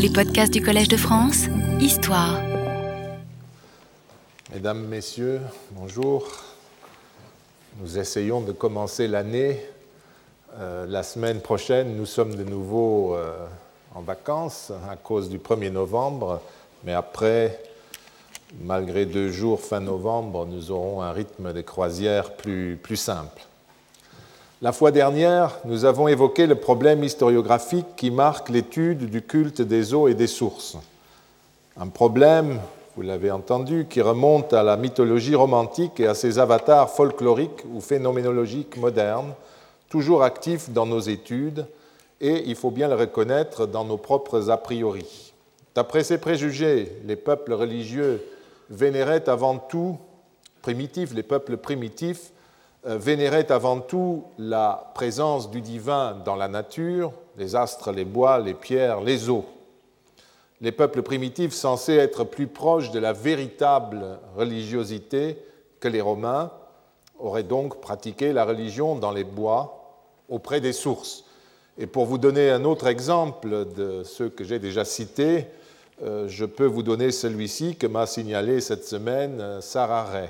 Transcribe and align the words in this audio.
Les 0.00 0.10
podcasts 0.10 0.52
du 0.52 0.62
Collège 0.62 0.86
de 0.86 0.96
France, 0.96 1.46
Histoire. 1.80 2.40
Mesdames, 4.52 4.86
Messieurs, 4.86 5.40
bonjour. 5.72 6.24
Nous 7.80 7.98
essayons 7.98 8.40
de 8.40 8.52
commencer 8.52 9.08
l'année. 9.08 9.60
Euh, 10.56 10.86
la 10.86 11.02
semaine 11.02 11.40
prochaine, 11.40 11.96
nous 11.96 12.06
sommes 12.06 12.36
de 12.36 12.44
nouveau 12.44 13.16
euh, 13.16 13.44
en 13.92 14.02
vacances 14.02 14.70
à 14.88 14.94
cause 14.94 15.28
du 15.28 15.38
1er 15.38 15.72
novembre, 15.72 16.42
mais 16.84 16.92
après, 16.92 17.60
malgré 18.60 19.04
deux 19.04 19.32
jours 19.32 19.60
fin 19.60 19.80
novembre, 19.80 20.46
nous 20.46 20.70
aurons 20.70 21.02
un 21.02 21.10
rythme 21.10 21.52
de 21.52 21.60
croisière 21.60 22.36
plus, 22.36 22.78
plus 22.80 22.96
simple. 22.96 23.47
La 24.60 24.72
fois 24.72 24.90
dernière, 24.90 25.60
nous 25.64 25.84
avons 25.84 26.08
évoqué 26.08 26.48
le 26.48 26.56
problème 26.56 27.04
historiographique 27.04 27.94
qui 27.94 28.10
marque 28.10 28.48
l'étude 28.48 29.08
du 29.08 29.22
culte 29.22 29.62
des 29.62 29.94
eaux 29.94 30.08
et 30.08 30.14
des 30.14 30.26
sources. 30.26 30.76
Un 31.76 31.86
problème, 31.86 32.58
vous 32.96 33.02
l'avez 33.02 33.30
entendu, 33.30 33.86
qui 33.88 34.00
remonte 34.00 34.52
à 34.52 34.64
la 34.64 34.76
mythologie 34.76 35.36
romantique 35.36 36.00
et 36.00 36.08
à 36.08 36.14
ses 36.16 36.40
avatars 36.40 36.90
folkloriques 36.90 37.64
ou 37.72 37.80
phénoménologiques 37.80 38.76
modernes, 38.78 39.32
toujours 39.88 40.24
actifs 40.24 40.70
dans 40.70 40.86
nos 40.86 40.98
études 40.98 41.64
et, 42.20 42.42
il 42.46 42.56
faut 42.56 42.72
bien 42.72 42.88
le 42.88 42.96
reconnaître, 42.96 43.64
dans 43.64 43.84
nos 43.84 43.96
propres 43.96 44.50
a 44.50 44.56
priori. 44.56 45.32
D'après 45.76 46.02
ces 46.02 46.18
préjugés, 46.18 46.90
les 47.06 47.14
peuples 47.14 47.52
religieux 47.52 48.24
vénéraient 48.70 49.28
avant 49.28 49.58
tout, 49.58 49.98
primitifs, 50.62 51.14
les 51.14 51.22
peuples 51.22 51.58
primitifs, 51.58 52.32
vénérait 52.96 53.52
avant 53.52 53.80
tout 53.80 54.24
la 54.38 54.90
présence 54.94 55.50
du 55.50 55.60
divin 55.60 56.16
dans 56.24 56.36
la 56.36 56.48
nature, 56.48 57.12
les 57.36 57.54
astres, 57.54 57.92
les 57.92 58.04
bois, 58.04 58.38
les 58.38 58.54
pierres, 58.54 59.00
les 59.00 59.28
eaux. 59.28 59.44
Les 60.60 60.72
peuples 60.72 61.02
primitifs 61.02 61.52
censés 61.52 61.94
être 61.94 62.24
plus 62.24 62.48
proches 62.48 62.90
de 62.90 62.98
la 62.98 63.12
véritable 63.12 64.18
religiosité 64.36 65.38
que 65.80 65.88
les 65.88 66.00
Romains 66.00 66.50
auraient 67.18 67.44
donc 67.44 67.80
pratiqué 67.80 68.32
la 68.32 68.44
religion 68.44 68.96
dans 68.96 69.12
les 69.12 69.24
bois 69.24 70.02
auprès 70.28 70.60
des 70.60 70.72
sources. 70.72 71.24
Et 71.78 71.86
pour 71.86 72.06
vous 72.06 72.18
donner 72.18 72.50
un 72.50 72.64
autre 72.64 72.88
exemple 72.88 73.66
de 73.76 74.02
ceux 74.02 74.28
que 74.28 74.42
j'ai 74.42 74.58
déjà 74.58 74.84
cités, 74.84 75.46
euh, 76.02 76.26
je 76.28 76.44
peux 76.44 76.66
vous 76.66 76.82
donner 76.82 77.12
celui-ci 77.12 77.76
que 77.76 77.86
m'a 77.86 78.06
signalé 78.06 78.60
cette 78.60 78.84
semaine 78.84 79.40
euh, 79.40 79.60
Sarah 79.60 80.04
Ray. 80.04 80.28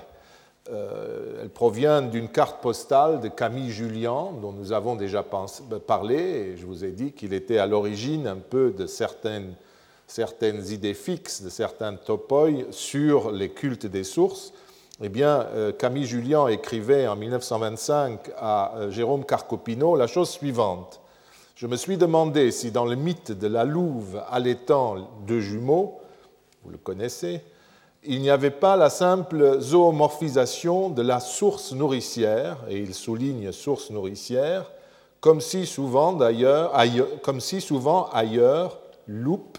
Euh, 0.70 1.40
elle 1.42 1.48
provient 1.48 2.02
d'une 2.02 2.28
carte 2.28 2.60
postale 2.60 3.20
de 3.20 3.28
Camille 3.28 3.70
Julien, 3.70 4.28
dont 4.42 4.52
nous 4.52 4.72
avons 4.72 4.96
déjà 4.96 5.24
parlé, 5.86 6.16
et 6.16 6.56
je 6.56 6.66
vous 6.66 6.84
ai 6.84 6.90
dit 6.90 7.12
qu'il 7.12 7.32
était 7.32 7.58
à 7.58 7.66
l'origine 7.66 8.26
un 8.26 8.36
peu 8.36 8.70
de 8.70 8.86
certaines, 8.86 9.54
idées 10.70 10.94
fixes, 10.94 11.42
de 11.42 11.48
certains 11.48 11.94
topoi 11.94 12.50
sur 12.70 13.30
les 13.30 13.48
cultes 13.48 13.86
des 13.86 14.04
sources. 14.04 14.52
Eh 15.00 15.08
bien, 15.08 15.46
euh, 15.54 15.72
Camille 15.72 16.06
Julien 16.06 16.48
écrivait 16.48 17.06
en 17.06 17.16
1925 17.16 18.32
à 18.36 18.76
euh, 18.76 18.90
Jérôme 18.90 19.24
Carcopino 19.24 19.96
la 19.96 20.06
chose 20.06 20.28
suivante. 20.28 21.00
Je 21.54 21.66
me 21.66 21.76
suis 21.76 21.96
demandé 21.96 22.50
si 22.50 22.72
dans 22.72 22.84
le 22.84 22.96
mythe 22.96 23.32
de 23.32 23.46
la 23.46 23.64
louve 23.64 24.22
allaitant 24.30 25.08
deux 25.26 25.40
jumeaux, 25.40 26.00
vous 26.62 26.70
le 26.70 26.78
connaissez, 26.78 27.42
il 28.04 28.20
n'y 28.20 28.30
avait 28.30 28.50
pas 28.50 28.76
la 28.76 28.90
simple 28.90 29.60
zoomorphisation 29.60 30.88
de 30.90 31.02
la 31.02 31.20
source 31.20 31.72
nourricière, 31.72 32.58
et 32.68 32.78
il 32.78 32.94
souligne 32.94 33.52
source 33.52 33.90
nourricière, 33.90 34.70
comme 35.20 35.40
si 35.40 35.66
souvent 35.66 36.12
d'ailleurs, 36.12 36.72
comme 37.22 37.40
ailleurs, 38.12 38.78
loupe 39.06 39.58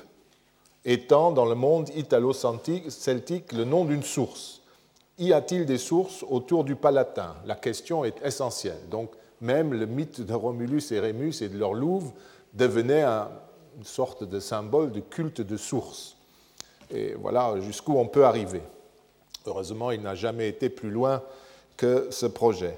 étant 0.85 1.31
dans 1.31 1.45
le 1.45 1.55
monde 1.55 1.89
italo-celtique 1.95 3.51
le 3.51 3.65
nom 3.65 3.83
d'une 3.83 4.03
source. 4.03 4.61
Y 5.17 5.33
a-t-il 5.33 5.65
des 5.65 5.77
sources 5.77 6.23
autour 6.29 6.63
du 6.63 6.75
Palatin? 6.75 7.35
La 7.45 7.55
question 7.55 8.05
est 8.05 8.15
essentielle. 8.23 8.79
Donc, 8.89 9.11
même 9.41 9.73
le 9.73 9.85
mythe 9.85 10.21
de 10.21 10.33
Romulus 10.33 10.91
et 10.91 10.99
Rémus 11.01 11.41
et 11.41 11.49
de 11.49 11.57
leur 11.57 11.73
louve 11.73 12.13
devenait 12.53 13.03
une 13.03 13.83
sorte 13.83 14.23
de 14.23 14.39
symbole 14.39 14.93
de 14.93 15.01
culte 15.01 15.41
de 15.41 15.57
source. 15.57 16.15
Et 16.91 17.13
voilà 17.13 17.59
jusqu'où 17.59 17.97
on 17.97 18.07
peut 18.07 18.25
arriver. 18.25 18.61
Heureusement, 19.45 19.91
il 19.91 20.01
n'a 20.01 20.15
jamais 20.15 20.47
été 20.49 20.69
plus 20.69 20.89
loin 20.89 21.21
que 21.77 22.07
ce 22.11 22.25
projet. 22.25 22.77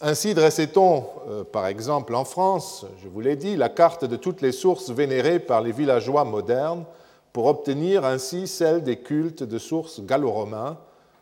Ainsi 0.00 0.34
dressait-on, 0.34 1.04
euh, 1.28 1.44
par 1.44 1.66
exemple 1.66 2.14
en 2.14 2.24
France, 2.24 2.84
je 3.02 3.08
vous 3.08 3.20
l'ai 3.20 3.36
dit, 3.36 3.56
la 3.56 3.70
carte 3.70 4.04
de 4.04 4.16
toutes 4.16 4.42
les 4.42 4.52
sources 4.52 4.90
vénérées 4.90 5.38
par 5.38 5.62
les 5.62 5.72
villageois 5.72 6.24
modernes 6.24 6.84
pour 7.32 7.46
obtenir 7.46 8.04
ainsi 8.04 8.46
celle 8.46 8.82
des 8.82 8.98
cultes 8.98 9.42
de 9.42 9.58
sources 9.58 10.00
gallo-romains, 10.00 10.76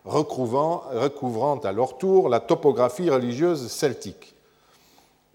recouvrant, 0.04 0.82
recouvrant 0.92 1.58
à 1.58 1.72
leur 1.72 1.98
tour 1.98 2.28
la 2.28 2.40
topographie 2.40 3.10
religieuse 3.10 3.68
celtique. 3.68 4.34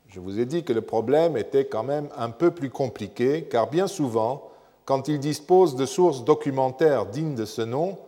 Je 0.10 0.20
vous 0.20 0.40
ai 0.40 0.46
dit 0.46 0.64
que 0.64 0.74
le 0.74 0.82
problème 0.82 1.38
était 1.38 1.66
quand 1.66 1.84
même 1.84 2.10
un 2.18 2.30
peu 2.30 2.52
plus 2.52 2.70
compliqué, 2.70 3.44
car 3.44 3.70
bien 3.70 3.88
souvent, 3.88 4.49
quand 4.90 5.08
il 5.08 5.20
dispose 5.20 5.76
de 5.76 5.86
sources 5.86 6.24
documentaires 6.24 7.06
dignes 7.06 7.36
de 7.36 7.46
ce 7.46 7.62
nom, 7.62 8.00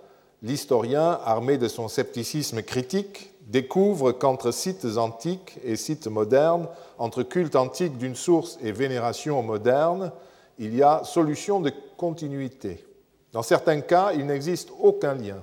l'historien, 0.41 1.19
armé 1.23 1.59
de 1.59 1.67
son 1.67 1.87
scepticisme 1.87 2.63
critique, 2.63 3.35
découvre 3.41 4.13
qu'entre 4.13 4.49
sites 4.49 4.97
antiques 4.97 5.59
et 5.63 5.75
sites 5.75 6.07
modernes, 6.07 6.67
entre 6.97 7.21
culte 7.21 7.55
antique 7.55 7.99
d'une 7.99 8.15
source 8.15 8.57
et 8.63 8.71
vénération 8.71 9.43
moderne, 9.43 10.11
il 10.57 10.75
y 10.75 10.81
a 10.81 11.03
solution 11.03 11.59
de 11.59 11.71
continuité. 11.97 12.83
Dans 13.31 13.43
certains 13.43 13.81
cas, 13.81 14.13
il 14.13 14.25
n'existe 14.25 14.69
aucun 14.81 15.13
lien. 15.13 15.37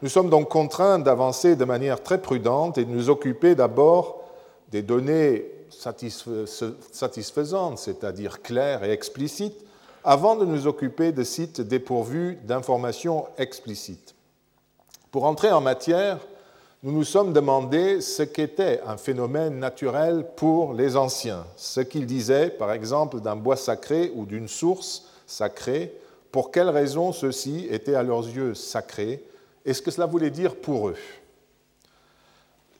Nous 0.00 0.08
sommes 0.08 0.30
donc 0.30 0.48
contraints 0.48 0.98
d'avancer 0.98 1.56
de 1.56 1.64
manière 1.66 2.02
très 2.02 2.22
prudente 2.22 2.78
et 2.78 2.86
de 2.86 2.90
nous 2.90 3.10
occuper 3.10 3.54
d'abord 3.54 4.22
des 4.70 4.80
données 4.80 5.44
satisfaisantes, 5.68 7.78
c'est-à-dire 7.78 8.40
claires 8.40 8.82
et 8.82 8.92
explicites, 8.92 9.63
avant 10.04 10.36
de 10.36 10.44
nous 10.44 10.66
occuper 10.66 11.12
de 11.12 11.24
sites 11.24 11.62
dépourvus 11.62 12.38
d'informations 12.44 13.26
explicites. 13.38 14.14
Pour 15.10 15.24
entrer 15.24 15.50
en 15.50 15.62
matière, 15.62 16.18
nous 16.82 16.92
nous 16.92 17.04
sommes 17.04 17.32
demandé 17.32 18.02
ce 18.02 18.22
qu'était 18.22 18.82
un 18.86 18.98
phénomène 18.98 19.58
naturel 19.58 20.26
pour 20.36 20.74
les 20.74 20.96
anciens, 20.96 21.46
ce 21.56 21.80
qu'ils 21.80 22.04
disaient 22.04 22.50
par 22.50 22.72
exemple 22.72 23.20
d'un 23.20 23.36
bois 23.36 23.56
sacré 23.56 24.12
ou 24.14 24.26
d'une 24.26 24.48
source 24.48 25.06
sacrée, 25.26 25.94
pour 26.30 26.50
quelles 26.50 26.68
raisons 26.68 27.12
ceux-ci 27.12 27.66
étaient 27.70 27.94
à 27.94 28.02
leurs 28.02 28.26
yeux 28.28 28.54
sacrés, 28.54 29.24
et 29.64 29.72
ce 29.72 29.80
que 29.80 29.90
cela 29.90 30.06
voulait 30.06 30.30
dire 30.30 30.56
pour 30.56 30.88
eux? 30.88 30.96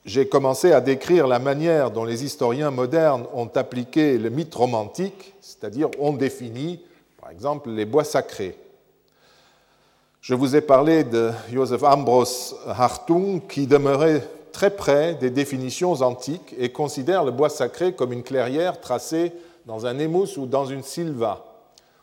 J'ai 0.05 0.29
commencé 0.29 0.73
à 0.73 0.83
décrire 0.83 1.27
la 1.27 1.39
manière 1.39 1.91
dont 1.91 2.05
les 2.05 2.25
historiens 2.25 2.71
modernes 2.71 3.25
ont 3.33 3.49
appliqué 3.55 4.19
le 4.19 4.29
mythe 4.29 4.55
romantique, 4.55 5.35
c'est-à-dire 5.41 5.89
ont 5.99 6.13
défini 6.13 6.85
par 7.25 7.33
exemple, 7.33 7.71
les 7.71 7.87
bois 7.87 8.05
sacrés. 8.05 8.55
Je 10.21 10.35
vous 10.35 10.57
ai 10.57 10.61
parlé 10.61 11.05
de 11.05 11.31
Joseph 11.51 11.83
Ambros 11.83 12.55
Hartung 12.67 13.41
qui 13.49 13.67
demeurait 13.67 14.29
très 14.53 14.69
près 14.69 15.15
des 15.15 15.31
définitions 15.31 15.95
antiques 16.03 16.55
et 16.59 16.71
considère 16.71 17.25
le 17.25 17.31
bois 17.31 17.49
sacré 17.49 17.95
comme 17.95 18.13
une 18.13 18.25
clairière 18.25 18.79
tracée 18.79 19.33
dans 19.65 19.87
un 19.87 19.99
émousse 19.99 20.37
ou 20.37 20.45
dans 20.45 20.67
une 20.67 20.83
silva. 20.83 21.47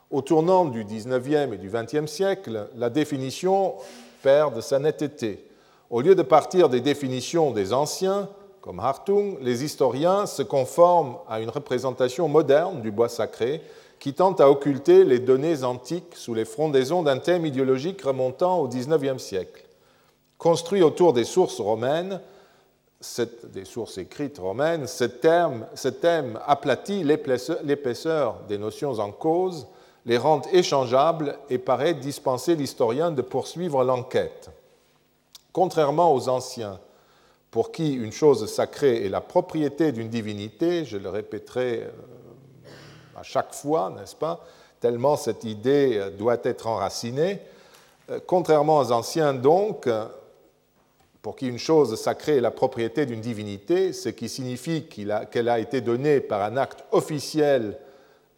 Au 0.10 0.24
tournant 0.24 0.66
du 0.66 0.84
19e 0.84 1.54
et 1.54 1.58
du 1.60 1.70
20e 1.70 2.08
siècle, 2.08 2.70
la 2.76 2.90
définition 2.90 3.76
perd 4.24 4.56
de 4.56 4.62
sa 4.62 4.80
netteté. 4.80 5.46
Au 5.92 6.02
lieu 6.02 6.16
de 6.16 6.24
partir 6.24 6.68
des 6.68 6.81
définitions 6.81 7.52
des 7.52 7.74
anciens, 7.74 8.28
comme 8.60 8.80
Hartung, 8.80 9.38
les 9.40 9.64
historiens 9.64 10.26
se 10.26 10.42
conforment 10.42 11.18
à 11.30 11.42
une 11.42 11.50
représentation 11.52 12.28
moderne 12.28 12.81
du 12.81 12.90
bois 12.90 13.10
sacré 13.10 13.62
qui 14.01 14.16
tente 14.16 14.41
à 14.41 14.50
occulter 14.50 15.06
les 15.06 15.19
données 15.19 15.63
antiques 15.63 16.16
sous 16.16 16.34
les 16.34 16.44
frondaisons 16.44 17.03
d'un 17.03 17.19
thème 17.19 17.45
idéologique 17.45 18.01
remontant 18.01 18.57
au 18.57 18.68
XIXe 18.68 19.21
siècle. 19.21 19.63
Construit 20.39 20.81
autour 20.81 21.13
des 21.13 21.24
sources 21.24 21.59
romaines, 21.59 22.19
des 23.53 23.63
sources 23.63 24.00
écrites 24.00 24.39
romaines, 24.39 24.88
ce 24.88 25.03
thème, 25.03 25.68
ce 25.75 25.88
thème 25.88 26.39
aplatit 26.48 27.03
l'épaisseur 27.03 28.39
des 28.50 28.57
notions 28.57 28.94
en 28.94 29.12
cause, 29.12 29.68
les 30.07 30.18
rend 30.18 30.42
échangeables 30.51 31.38
et 31.51 31.59
paraît 31.59 31.94
dispenser 31.94 32.56
l'historien 32.56 33.12
de 33.12 33.21
poursuivre 33.21 33.83
l'enquête. 33.83 34.50
Contrairement 35.54 36.12
aux 36.12 36.27
anciens, 36.27 36.80
pour 37.51 37.71
qui 37.71 37.94
une 37.94 38.13
chose 38.13 38.51
sacrée 38.51 39.06
est 39.06 39.09
la 39.09 39.21
propriété 39.21 39.92
d'une 39.92 40.09
divinité, 40.09 40.86
je 40.86 40.97
le 40.97 41.09
répéterai 41.09 41.83
euh, 41.83 41.89
à 43.16 43.24
chaque 43.24 43.54
fois, 43.54 43.94
n'est-ce 43.98 44.16
pas 44.16 44.46
Tellement 44.80 45.16
cette 45.16 45.44
idée 45.44 45.98
euh, 45.98 46.10
doit 46.10 46.40
être 46.44 46.68
enracinée. 46.68 47.40
Euh, 48.10 48.19
contrairement 48.25 48.80
aux 48.80 48.92
anciens, 48.92 49.34
donc, 49.34 49.88
euh, 49.88 50.06
pour 51.22 51.36
qui 51.36 51.48
une 51.48 51.60
chose 51.60 52.00
sacrée 52.00 52.38
est 52.38 52.42
la 52.42 52.52
propriété 52.52 53.06
d'une 53.06 53.22
divinité, 53.22 53.94
ce 53.94 54.10
qui 54.10 54.28
signifie 54.28 54.88
qu'elle 54.88 55.50
a, 55.50 55.60
été 55.60 55.81
donnée 55.81 56.19
par 56.19 56.42
un 56.42 56.58
acte 56.58 56.84
officiel 56.92 57.78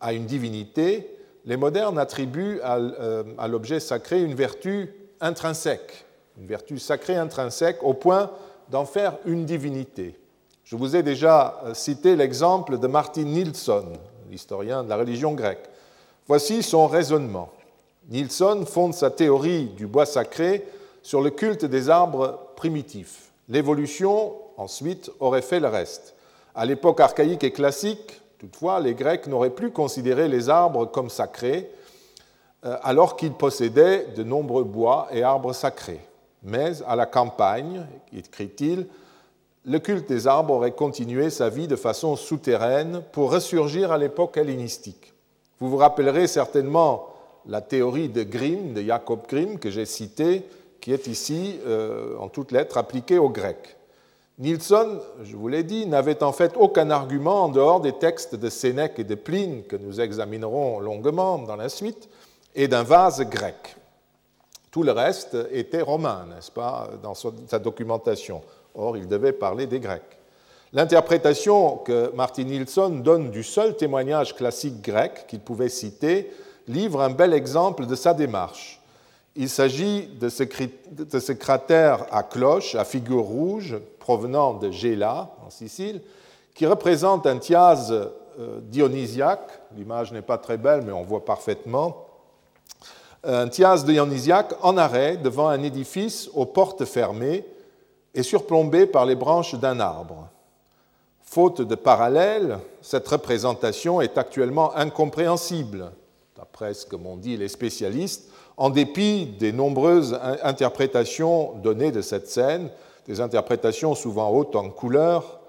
à 0.02 0.12
une 0.12 0.26
divinité, 0.26 1.18
les 1.46 1.56
modernes 1.56 1.98
attribuent 1.98 2.60
à, 2.62 3.48
l'objet 3.48 3.80
sacré 3.80 4.22
une 4.22 4.36
vertu 4.36 4.94
intrinsèque, 5.22 6.06
une 6.38 6.48
vertu 6.48 6.78
sacrée 6.78 7.16
intrinsèque 7.16 7.82
au 7.84 7.94
point 7.94 8.32
d'en 8.70 8.84
faire 8.84 9.18
une 9.26 9.46
divinité. 9.46 10.18
Je 10.66 10.76
vous 10.76 10.98
ai 10.98 11.04
déjà 11.04 11.62
cité 11.74 12.18
l'exemple 12.18 12.80
de 12.80 12.88
Martin 12.88 13.24
Nilsson, 13.24 13.94
l'historien 14.30 14.84
de 14.84 14.90
la 14.90 14.98
religion 14.98 15.34
grecque. 15.34 15.70
Voici 16.28 16.64
son 16.64 16.88
raisonnement. 16.88 17.50
Nilsson 18.10 18.66
fonde 18.66 18.94
sa 18.94 19.12
théorie 19.12 19.66
du 19.66 19.88
bois 19.88 20.06
sacré 20.06 20.66
sur 21.02 21.22
le 21.22 21.30
culte 21.30 21.66
des 21.66 21.90
arbres 21.90 22.40
primitifs. 22.56 23.32
L'évolution, 23.50 24.34
ensuite, 24.58 25.12
aurait 25.20 25.42
fait 25.42 25.60
le 25.60 25.68
reste. 25.68 26.16
À 26.56 26.66
l'époque 26.66 27.00
archaïque 27.00 27.44
et 27.44 27.52
classique, 27.52 28.22
toutefois, 28.40 28.80
les 28.80 28.94
Grecs 28.94 29.28
n'auraient 29.28 29.50
plus 29.50 29.72
considéré 29.72 30.28
les 30.28 30.50
arbres 30.50 30.86
comme 30.86 31.10
sacrés, 31.10 31.70
euh, 32.66 32.78
alors 32.84 33.18
qu'ils 33.18 33.34
possédaient 33.34 34.08
de 34.16 34.24
nombreux 34.24 34.64
bois 34.64 35.08
et 35.12 35.24
arbres 35.24 35.54
sacrés. 35.54 36.00
Mais 36.44 36.82
à 36.88 36.96
la 36.96 37.06
campagne, 37.06 37.86
écrit-il, 38.16 38.88
le 39.66 39.80
culte 39.80 40.10
des 40.10 40.28
arbres 40.28 40.54
aurait 40.54 40.72
continué 40.72 41.30
sa 41.30 41.50
vie 41.50 41.68
de 41.68 41.76
façon 41.76 42.16
souterraine 42.16 43.02
pour 43.12 43.32
ressurgir 43.32 43.92
à 43.92 43.98
l'époque 43.98 44.38
hellénistique. 44.38 45.14
Vous 45.60 45.70
vous 45.70 45.78
rappellerez 45.78 46.28
certainement 46.28 47.08
la 47.46 47.62
théorie 47.62 48.10
de 48.10 48.24
Grimm, 48.24 48.74
de 48.74 48.82
Jacob 48.82 49.22
Grimm, 49.28 49.60
que 49.60 49.70
j'ai 49.70 49.86
citée, 49.86 50.44
qui 50.82 50.92
est 50.92 51.08
ici, 51.08 51.60
euh, 51.66 52.18
en 52.18 52.28
toutes 52.28 52.52
lettres, 52.52 52.78
appliquée 52.78 53.18
aux 53.18 53.30
Grecs. 53.30 53.78
Nilsson, 54.40 55.00
je 55.24 55.36
vous 55.36 55.48
l'ai 55.48 55.64
dit, 55.64 55.86
n'avait 55.86 56.24
en 56.24 56.34
fait 56.34 56.54
aucun 56.58 56.90
argument 56.90 57.44
en 57.44 57.50
dehors 57.50 57.80
des 57.80 57.94
textes 57.94 58.36
de 58.36 58.50
Sénèque 58.50 59.00
et 59.00 59.04
de 59.04 59.16
Pline, 59.16 59.64
que 59.64 59.76
nous 59.76 60.02
examinerons 60.02 60.80
longuement 60.80 61.38
dans 61.38 61.56
la 61.56 61.70
suite, 61.70 62.10
et 62.56 62.68
d'un 62.68 62.84
vase 62.84 63.22
grec. 63.22 63.78
Tout 64.72 64.84
le 64.84 64.92
reste 64.92 65.38
était 65.52 65.82
romain, 65.82 66.26
n'est-ce 66.34 66.52
pas, 66.52 66.90
dans 67.02 67.14
sa 67.14 67.60
documentation. 67.60 68.42
Or, 68.76 68.98
il 68.98 69.08
devait 69.08 69.34
parler 69.34 69.68
des 69.68 69.80
Grecs. 69.80 70.02
L'interprétation 70.74 71.78
que 71.78 72.12
Martin 72.16 72.46
Nilsson 72.46 72.90
donne 72.90 73.30
du 73.30 73.44
seul 73.44 73.78
témoignage 73.78 74.36
classique 74.36 74.82
grec 74.82 75.26
qu'il 75.28 75.40
pouvait 75.40 75.70
citer 75.70 76.32
livre 76.68 77.02
un 77.02 77.12
bel 77.12 77.34
exemple 77.34 77.86
de 77.86 77.94
sa 77.94 78.16
démarche. 78.16 78.82
Il 79.36 79.50
s'agit 79.50 80.08
de, 80.08 80.30
ce 80.30 81.32
cratère 81.32 82.06
à 82.12 82.24
cloche, 82.24 82.76
à 82.76 82.86
figure 82.86 83.24
rouge, 83.24 83.78
provenant 84.00 84.54
de 84.54 84.72
Gela, 84.72 85.32
en 85.46 85.50
Sicile, 85.50 86.02
qui 86.56 86.66
représente 86.66 87.28
un 87.28 87.38
thiase 87.38 87.92
euh, 87.92 88.60
dionysiaque. 88.62 89.50
L'image 89.76 90.12
n'est 90.12 90.22
pas 90.22 90.38
très 90.38 90.58
belle, 90.58 90.84
mais 90.84 90.92
on 90.92 91.04
voit 91.04 91.26
parfaitement. 91.26 92.08
Un 93.24 93.48
thiase 93.48 93.86
dionysiaque 93.86 94.54
en 94.62 94.78
arrêt 94.78 95.18
devant 95.18 95.48
un 95.48 95.62
édifice 95.64 96.30
aux 96.34 96.46
portes 96.46 96.86
fermées 96.86 97.46
et 98.14 98.24
surplombé 98.24 98.86
par 98.86 99.06
les 99.06 99.16
branches 99.16 99.56
d'un 99.56 99.80
arbre. 99.80 100.30
Faute 101.22 101.62
de 101.62 101.76
parallèle, 101.76 102.60
cette 102.82 103.08
représentation 103.08 104.02
est 104.02 104.18
actuellement 104.18 104.76
incompréhensible 104.76 105.92
d'après 106.38 106.74
ce 106.74 106.86
que 106.86 106.96
m'ont 106.96 107.18
dit 107.18 107.38
les 107.38 107.48
spécialistes, 107.48 108.30
en 108.58 108.70
dépit 108.70 109.26
des 109.26 109.52
nombreuses 109.52 110.20
interprétations 110.44 111.54
données 111.64 111.92
de 111.92 112.02
cette 112.02 112.28
scène, 112.28 112.70
des 113.08 113.22
interprétations 113.22 113.96
souvent 113.96 114.30
hautes 114.30 114.56
en 114.56 114.70
couleur 114.70 115.40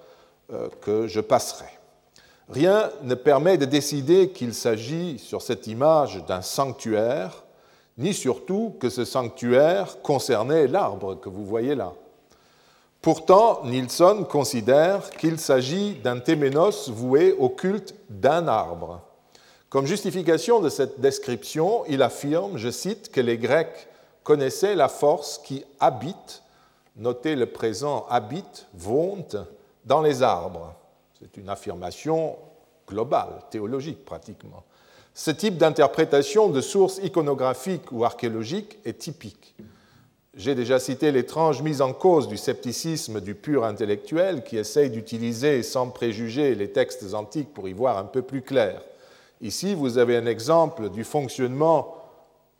euh, 0.52 0.68
que 0.80 1.06
je 1.06 1.20
passerai. 1.20 1.66
Rien 2.48 2.90
ne 3.02 3.14
permet 3.14 3.58
de 3.58 3.64
décider 3.64 4.30
qu'il 4.30 4.54
s'agit 4.54 5.18
sur 5.18 5.42
cette 5.42 5.66
image 5.66 6.24
d'un 6.26 6.42
sanctuaire, 6.42 7.44
ni 7.96 8.12
surtout 8.12 8.76
que 8.80 8.88
ce 8.88 9.04
sanctuaire 9.04 10.00
concernait 10.02 10.66
l'arbre 10.66 11.14
que 11.14 11.28
vous 11.28 11.44
voyez 11.44 11.74
là. 11.74 11.92
Pourtant, 13.04 13.62
Nilsson 13.66 14.24
considère 14.24 15.10
qu'il 15.10 15.38
s'agit 15.38 15.96
d'un 15.96 16.20
téménos 16.20 16.88
voué 16.88 17.34
au 17.38 17.50
culte 17.50 17.94
d'un 18.08 18.48
arbre. 18.48 19.02
Comme 19.68 19.84
justification 19.84 20.60
de 20.60 20.70
cette 20.70 20.98
description, 21.00 21.84
il 21.86 22.00
affirme, 22.00 22.56
je 22.56 22.70
cite, 22.70 23.12
que 23.12 23.20
les 23.20 23.36
Grecs 23.36 23.88
connaissaient 24.22 24.74
la 24.74 24.88
force 24.88 25.36
qui 25.36 25.66
habite, 25.80 26.42
notez 26.96 27.36
le 27.36 27.44
présent 27.44 28.06
habite, 28.08 28.68
vonte, 28.72 29.36
dans 29.84 30.00
les 30.00 30.22
arbres. 30.22 30.74
C'est 31.20 31.36
une 31.36 31.50
affirmation 31.50 32.36
globale, 32.88 33.42
théologique 33.50 34.02
pratiquement. 34.06 34.64
Ce 35.12 35.30
type 35.30 35.58
d'interprétation 35.58 36.48
de 36.48 36.62
sources 36.62 37.00
iconographiques 37.02 37.92
ou 37.92 38.06
archéologiques 38.06 38.78
est 38.86 38.98
typique. 38.98 39.54
J'ai 40.36 40.56
déjà 40.56 40.80
cité 40.80 41.12
l'étrange 41.12 41.62
mise 41.62 41.80
en 41.80 41.92
cause 41.92 42.26
du 42.26 42.36
scepticisme 42.36 43.20
du 43.20 43.36
pur 43.36 43.64
intellectuel 43.64 44.42
qui 44.42 44.56
essaye 44.56 44.90
d'utiliser 44.90 45.62
sans 45.62 45.90
préjuger 45.90 46.56
les 46.56 46.72
textes 46.72 47.14
antiques 47.14 47.54
pour 47.54 47.68
y 47.68 47.72
voir 47.72 47.98
un 47.98 48.04
peu 48.04 48.20
plus 48.20 48.42
clair. 48.42 48.82
Ici, 49.40 49.76
vous 49.76 49.96
avez 49.96 50.16
un 50.16 50.26
exemple 50.26 50.90
du 50.90 51.04
fonctionnement 51.04 51.94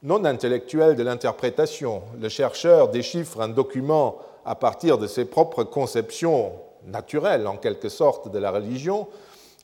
non 0.04 0.24
intellectuel 0.24 0.94
de 0.94 1.02
l'interprétation. 1.02 2.02
Le 2.20 2.28
chercheur 2.28 2.90
déchiffre 2.90 3.40
un 3.40 3.48
document 3.48 4.18
à 4.44 4.54
partir 4.54 4.96
de 4.96 5.08
ses 5.08 5.24
propres 5.24 5.64
conceptions 5.64 6.52
naturelles, 6.86 7.48
en 7.48 7.56
quelque 7.56 7.88
sorte, 7.88 8.30
de 8.30 8.38
la 8.38 8.52
religion, 8.52 9.08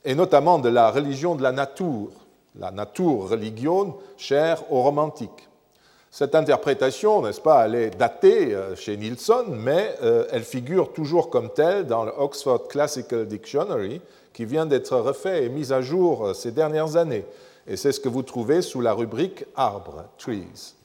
et 0.03 0.15
notamment 0.15 0.59
de 0.59 0.67
la 0.67 0.91
religion 0.91 1.35
de 1.35 1.43
la 1.43 1.53
nature, 1.53 2.09
la 2.59 2.71
nature 2.71 3.29
religion 3.29 3.95
chère 4.17 4.69
aux 4.69 4.81
romantiques. 4.81 5.47
Cette 6.13 6.35
interprétation, 6.35 7.21
n'est-ce 7.21 7.39
pas, 7.39 7.65
elle 7.65 7.75
est 7.75 7.97
datée 7.97 8.53
euh, 8.53 8.75
chez 8.75 8.97
Nilsson, 8.97 9.45
mais 9.47 9.95
euh, 10.03 10.25
elle 10.31 10.43
figure 10.43 10.91
toujours 10.91 11.29
comme 11.29 11.49
telle 11.49 11.87
dans 11.87 12.03
le 12.03 12.11
Oxford 12.17 12.67
Classical 12.67 13.25
Dictionary, 13.25 14.01
qui 14.33 14.43
vient 14.43 14.65
d'être 14.65 14.97
refait 14.97 15.45
et 15.45 15.49
mis 15.49 15.71
à 15.71 15.81
jour 15.81 16.27
euh, 16.27 16.33
ces 16.33 16.51
dernières 16.51 16.97
années. 16.97 17.23
Et 17.65 17.77
c'est 17.77 17.93
ce 17.93 18.01
que 18.01 18.09
vous 18.09 18.23
trouvez 18.23 18.61
sous 18.61 18.81
la 18.81 18.91
rubrique 18.91 19.45
arbres, 19.55 20.03
trees. 20.17 20.75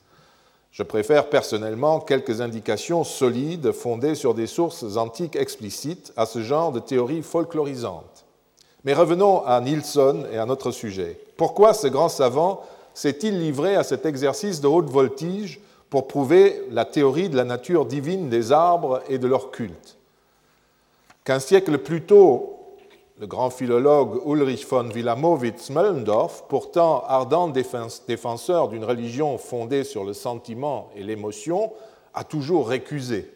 Je 0.71 0.85
préfère 0.85 1.29
personnellement 1.29 1.99
quelques 1.99 2.41
indications 2.41 3.03
solides 3.03 3.73
fondées 3.73 4.15
sur 4.15 4.33
des 4.33 4.47
sources 4.47 4.97
antiques 4.97 5.35
explicites 5.35 6.13
à 6.17 6.27
ce 6.27 6.41
genre 6.41 6.71
de 6.71 6.79
théorie 6.79 7.23
folklorisante. 7.23 8.27
Mais 8.85 8.95
revenons 8.95 9.45
à 9.45 9.61
Nilsson 9.61 10.25
et 10.31 10.39
à 10.39 10.47
notre 10.47 10.71
sujet. 10.71 11.19
Pourquoi 11.37 11.75
ce 11.75 11.89
grand 11.89 12.09
savant 12.09 12.63
s'est-il 12.97 13.39
livré 13.39 13.77
à 13.77 13.85
cet 13.85 14.07
exercice 14.07 14.63
de 14.63 14.69
haute 14.69 14.89
voltige 14.89 15.61
pour 15.91 16.09
prouver 16.09 16.63
la 16.71 16.87
théorie 16.87 17.29
de 17.29 17.37
la 17.37 17.45
nature 17.45 17.85
divine 17.85 18.31
des 18.31 18.53
arbres 18.53 19.03
et 19.11 19.19
de 19.19 19.27
leur 19.27 19.51
culte 19.51 19.99
Qu'un 21.23 21.39
siècle 21.39 21.77
plus 21.77 22.05
tôt, 22.05 22.57
le 23.21 23.27
grand 23.27 23.51
philologue 23.51 24.23
Ulrich 24.27 24.67
von 24.67 24.89
Wilamowitz-Möllendorf, 24.89 26.45
pourtant 26.49 27.05
ardent 27.07 27.49
défenseur 27.51 28.69
d'une 28.69 28.85
religion 28.85 29.37
fondée 29.37 29.85
sur 29.85 30.03
le 30.03 30.15
sentiment 30.15 30.89
et 30.97 31.03
l'émotion, 31.03 31.75
a 32.15 32.25
toujours 32.25 32.67
récusé. 32.67 33.31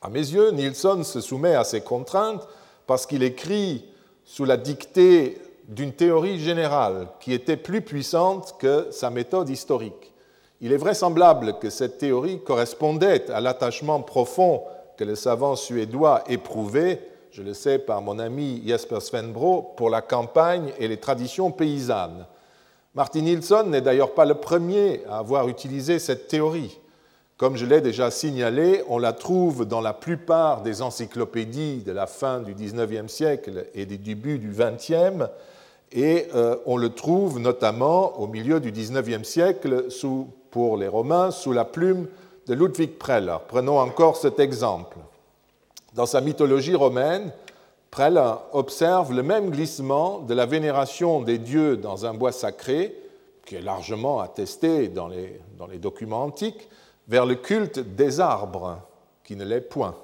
À 0.00 0.08
mes 0.08 0.20
yeux, 0.20 0.52
Nilsson 0.52 1.02
se 1.02 1.20
soumet 1.20 1.56
à 1.56 1.64
ces 1.64 1.80
contraintes 1.80 2.46
parce 2.86 3.06
qu'il 3.06 3.24
écrit 3.24 3.84
sous 4.24 4.44
la 4.44 4.56
dictée 4.56 5.40
d'une 5.74 5.92
théorie 5.92 6.38
générale 6.38 7.08
qui 7.20 7.32
était 7.32 7.56
plus 7.56 7.82
puissante 7.82 8.56
que 8.58 8.88
sa 8.90 9.10
méthode 9.10 9.48
historique. 9.48 10.12
Il 10.60 10.72
est 10.72 10.76
vraisemblable 10.76 11.58
que 11.58 11.70
cette 11.70 11.98
théorie 11.98 12.42
correspondait 12.42 13.30
à 13.30 13.40
l'attachement 13.40 14.00
profond 14.00 14.62
que 14.96 15.04
le 15.04 15.16
savant 15.16 15.56
suédois 15.56 16.22
éprouvait 16.28 17.00
je 17.32 17.42
le 17.42 17.54
sais 17.54 17.78
par 17.78 18.02
mon 18.02 18.18
ami 18.18 18.62
Jesper 18.66 19.00
Svenbro, 19.00 19.72
pour 19.76 19.88
la 19.88 20.02
campagne 20.02 20.70
et 20.78 20.86
les 20.86 20.98
traditions 20.98 21.50
paysannes. 21.50 22.26
Martin 22.94 23.22
Nilsson 23.22 23.64
n'est 23.68 23.80
d'ailleurs 23.80 24.12
pas 24.12 24.26
le 24.26 24.34
premier 24.34 25.02
à 25.08 25.18
avoir 25.18 25.48
utilisé 25.48 25.98
cette 25.98 26.28
théorie. 26.28 26.78
Comme 27.38 27.56
je 27.56 27.64
l'ai 27.64 27.80
déjà 27.80 28.10
signalé, 28.10 28.84
on 28.86 28.98
la 28.98 29.14
trouve 29.14 29.64
dans 29.64 29.80
la 29.80 29.94
plupart 29.94 30.60
des 30.60 30.82
encyclopédies 30.82 31.78
de 31.78 31.92
la 31.92 32.06
fin 32.06 32.40
du 32.40 32.52
XIXe 32.52 33.10
siècle 33.10 33.66
et 33.74 33.86
des 33.86 33.96
débuts 33.96 34.38
du 34.38 34.50
XXe, 34.50 35.24
et 35.92 36.28
euh, 36.34 36.56
on 36.66 36.76
le 36.76 36.90
trouve 36.90 37.38
notamment 37.38 38.18
au 38.18 38.26
milieu 38.26 38.60
du 38.60 38.72
XIXe 38.72 39.28
siècle 39.28 39.88
pour 40.50 40.76
les 40.76 40.88
Romains 40.88 41.30
sous 41.30 41.52
la 41.52 41.64
plume 41.64 42.08
de 42.46 42.54
Ludwig 42.54 42.98
Preller. 42.98 43.36
Prenons 43.46 43.78
encore 43.78 44.16
cet 44.16 44.40
exemple. 44.40 44.98
Dans 45.94 46.06
sa 46.06 46.20
mythologie 46.20 46.74
romaine, 46.74 47.32
Prel 47.90 48.18
observe 48.52 49.12
le 49.12 49.22
même 49.22 49.50
glissement 49.50 50.20
de 50.20 50.32
la 50.32 50.46
vénération 50.46 51.20
des 51.20 51.36
dieux 51.36 51.76
dans 51.76 52.06
un 52.06 52.14
bois 52.14 52.32
sacré, 52.32 52.96
qui 53.44 53.56
est 53.56 53.60
largement 53.60 54.20
attesté 54.20 54.88
dans 54.88 55.08
les 55.08 55.78
documents 55.78 56.24
antiques, 56.24 56.68
vers 57.08 57.26
le 57.26 57.34
culte 57.34 57.80
des 57.80 58.20
arbres, 58.20 58.78
qui 59.24 59.36
ne 59.36 59.44
l'est 59.44 59.60
point. 59.60 59.94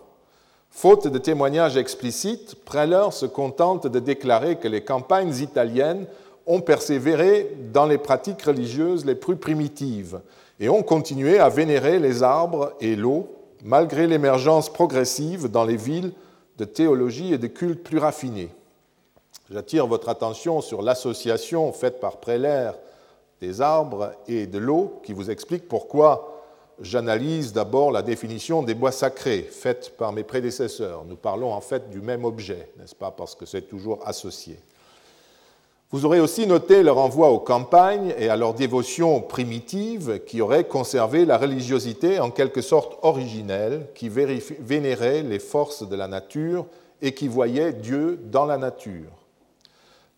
Faute 0.70 1.08
de 1.08 1.18
témoignages 1.18 1.76
explicites, 1.76 2.54
Preller 2.64 3.08
se 3.10 3.26
contente 3.26 3.86
de 3.86 3.98
déclarer 3.98 4.56
que 4.56 4.68
les 4.68 4.84
campagnes 4.84 5.34
italiennes 5.34 6.06
ont 6.46 6.60
persévéré 6.60 7.52
dans 7.72 7.86
les 7.86 7.98
pratiques 7.98 8.42
religieuses 8.42 9.04
les 9.04 9.14
plus 9.14 9.36
primitives 9.36 10.20
et 10.60 10.68
ont 10.68 10.82
continué 10.82 11.38
à 11.38 11.48
vénérer 11.48 11.98
les 11.98 12.22
arbres 12.22 12.72
et 12.80 12.96
l'eau 12.96 13.28
malgré 13.64 14.06
l'émergence 14.06 14.72
progressive 14.72 15.48
dans 15.48 15.64
les 15.64 15.76
villes 15.76 16.12
de 16.58 16.64
théologie 16.64 17.32
et 17.32 17.38
de 17.38 17.48
cultes 17.48 17.82
plus 17.82 17.98
raffinés. 17.98 18.50
J'attire 19.50 19.86
votre 19.86 20.08
attention 20.08 20.60
sur 20.60 20.82
l'association 20.82 21.72
faite 21.72 22.00
par 22.00 22.18
Prélaire 22.18 22.74
des 23.40 23.60
arbres 23.60 24.12
et 24.26 24.46
de 24.46 24.58
l'eau 24.58 25.00
qui 25.04 25.12
vous 25.12 25.30
explique 25.30 25.68
pourquoi 25.68 26.37
j'analyse 26.80 27.52
d'abord 27.52 27.90
la 27.90 28.02
définition 28.02 28.62
des 28.62 28.74
bois 28.74 28.92
sacrés 28.92 29.42
faite 29.42 29.94
par 29.96 30.12
mes 30.12 30.24
prédécesseurs. 30.24 31.04
Nous 31.06 31.16
parlons 31.16 31.52
en 31.52 31.60
fait 31.60 31.90
du 31.90 32.00
même 32.00 32.24
objet, 32.24 32.70
n'est-ce 32.78 32.94
pas, 32.94 33.10
parce 33.10 33.34
que 33.34 33.46
c'est 33.46 33.62
toujours 33.62 34.00
associé. 34.04 34.58
Vous 35.90 36.04
aurez 36.04 36.20
aussi 36.20 36.46
noté 36.46 36.82
le 36.82 36.92
renvoi 36.92 37.30
aux 37.30 37.38
campagnes 37.38 38.12
et 38.18 38.28
à 38.28 38.36
leur 38.36 38.52
dévotion 38.52 39.22
primitive 39.22 40.20
qui 40.26 40.42
aurait 40.42 40.64
conservé 40.64 41.24
la 41.24 41.38
religiosité 41.38 42.20
en 42.20 42.30
quelque 42.30 42.60
sorte 42.60 42.98
originelle, 43.00 43.86
qui 43.94 44.10
vénérait 44.10 45.22
les 45.22 45.38
forces 45.38 45.88
de 45.88 45.96
la 45.96 46.06
nature 46.06 46.66
et 47.00 47.14
qui 47.14 47.26
voyait 47.26 47.72
Dieu 47.72 48.20
dans 48.22 48.44
la 48.44 48.58
nature. 48.58 49.17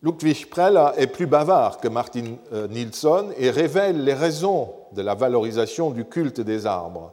Ludwig 0.02 0.48
Preller 0.48 0.92
est 0.96 1.08
plus 1.08 1.26
bavard 1.26 1.78
que 1.78 1.88
Martin 1.88 2.36
euh, 2.52 2.66
Nilsson 2.68 3.32
et 3.36 3.50
révèle 3.50 4.02
les 4.02 4.14
raisons 4.14 4.72
de 4.92 5.02
la 5.02 5.14
valorisation 5.14 5.90
du 5.90 6.06
culte 6.06 6.40
des 6.40 6.64
arbres. 6.64 7.12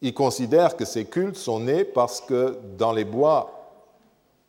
Il 0.00 0.14
considère 0.14 0.76
que 0.76 0.84
ces 0.84 1.06
cultes 1.06 1.36
sont 1.36 1.60
nés 1.60 1.84
parce 1.84 2.20
que 2.20 2.56
dans 2.78 2.92
les 2.92 3.04
bois 3.04 3.50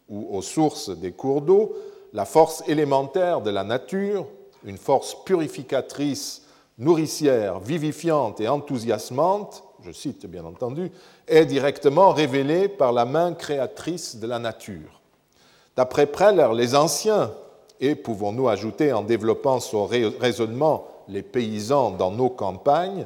ou 0.07 0.27
aux 0.29 0.43
sources 0.43 0.89
des 0.89 1.11
cours 1.11 1.41
d'eau, 1.41 1.75
la 2.13 2.25
force 2.25 2.63
élémentaire 2.67 3.41
de 3.41 3.49
la 3.49 3.63
nature, 3.63 4.27
une 4.63 4.77
force 4.77 5.15
purificatrice, 5.25 6.43
nourricière, 6.77 7.59
vivifiante 7.59 8.39
et 8.41 8.47
enthousiasmante, 8.47 9.63
je 9.83 9.91
cite 9.91 10.27
bien 10.27 10.45
entendu, 10.45 10.91
est 11.27 11.45
directement 11.45 12.11
révélée 12.11 12.67
par 12.67 12.93
la 12.93 13.05
main 13.05 13.33
créatrice 13.33 14.17
de 14.17 14.27
la 14.27 14.37
nature. 14.37 15.01
D'après 15.75 16.05
Preller, 16.05 16.49
les 16.53 16.75
anciens 16.75 17.31
et 17.81 17.95
pouvons-nous 17.95 18.47
ajouter 18.47 18.93
en 18.93 19.01
développant 19.01 19.59
son 19.59 19.85
raisonnement 19.85 20.85
les 21.07 21.23
paysans 21.23 21.91
dans 21.91 22.11
nos 22.11 22.29
campagnes, 22.29 23.05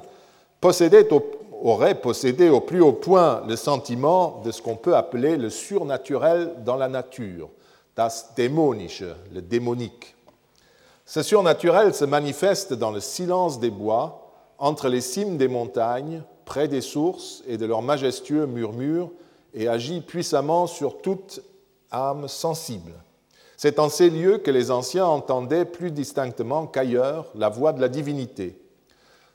possédaient 0.60 1.08
auraient 1.64 1.96
possédé 1.96 2.50
au 2.50 2.60
plus 2.60 2.82
haut 2.82 2.92
point 2.92 3.42
le 3.48 3.56
sentiment 3.56 4.42
de 4.44 4.52
ce 4.52 4.62
qu'on 4.62 4.76
peut 4.76 4.96
appeler 4.96 5.38
le 5.38 5.50
surnaturel 5.50 6.54
dans 6.66 6.76
la 6.76 6.90
nature, 6.90 7.50
das 7.96 8.34
Dämonische, 8.36 9.06
le 9.34 9.42
démonique. 9.42 10.16
Ce 11.06 11.24
surnaturel 11.24 11.94
se 11.94 12.04
manifeste 12.04 12.74
dans 12.74 12.92
le 12.92 13.00
silence 13.00 13.60
des 13.60 13.70
bois, 13.70 14.34
entre 14.58 14.90
les 14.90 15.02
cimes 15.02 15.38
des 15.38 15.48
montagnes, 15.48 16.24
près 16.44 16.68
des 16.68 16.82
sources 16.82 17.44
et 17.48 17.58
de 17.58 17.66
leurs 17.66 17.82
majestueux 17.82 18.46
murmures, 18.46 19.12
et 19.54 19.70
agit 19.70 20.02
puissamment 20.02 20.68
sur 20.68 21.02
toute 21.02 21.42
âme 21.92 22.28
sensible. 22.28 22.92
C'est 23.58 23.80
en 23.80 23.90
ces 23.90 24.10
lieux 24.10 24.38
que 24.38 24.52
les 24.52 24.72
anciens 24.72 25.06
entendaient 25.06 25.66
plus 25.66 25.92
distinctement 25.92 26.68
qu'ailleurs 26.68 27.32
la 27.36 27.50
voix 27.50 27.74
de 27.74 27.82
la 27.82 27.88
divinité. 27.90 28.60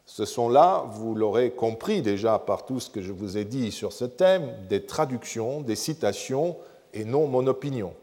Ce 0.04 0.24
sont 0.24 0.48
là, 0.48 0.84
vous 0.88 1.14
l'aurez 1.14 1.52
compris 1.52 2.02
déjà 2.02 2.38
par 2.38 2.66
tout 2.66 2.80
ce 2.80 2.90
que 2.90 3.00
je 3.00 3.12
vous 3.12 3.38
ai 3.38 3.44
dit 3.44 3.70
sur 3.70 3.92
ce 3.92 4.04
thème, 4.04 4.52
des 4.68 4.84
traductions, 4.84 5.60
des 5.60 5.76
citations 5.76 6.56
et 6.92 7.04
non 7.04 7.26
mon 7.28 7.46
opinion. 7.46 7.94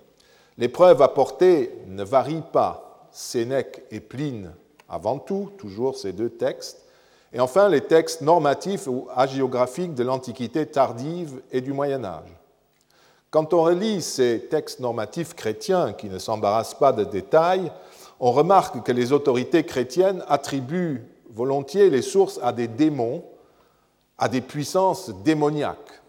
Les 0.58 0.70
preuves 0.70 1.02
apportées 1.02 1.72
ne 1.88 2.04
varient 2.04 2.44
pas. 2.54 3.10
Sénèque 3.12 3.84
et 3.92 4.00
Pline 4.00 4.52
avant 4.90 5.20
tout, 5.20 5.52
toujours 5.58 5.98
ces 5.98 6.14
deux 6.14 6.30
textes. 6.30 6.86
Et 7.34 7.40
enfin, 7.40 7.68
les 7.68 7.82
textes 7.82 8.22
normatifs 8.22 8.88
ou 8.88 9.08
hagiographiques 9.14 9.94
de 9.94 10.04
l'Antiquité 10.04 10.66
tardive 10.66 11.42
et 11.52 11.62
du 11.62 11.74
Moyen 11.74 12.06
Âge. 12.06 12.30
Quand 13.38 13.54
on 13.54 13.62
relit 13.62 14.02
ces 14.02 14.48
textes 14.50 14.80
normatifs 14.80 15.36
chrétiens 15.36 15.94
qui 15.94 16.10
ne 16.10 16.18
s'embarrassent 16.18 16.74
pas 16.74 16.92
de 16.92 17.04
détails, 17.04 17.72
on 18.20 18.32
remarque 18.32 18.82
que 18.82 18.92
les 18.92 19.12
autorités 19.12 19.64
chrétiennes 19.64 20.24
attribuent 20.28 21.04
volontiers 21.36 21.92
les 21.92 22.02
sources 22.02 22.40
à 22.42 22.52
des 22.52 22.68
démons, 22.68 23.24
à 24.18 24.28
des 24.28 24.42
puissances 24.42 25.12
démoniaques. 25.24 26.02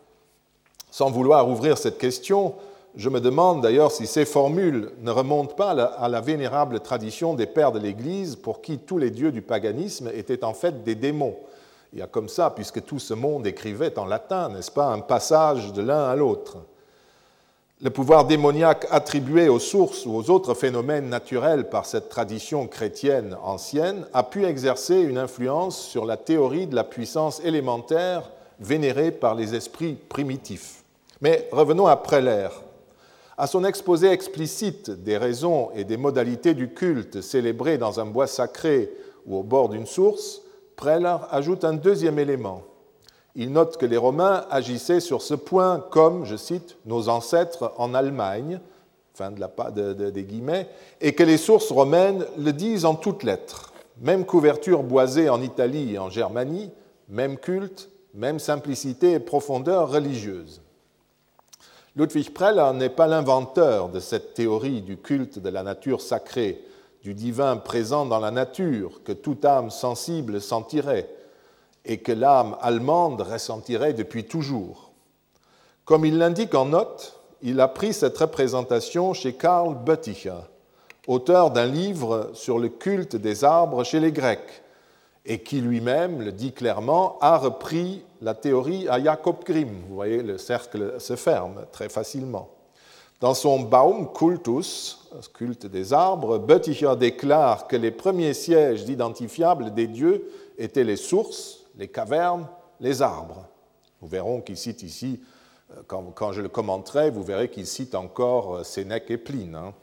Sans 0.91 1.11
vouloir 1.11 1.51
ouvrir 1.51 1.77
cette 1.77 1.99
question, 1.99 2.55
je 2.97 3.11
me 3.11 3.21
demande 3.21 3.61
d'ailleurs 3.61 3.93
si 3.93 4.07
ces 4.07 4.25
formules 4.25 4.91
ne 5.03 5.11
remontent 5.11 5.55
pas 5.55 5.73
à 5.73 6.09
la 6.09 6.23
vénérable 6.23 6.81
tradition 6.81 7.35
des 7.35 7.45
pères 7.45 7.73
de 7.73 7.79
l'Église 7.79 8.37
pour 8.37 8.63
qui 8.63 8.79
tous 8.79 8.97
les 8.97 9.11
dieux 9.11 9.33
du 9.33 9.43
paganisme 9.43 10.11
étaient 10.15 10.45
en 10.45 10.55
fait 10.55 10.83
des 10.83 10.95
démons. 10.95 11.37
Il 11.93 11.99
y 11.99 12.03
a 12.03 12.07
comme 12.07 12.31
ça, 12.31 12.49
puisque 12.49 12.87
tout 12.87 12.99
ce 12.99 13.13
monde 13.13 13.47
écrivait 13.47 13.99
en 13.99 14.07
latin, 14.07 14.49
n'est-ce 14.49 14.71
pas, 14.71 14.87
un 14.87 15.01
passage 15.01 15.75
de 15.75 15.83
l'un 15.83 16.09
à 16.09 16.17
l'autre. 16.17 16.57
Le 17.81 17.91
pouvoir 17.91 18.25
démoniaque 18.25 18.89
attribué 18.91 19.49
aux 19.49 19.61
sources 19.61 20.05
ou 20.05 20.13
aux 20.13 20.31
autres 20.31 20.55
phénomènes 20.55 21.09
naturels 21.09 21.69
par 21.69 21.87
cette 21.87 22.09
tradition 22.09 22.67
chrétienne 22.67 23.37
ancienne 23.45 24.05
a 24.13 24.25
pu 24.25 24.45
exercer 24.45 24.97
une 24.97 25.17
influence 25.17 25.81
sur 25.81 26.05
la 26.05 26.17
théorie 26.17 26.67
de 26.67 26.75
la 26.75 26.83
puissance 26.83 27.41
élémentaire 27.45 28.33
vénérée 28.59 29.13
par 29.13 29.37
les 29.37 29.55
esprits 29.55 29.97
primitifs. 30.09 30.83
Mais 31.21 31.49
revenons 31.53 31.87
à 31.87 31.95
Preller. 31.95 32.49
À 33.37 33.47
son 33.47 33.65
exposé 33.65 34.09
explicite 34.09 34.91
des 34.91 35.17
raisons 35.17 35.71
et 35.77 35.85
des 35.85 35.97
modalités 35.97 36.55
du 36.55 36.75
culte 36.75 37.21
célébré 37.21 37.79
dans 37.79 38.01
un 38.01 38.07
bois 38.07 38.27
sacré 38.27 38.91
ou 39.25 39.37
au 39.37 39.45
bord 39.45 39.69
d'une 39.69 39.87
source, 39.87 40.43
Preller 40.75 41.19
ajoute 41.31 41.63
un 41.63 41.75
deuxième 41.75 42.19
élément 42.19 42.65
il 43.39 43.53
note 43.53 43.77
que 43.77 43.87
les 43.87 43.97
Romains 43.97 44.47
agissaient 44.51 44.99
sur 44.99 45.23
ce 45.23 45.35
point 45.35 45.79
comme, 45.91 46.25
je 46.25 46.35
cite, 46.35 46.77
nos 46.87 47.09
ancêtres 47.09 47.73
en 47.79 47.95
Allemagne, 47.95 48.61
fin 49.15 49.31
de 49.31 49.41
la, 49.41 50.11
des 50.11 50.25
guillemets, 50.25 50.69
et 51.01 51.15
que 51.15 51.23
les 51.23 51.37
sources 51.37 51.71
romaines 51.71 52.27
le 52.37 52.53
disent 52.53 52.85
en 52.85 52.97
toutes 52.97 53.23
lettres. 53.23 53.73
Même 54.01 54.27
couverture 54.27 54.83
boisée 54.83 55.29
en 55.29 55.41
Italie 55.41 55.95
et 55.95 55.99
en 56.01 56.11
Germanie, 56.11 56.73
même 57.09 57.37
culte, 57.39 57.91
même 58.13 58.41
simplicité 58.41 59.13
et 59.13 59.21
profondeur 59.21 59.93
religieuse. 59.93 60.61
Ludwig 61.95 62.35
Preller 62.35 62.73
n'est 62.75 62.91
pas 62.91 63.07
l'inventeur 63.07 63.89
de 63.89 64.01
cette 64.01 64.35
théorie 64.35 64.83
du 64.83 64.97
culte 64.97 65.39
de 65.39 65.49
la 65.49 65.63
nature 65.63 66.01
sacrée, 66.01 66.61
du 67.03 67.15
divin 67.15 67.57
présent 67.57 68.05
dans 68.05 68.19
la 68.19 68.33
nature 68.33 69.01
que 69.05 69.13
toute 69.13 69.45
âme 69.45 69.71
sensible 69.71 70.41
sentirait, 70.41 71.09
et 71.89 71.99
que 71.99 72.13
l'âme 72.13 72.57
allemande 72.61 73.23
ressentirait 73.23 73.95
depuis 73.95 74.25
toujours. 74.25 74.93
Comme 75.87 76.05
il 76.05 76.19
l'indique 76.19 76.55
en 76.55 76.67
note, 76.67 77.19
il 77.41 77.59
a 77.61 77.67
pris 77.67 77.95
cette 77.95 78.19
représentation 78.19 79.15
chez 79.15 79.33
Karl 79.33 79.75
Bötticher, 79.75 80.41
auteur 81.07 81.51
d'un 81.51 81.67
livre 81.67 82.31
sur 82.35 82.59
le 82.59 82.69
culte 82.69 83.17
des 83.17 83.43
arbres 83.43 83.85
chez 83.85 84.01
les 84.01 84.13
Grecs, 84.13 84.63
et 85.25 85.43
qui 85.43 85.61
lui-même, 85.61 86.21
le 86.21 86.33
dit 86.33 86.53
clairement, 86.53 87.17
a 87.21 87.39
repris 87.39 88.05
la 88.21 88.35
théorie 88.35 88.87
à 88.89 89.03
Jacob 89.03 89.37
Grimm. 89.45 89.83
Vous 89.89 89.95
voyez, 89.95 90.23
le 90.23 90.37
cercle 90.37 91.01
se 91.01 91.17
ferme 91.17 91.65
très 91.73 91.89
facilement. 91.89 92.51
Dans 93.21 93.35
son 93.35 93.61
Baumkultus, 93.61 95.09
culte 95.35 95.67
des 95.67 95.93
arbres, 95.93 96.39
Bötticher 96.39 96.95
déclare 96.99 97.67
que 97.67 97.77
les 97.77 97.91
premiers 97.91 98.35
sièges 98.35 98.89
identifiables 98.89 99.73
des 99.73 99.87
dieux 99.87 100.31
étaient 100.59 100.85
les 100.85 100.97
sources, 100.97 101.58
les 101.79 101.89
cavernes, 101.89 102.47
les 102.81 103.01
arbres. 103.01 103.47
Nous 104.03 104.09
verrons 104.09 104.41
qu'il 104.41 104.57
cite 104.57 104.83
ici, 104.83 105.21
euh, 105.71 105.83
quand, 105.87 106.33
je 106.33 106.43
le 106.43 106.49
commenterai, 106.49 107.11
vous 107.11 107.23
verrez 107.23 107.49
qu'il 107.49 107.67
cite 107.67 107.95
encore 107.95 108.57
euh, 108.57 108.65
Sénèque 108.65 109.11
et 109.11 109.17
Pline. 109.17 109.55
Hein. 109.55 109.75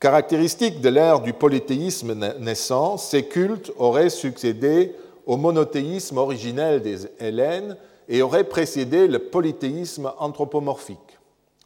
Caractéristique 0.00 0.80
de 0.80 0.88
l'ère 0.88 1.20
du 1.20 1.32
polythéisme 1.32 2.14
naissant, 2.40 2.96
ces 2.96 3.26
cultes 3.26 3.72
auraient 3.78 4.10
succédé 4.10 4.96
au 5.26 5.36
monothéisme 5.36 6.18
originel 6.18 6.82
des 6.82 7.06
Hélènes 7.20 7.76
et 8.08 8.20
auraient 8.20 8.48
précédé 8.48 9.06
le 9.06 9.20
polythéisme 9.20 10.12
anthropomorphique. 10.18 10.98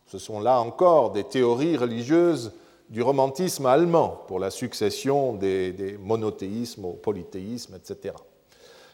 Ce 0.07 0.19
sont 0.19 0.39
là 0.39 0.61
encore 0.61 1.13
des 1.13 1.25
théories 1.25 1.79
religieuses 1.79 2.53
du 2.91 3.01
romantisme 3.01 3.65
allemand 3.65 4.25
pour 4.29 4.39
la 4.39 4.51
succession 4.51 5.33
des, 5.33 5.73
des 5.73 5.97
monothéismes 5.97 6.85
au 6.85 6.93
polythéisme, 6.93 7.75
etc. 7.75 8.15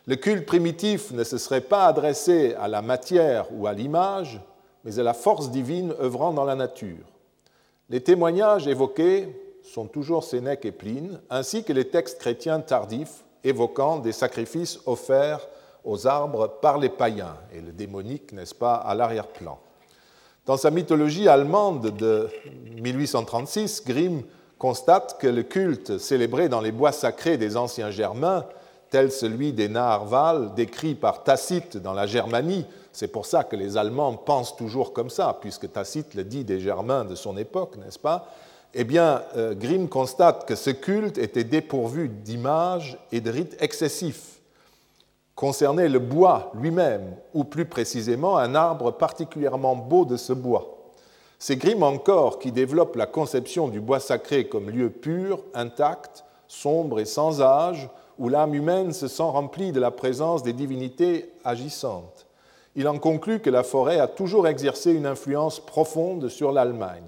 Le 0.07 0.17
culte 0.17 0.47
primitif 0.47 1.13
ne 1.13 1.23
se 1.23 1.39
serait 1.39 1.61
pas 1.61 1.87
adressé 1.87 2.55
à 2.55 2.67
la 2.67 2.83
matière 2.83 3.47
ou 3.53 3.67
à 3.67 3.73
l'image, 3.73 4.41
mais 4.85 4.99
à 4.99 5.03
la 5.05 5.15
force 5.15 5.51
divine 5.51 5.95
œuvrant 6.01 6.33
dans 6.33 6.45
la 6.45 6.57
nature. 6.57 7.07
Les 7.89 8.01
témoignages 8.01 8.67
évoqués 8.67 9.29
sont 9.63 9.87
toujours 9.87 10.25
Sénèque 10.25 10.65
et 10.65 10.73
Pline, 10.73 11.21
ainsi 11.31 11.63
que 11.63 11.73
les 11.73 11.89
textes 11.89 12.19
chrétiens 12.19 12.61
tardifs 12.61 13.25
évoquant 13.45 13.99
des 13.99 14.13
sacrifices 14.13 14.81
offerts 14.87 15.47
aux 15.85 16.07
arbres 16.07 16.49
par 16.61 16.79
les 16.79 16.89
païens, 16.89 17.37
et 17.53 17.61
le 17.61 17.73
démonique, 17.73 18.33
n'est-ce 18.33 18.55
pas, 18.55 18.75
à 18.75 18.95
l'arrière-plan. 18.95 19.59
Dans 20.47 20.57
sa 20.57 20.71
mythologie 20.71 21.29
allemande 21.29 21.97
de 21.97 22.29
1836, 22.81 23.85
Grimm 23.87 24.23
constate 24.59 25.19
que 25.21 25.29
le 25.29 25.45
culte 25.45 25.99
célébré 25.99 26.49
dans 26.49 26.61
les 26.61 26.73
bois 26.73 26.93
sacrés 26.93 27.37
des 27.37 27.57
anciens 27.57 27.91
Germains, 27.91 28.47
tel 28.93 29.11
celui 29.11 29.55
des 29.55 29.71
Naharval, 29.71 30.53
décrit 30.55 30.95
par 30.95 31.25
Tacite 31.25 31.79
dans 31.79 31.95
la 31.95 32.07
Germanie, 32.07 32.67
c'est 32.93 33.09
pour 33.09 33.25
ça 33.25 33.43
que 33.43 33.57
les 33.57 33.79
Allemands 33.79 34.13
pensent 34.13 34.55
toujours 34.55 34.93
comme 34.93 35.09
ça, 35.09 35.39
puisque 35.41 35.73
Tacite 35.73 36.15
le 36.15 36.25
dit 36.25 36.45
des 36.45 36.61
Germains 36.61 37.07
de 37.07 37.15
son 37.15 37.39
époque, 37.39 37.79
n'est-ce 37.79 37.99
pas? 37.99 38.29
Eh 38.75 38.85
bien, 38.85 39.23
euh, 39.35 39.55
Grimm 39.55 39.89
constate 39.89 40.47
que 40.47 40.55
ce 40.55 40.69
culte 40.69 41.17
était 41.17 41.43
dépourvu 41.43 42.11
d'images 42.11 42.99
et 43.13 43.23
de 43.23 43.31
rites 43.31 43.57
excessifs, 43.61 44.41
concernait 45.35 45.89
le 45.89 45.99
bois 45.99 46.53
lui-même, 46.55 47.17
ou 47.33 47.45
plus 47.45 47.65
précisément 47.65 48.37
un 48.37 48.55
arbre 48.55 48.91
particulièrement 48.91 49.75
beau 49.75 50.05
de 50.05 50.19
ce 50.19 50.35
bois. 50.35 50.93
C'est 51.39 51.57
Grimm 51.57 51.83
encore 51.83 52.39
qui 52.39 52.53
développe 52.53 52.97
la 52.97 53.07
conception 53.07 53.69
du 53.69 53.81
bois 53.81 54.01
sacré 54.01 54.49
comme 54.49 54.69
lieu 54.69 54.91
pur, 54.91 55.43
intact, 55.55 56.27
sombre 56.47 57.01
et 57.01 57.07
sans 57.07 57.41
âge, 57.41 57.89
où 58.19 58.29
l'âme 58.29 58.55
humaine 58.55 58.93
se 58.93 59.09
sent 59.09 59.23
remplie 59.23 59.73
de 59.73 59.81
la 59.81 59.91
présence 59.91 60.43
des 60.43 60.53
divinités 60.53 61.31
agissantes 61.45 62.27
il 62.75 62.89
en 62.89 62.99
conclut 62.99 63.41
que 63.41 63.51
la 63.51 63.63
forêt 63.63 64.01
a 64.01 64.09
toujours 64.09 64.49
exercé 64.49 64.93
une 64.93 65.07
influence 65.07 65.61
profonde 65.61 66.29
sur 66.29 66.53
l'Allemagne. 66.53 67.05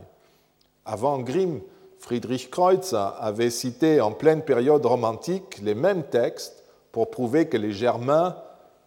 Avant 0.85 1.19
Grimm, 1.19 1.61
Friedrich 1.99 2.51
Kreutzer 2.51 3.09
avait 3.19 3.51
cité 3.51 4.01
en 4.01 4.13
pleine 4.13 4.43
période 4.43 4.85
romantique 4.85 5.59
les 5.63 5.75
mêmes 5.75 6.03
textes 6.03 6.65
pour 6.93 7.11
prouver 7.11 7.49
que 7.49 7.57
les 7.57 7.73
Germains, 7.73 8.37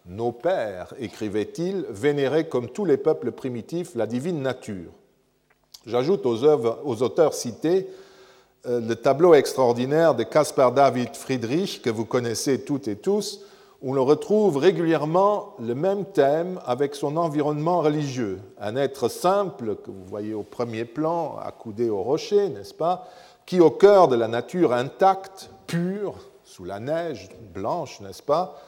nos 0.06 0.30
pères, 0.30 0.94
écrivait-il, 1.00 1.84
vénéraient 1.90 2.48
comme 2.48 2.68
tous 2.68 2.84
les 2.84 2.96
peuples 2.96 3.32
primitifs 3.32 3.96
la 3.96 4.06
divine 4.06 4.40
nature. 4.40 4.92
J'ajoute 5.84 6.26
aux, 6.26 6.44
aux 6.44 7.02
auteurs 7.02 7.34
cités 7.34 7.88
le 8.64 8.94
tableau 8.94 9.34
extraordinaire 9.34 10.14
de 10.14 10.22
Caspar 10.22 10.72
David 10.72 11.14
Friedrich, 11.14 11.82
que 11.82 11.90
vous 11.90 12.04
connaissez 12.04 12.64
toutes 12.64 12.88
et 12.88 12.96
tous, 12.96 13.40
où 13.80 13.94
l'on 13.94 14.04
retrouve 14.04 14.56
régulièrement 14.56 15.54
le 15.60 15.74
même 15.74 16.04
thème 16.04 16.60
avec 16.66 16.94
son 16.94 17.16
environnement 17.16 17.80
religieux. 17.80 18.40
Un 18.60 18.76
être 18.76 19.08
simple, 19.08 19.76
que 19.76 19.90
vous 19.90 20.04
voyez 20.04 20.34
au 20.34 20.42
premier 20.42 20.84
plan, 20.84 21.36
accoudé 21.36 21.88
au 21.88 22.02
rocher, 22.02 22.48
n'est-ce 22.48 22.74
pas, 22.74 23.08
qui 23.46 23.60
au 23.60 23.70
cœur 23.70 24.08
de 24.08 24.16
la 24.16 24.28
nature 24.28 24.72
intacte, 24.72 25.50
pure, 25.66 26.16
sous 26.44 26.64
la 26.64 26.80
neige 26.80 27.28
blanche, 27.54 28.00
n'est-ce 28.00 28.22
pas, 28.22 28.60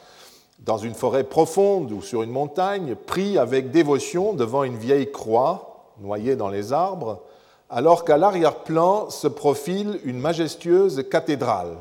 dans 0.61 0.79
une 0.79 0.95
forêt 0.95 1.25
profonde 1.25 1.91
ou 1.91 2.03
sur 2.03 2.23
une 2.23 2.31
montagne, 2.31 2.95
prie 2.95 3.37
avec 3.39 3.71
dévotion 3.71 4.33
devant 4.33 4.63
une 4.63 4.77
vieille 4.77 5.11
croix 5.11 5.95
noyée 6.01 6.37
dans 6.37 6.49
les 6.49 6.73
arbres, 6.73 7.23
alors 7.71 8.05
qu'à 8.05 8.17
l'arrière-plan 8.17 9.11
se 9.11 9.29
profile 9.29 10.01
une 10.05 10.19
majestueuse 10.19 11.05
cathédrale. 11.09 11.77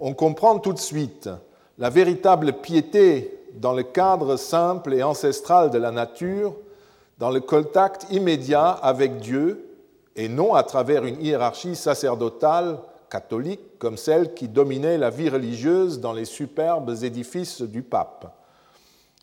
On 0.00 0.14
comprend 0.14 0.58
tout 0.58 0.72
de 0.72 0.78
suite 0.78 1.28
la 1.78 1.90
véritable 1.90 2.54
piété 2.54 3.38
dans 3.54 3.74
le 3.74 3.82
cadre 3.82 4.36
simple 4.36 4.94
et 4.94 5.02
ancestral 5.02 5.70
de 5.70 5.78
la 5.78 5.90
nature, 5.90 6.54
dans 7.18 7.30
le 7.30 7.40
contact 7.40 8.06
immédiat 8.10 8.70
avec 8.70 9.18
Dieu, 9.18 9.70
et 10.16 10.28
non 10.28 10.54
à 10.54 10.62
travers 10.62 11.04
une 11.04 11.22
hiérarchie 11.22 11.76
sacerdotale 11.76 12.78
catholique 13.10 13.78
comme 13.78 13.96
celle 13.96 14.32
qui 14.32 14.48
dominait 14.48 14.98
la 14.98 15.10
vie 15.10 15.28
religieuse 15.28 16.00
dans 16.00 16.12
les 16.12 16.24
superbes 16.24 16.94
édifices 17.02 17.62
du 17.62 17.82
pape. 17.82 18.34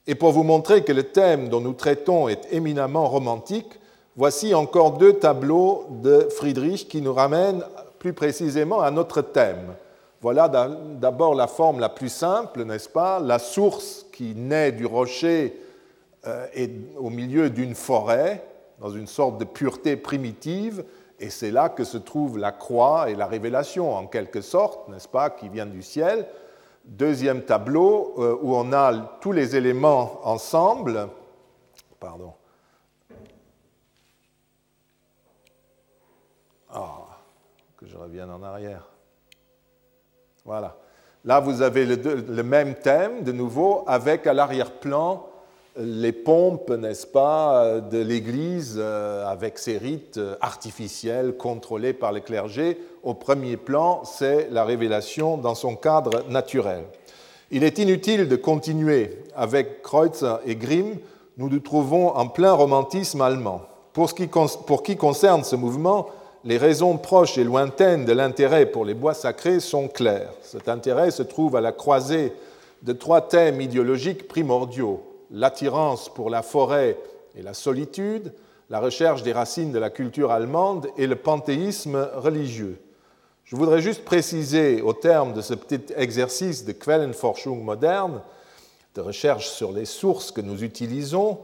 Et 0.06 0.16
pour 0.16 0.32
vous 0.32 0.44
montrer 0.44 0.84
que 0.84 0.94
le 0.94 1.04
thème 1.04 1.50
dont 1.50 1.62
nous 1.62 1.74
traitons 1.74 2.28
est 2.28 2.48
éminemment 2.52 3.08
romantique, 3.08 3.81
voici 4.16 4.54
encore 4.54 4.98
deux 4.98 5.14
tableaux 5.14 5.86
de 5.90 6.28
Friedrich 6.30 6.88
qui 6.88 7.02
nous 7.02 7.14
ramènent 7.14 7.64
plus 8.00 8.14
précisément 8.14 8.82
à 8.82 8.92
notre 8.92 9.22
thème, 9.22 9.76
voilà 10.22 10.48
d'abord 10.48 11.34
la 11.34 11.48
forme 11.48 11.80
la 11.80 11.90
plus 11.90 12.10
simple, 12.10 12.64
n'est-ce 12.64 12.90
pas? 12.90 13.20
La 13.20 13.40
source 13.40 14.06
qui 14.14 14.36
naît 14.36 14.72
du 14.72 14.86
rocher 14.86 15.60
euh, 16.28 16.46
est 16.54 16.72
au 16.98 17.10
milieu 17.10 17.50
d'une 17.50 17.74
forêt, 17.74 18.44
dans 18.80 18.92
une 18.92 19.08
sorte 19.08 19.40
de 19.40 19.46
pureté 19.46 19.96
primitive, 19.96 20.84
et 21.20 21.32
c'est 21.32 21.50
là 21.50 21.70
que 21.70 21.84
se 21.84 21.98
trouve 21.98 22.38
la 22.38 22.52
croix 22.52 23.10
et 23.10 23.16
la 23.16 23.26
révélation, 23.26 23.96
en 23.96 24.06
quelque 24.06 24.42
sorte, 24.42 24.90
n'est-ce 24.90 25.08
pas, 25.08 25.32
qui 25.32 25.50
vient 25.50 25.66
du 25.66 25.82
ciel. 25.82 26.28
Deuxième 26.86 27.42
tableau, 27.42 28.14
euh, 28.20 28.38
où 28.42 28.56
on 28.56 28.74
a 28.74 28.94
tous 29.22 29.32
les 29.32 29.56
éléments 29.56 30.20
ensemble. 30.24 31.10
Pardon. 32.00 32.34
Je 37.84 37.98
revienne 37.98 38.30
en 38.30 38.44
arrière. 38.44 38.88
Voilà. 40.46 40.78
Là, 41.26 41.40
vous 41.40 41.62
avez 41.62 41.86
le, 41.86 42.44
même 42.44 42.76
thème, 42.76 43.24
de 43.24 43.32
nouveau, 43.32 43.84
avec 43.88 44.26
à 44.28 44.34
l'arrière-plan 44.34 45.28
les 45.78 46.12
pompes, 46.12 46.70
n'est-ce 46.72 47.08
pas, 47.08 47.80
de 47.80 48.00
l'Église, 48.00 48.76
euh, 48.78 49.26
avec 49.26 49.58
ses 49.58 49.78
rites 49.78 50.20
artificiels 50.42 51.38
contrôlés 51.38 51.94
par 51.94 52.12
le 52.12 52.20
clergé. 52.20 52.78
Au 53.04 53.14
premier 53.14 53.56
plan, 53.56 54.04
c'est 54.04 54.50
la 54.52 54.66
révélation 54.66 55.38
dans 55.38 55.56
son 55.56 55.78
cadre 55.78 56.26
naturel. 56.30 56.84
Il 57.52 57.64
est 57.64 57.80
inutile 57.80 58.28
de 58.28 58.36
continuer 58.36 59.24
avec 59.36 59.82
Kreutzer 59.82 60.36
et 60.46 60.56
Grimm, 60.56 60.98
nous 61.38 61.50
nous 61.50 61.60
trouvons 61.60 62.10
en 62.10 62.28
plein 62.28 62.52
romantisme 62.52 63.22
allemand. 63.22 63.62
Pour 63.94 64.10
ce 64.10 64.16
pour 64.66 64.84
qui 64.84 64.98
concerne 64.98 65.44
ce 65.44 65.56
mouvement, 65.56 66.08
les 66.44 66.58
raisons 66.58 66.98
proches 66.98 67.38
et 67.38 67.44
lointaines 67.44 68.06
de 68.06 68.14
l'intérêt 68.14 68.66
pour 68.66 68.86
les 68.86 68.94
bois 68.94 69.14
sacrés 69.14 69.60
sont 69.60 69.88
claires. 69.88 70.34
Cet 70.42 70.70
intérêt 70.70 71.12
se 71.12 71.24
trouve 71.24 71.56
à 71.56 71.62
la 71.62 71.72
croisée 71.72 72.34
de 72.82 72.94
trois 72.94 73.22
thèmes 73.22 73.62
idéologiques 73.62 74.28
primordiaux 74.28 75.04
l'attirance 75.32 76.10
pour 76.10 76.30
la 76.30 76.42
forêt 76.42 76.98
et 77.36 77.42
la 77.42 77.54
solitude, 77.54 78.34
la 78.70 78.80
recherche 78.80 79.24
des 79.24 79.32
racines 79.32 79.72
de 79.72 79.80
la 79.80 79.90
culture 79.90 80.32
allemande 80.32 80.88
et 80.98 81.08
le 81.08 81.16
panthéisme 81.16 82.10
religieux. 82.16 82.80
Je 83.46 83.56
voudrais 83.56 83.82
juste 83.82 84.06
préciser, 84.06 84.82
au 84.82 84.94
terme 84.94 85.34
de 85.34 85.42
ce 85.42 85.54
petit 85.54 85.94
exercice 85.96 86.66
de 86.66 86.72
Quellenforschung 86.72 87.62
moderne, 87.62 88.22
de 88.96 89.02
recherche 89.02 89.50
sur 89.50 89.72
les 89.72 89.86
sources 89.86 90.32
que 90.32 90.42
nous 90.42 90.64
utilisons, 90.64 91.40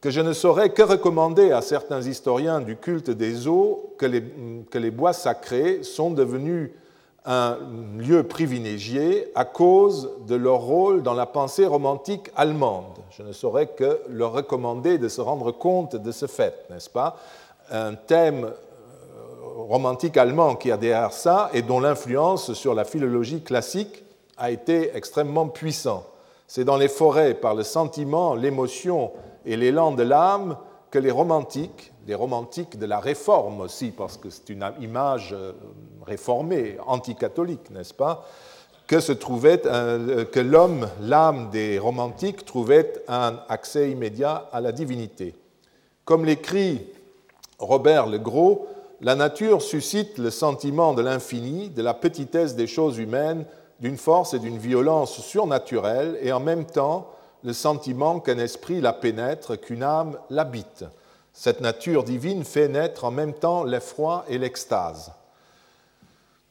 que 0.00 0.10
je 0.10 0.20
ne 0.20 0.32
saurais 0.32 0.70
que 0.70 0.82
recommander 0.82 1.50
à 1.50 1.60
certains 1.60 2.02
historiens 2.02 2.60
du 2.60 2.76
culte 2.76 3.10
des 3.10 3.48
eaux 3.48 3.94
que 3.98 4.06
les, 4.06 4.90
bois 4.90 5.12
sacrés 5.12 5.82
sont 5.82 6.10
devenus 6.10 6.70
un 7.24 7.58
lieu 7.98 8.22
privilégié 8.22 9.30
à 9.34 9.44
cause 9.44 10.10
de 10.26 10.36
leur 10.36 10.60
rôle 10.60 11.02
dans 11.02 11.14
la 11.14 11.26
pensée 11.26 11.66
romantique 11.66 12.30
allemande. 12.36 12.98
Je 13.10 13.22
ne 13.22 13.32
saurais 13.32 13.66
que 13.66 14.00
leur 14.08 14.32
recommander 14.32 14.98
de 14.98 15.08
se 15.08 15.20
rendre 15.20 15.50
compte 15.50 15.96
de 15.96 16.12
ce 16.12 16.26
fait, 16.26 16.54
n'est-ce 16.70 16.88
pas? 16.88 17.16
Un 17.70 17.94
thème 17.94 18.44
euh, 18.44 18.52
romantique 19.68 20.16
allemand 20.16 20.54
qui 20.54 20.70
a 20.70 20.78
derrière 20.78 21.12
ça 21.12 21.50
et 21.52 21.60
dont 21.60 21.80
l'influence 21.80 22.54
sur 22.54 22.72
la 22.72 22.84
philologie 22.84 23.42
classique 23.42 24.04
a 24.38 24.50
été 24.50 24.96
extrêmement 24.96 25.48
puissant. 25.48 26.04
C'est 26.46 26.64
dans 26.64 26.78
les 26.78 26.88
forêts, 26.88 27.34
par 27.34 27.54
le 27.54 27.62
sentiment, 27.62 28.34
l'émotion 28.34 29.10
et 29.48 29.56
l'élan 29.56 29.92
de 29.92 30.02
l'âme 30.02 30.56
que 30.90 30.98
les 30.98 31.10
romantiques, 31.10 31.92
les 32.06 32.14
romantiques 32.14 32.78
de 32.78 32.84
la 32.86 33.00
réforme 33.00 33.62
aussi, 33.62 33.90
parce 33.90 34.18
que 34.18 34.28
c'est 34.28 34.50
une 34.50 34.70
image 34.80 35.30
euh, 35.32 35.52
réformée, 36.06 36.76
anticatholique, 36.86 37.70
n'est-ce 37.70 37.94
pas, 37.94 38.26
que, 38.86 39.00
se 39.00 39.12
euh, 39.12 40.24
que 40.26 40.40
l'homme, 40.40 40.88
l'âme 41.00 41.48
des 41.50 41.78
romantiques, 41.78 42.44
trouvait 42.44 42.92
un 43.08 43.40
accès 43.48 43.90
immédiat 43.90 44.48
à 44.52 44.60
la 44.60 44.70
divinité. 44.70 45.34
Comme 46.04 46.26
l'écrit 46.26 46.86
Robert 47.58 48.06
le 48.06 48.18
Gros, 48.18 48.66
la 49.00 49.14
nature 49.14 49.62
suscite 49.62 50.18
le 50.18 50.30
sentiment 50.30 50.92
de 50.92 51.02
l'infini, 51.02 51.70
de 51.70 51.82
la 51.82 51.94
petitesse 51.94 52.54
des 52.54 52.66
choses 52.66 52.98
humaines, 52.98 53.46
d'une 53.80 53.96
force 53.96 54.34
et 54.34 54.40
d'une 54.40 54.58
violence 54.58 55.20
surnaturelles, 55.20 56.18
et 56.20 56.32
en 56.32 56.40
même 56.40 56.66
temps 56.66 57.08
le 57.44 57.52
sentiment 57.52 58.20
qu'un 58.20 58.38
esprit 58.38 58.80
la 58.80 58.92
pénètre, 58.92 59.60
qu'une 59.60 59.82
âme 59.82 60.18
l'habite. 60.30 60.84
Cette 61.32 61.60
nature 61.60 62.04
divine 62.04 62.44
fait 62.44 62.68
naître 62.68 63.04
en 63.04 63.10
même 63.10 63.32
temps 63.32 63.64
l'effroi 63.64 64.24
et 64.28 64.38
l'extase. 64.38 65.12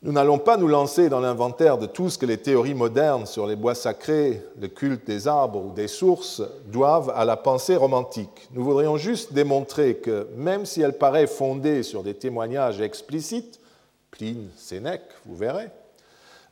Nous 0.03 0.11
n'allons 0.11 0.37
pas 0.37 0.57
nous 0.57 0.67
lancer 0.67 1.09
dans 1.09 1.19
l'inventaire 1.19 1.79
de 1.79 1.87
tout 1.87 2.09
ce 2.09 2.19
que 2.19 2.27
les 2.27 2.37
théories 2.37 2.75
modernes 2.75 3.25
sur 3.25 3.47
les 3.47 3.55
bois 3.55 3.73
sacrés, 3.73 4.43
le 4.61 4.67
culte 4.67 5.07
des 5.07 5.27
arbres 5.27 5.65
ou 5.65 5.71
des 5.73 5.87
sources 5.87 6.43
doivent 6.67 7.11
à 7.15 7.25
la 7.25 7.35
pensée 7.35 7.75
romantique. 7.75 8.47
Nous 8.53 8.63
voudrions 8.63 8.97
juste 8.97 9.33
démontrer 9.33 9.95
que 9.95 10.27
même 10.35 10.67
si 10.67 10.81
elle 10.81 10.97
paraît 10.97 11.25
fondée 11.25 11.81
sur 11.81 12.03
des 12.03 12.13
témoignages 12.13 12.79
explicites, 12.79 13.59
Pline, 14.11 14.49
Sénèque, 14.55 15.09
vous 15.25 15.35
verrez, 15.35 15.67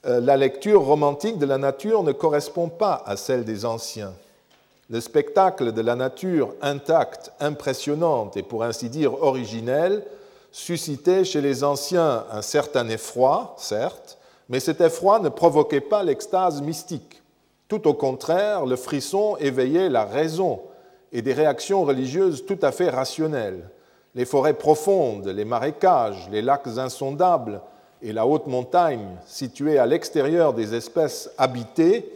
euh, 0.05 0.19
la 0.19 0.37
lecture 0.37 0.83
romantique 0.83 1.37
de 1.37 1.45
la 1.45 1.57
nature 1.57 2.03
ne 2.03 2.11
correspond 2.11 2.67
pas 2.67 3.03
à 3.05 3.15
celle 3.15 3.45
des 3.45 3.63
anciens. 3.63 4.13
Le 4.89 5.01
spectacle 5.01 5.71
de 5.71 5.81
la 5.81 5.95
nature 5.95 6.53
intacte, 6.61 7.31
impressionnante 7.39 8.37
et 8.37 8.43
pour 8.43 8.63
ainsi 8.63 8.89
dire 8.89 9.23
originelle 9.23 10.03
suscitait 10.51 11.25
chez 11.25 11.41
les 11.41 11.63
anciens 11.63 12.23
un 12.31 12.41
certain 12.41 12.87
effroi, 12.89 13.55
certes, 13.57 14.17
mais 14.47 14.59
cet 14.59 14.81
effroi 14.81 15.19
ne 15.19 15.29
provoquait 15.29 15.81
pas 15.81 16.03
l'extase 16.03 16.61
mystique. 16.61 17.23
Tout 17.67 17.87
au 17.87 17.93
contraire, 17.93 18.65
le 18.65 18.75
frisson 18.75 19.37
éveillait 19.37 19.89
la 19.89 20.05
raison 20.05 20.61
et 21.11 21.21
des 21.21 21.33
réactions 21.33 21.83
religieuses 21.83 22.45
tout 22.45 22.59
à 22.61 22.71
fait 22.71 22.89
rationnelles. 22.89 23.69
Les 24.13 24.25
forêts 24.25 24.53
profondes, 24.53 25.27
les 25.27 25.45
marécages, 25.45 26.29
les 26.31 26.41
lacs 26.41 26.67
insondables 26.77 27.59
et 28.01 28.13
la 28.13 28.27
haute 28.27 28.47
montagne 28.47 29.17
située 29.25 29.79
à 29.79 29.85
l'extérieur 29.85 30.53
des 30.53 30.75
espèces 30.75 31.31
habitées 31.37 32.07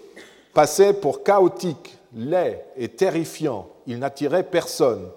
passaient 0.54 0.94
pour 0.94 1.24
chaotiques, 1.24 1.99
laids 2.14 2.66
et 2.76 2.90
terrifiants. 2.90 3.68
Ils 3.88 4.00
n'attiraient 4.00 4.44
personne 4.44 5.10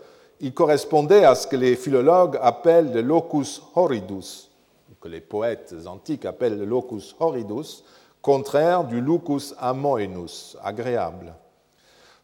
il 0.42 0.52
correspondait 0.52 1.24
à 1.24 1.36
ce 1.36 1.46
que 1.46 1.54
les 1.54 1.76
philologues 1.76 2.36
appellent 2.42 2.92
le 2.92 3.00
locus 3.00 3.62
horridus, 3.76 4.50
que 5.00 5.06
les 5.08 5.20
poètes 5.20 5.72
antiques 5.86 6.24
appellent 6.24 6.58
le 6.58 6.64
locus 6.64 7.14
horridus, 7.20 7.84
contraire 8.20 8.82
du 8.82 9.00
lucus 9.00 9.54
amoenus, 9.60 10.56
agréable. 10.62 11.32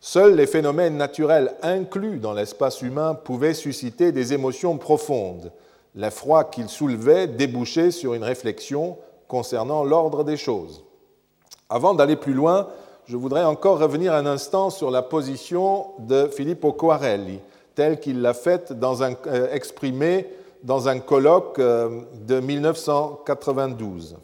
Seuls 0.01 0.35
les 0.35 0.49
phénomènes 0.49 0.97
naturels 0.97 1.55
inclus 1.63 2.19
dans 2.19 2.33
l'espace 2.33 2.83
humain 2.83 3.15
pouvaient 3.15 3.55
susciter 3.55 4.11
des 4.11 4.33
émotions 4.33 4.79
profondes. 4.79 5.53
L'effroi 5.95 6.43
qu'ils 6.45 6.69
soulevaient 6.69 7.29
débouchait 7.29 7.93
sur 7.93 8.15
une 8.15 8.25
réflexion 8.25 8.99
concernant 9.29 9.85
l'ordre 9.85 10.25
des 10.25 10.37
choses. 10.37 10.85
Avant 11.69 11.95
d'aller 11.95 12.17
plus 12.17 12.35
loin, 12.35 12.69
je 13.09 13.17
voudrais 13.17 13.45
encore 13.45 13.79
revenir 13.79 14.13
un 14.13 14.27
instant 14.27 14.69
sur 14.69 14.91
la 14.91 15.01
position 15.01 15.87
de 15.99 16.29
Filippo 16.29 16.73
Coarelli, 16.73 17.41
telle 17.75 18.01
qu'il 18.01 18.21
l'a 18.21 18.35
faite 18.35 18.75
euh, 19.27 19.49
exprimée 19.51 20.27
dans 20.63 20.89
un 20.89 20.99
colloque 20.99 21.59
euh, 21.59 22.03
de 22.27 22.39
1992. 22.39 24.17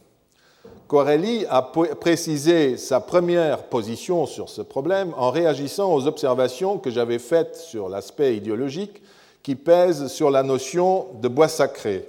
Corelli 0.87 1.47
a 1.49 1.63
précisé 1.63 2.77
sa 2.77 3.01
première 3.01 3.63
position 3.65 4.27
sur 4.27 4.51
ce 4.51 4.61
problème 4.61 5.15
en 5.17 5.31
réagissant 5.31 5.91
aux 5.95 6.07
observations 6.07 6.77
que 6.77 6.91
j'avais 6.91 7.19
faites 7.19 7.57
sur 7.57 7.89
l'aspect 7.89 8.37
idéologique 8.37 9.03
qui 9.43 9.55
pèse 9.55 10.09
sur 10.09 10.31
la 10.31 10.43
notion 10.43 11.07
de 11.23 11.29
bois 11.29 11.49
sacré. 11.49 12.07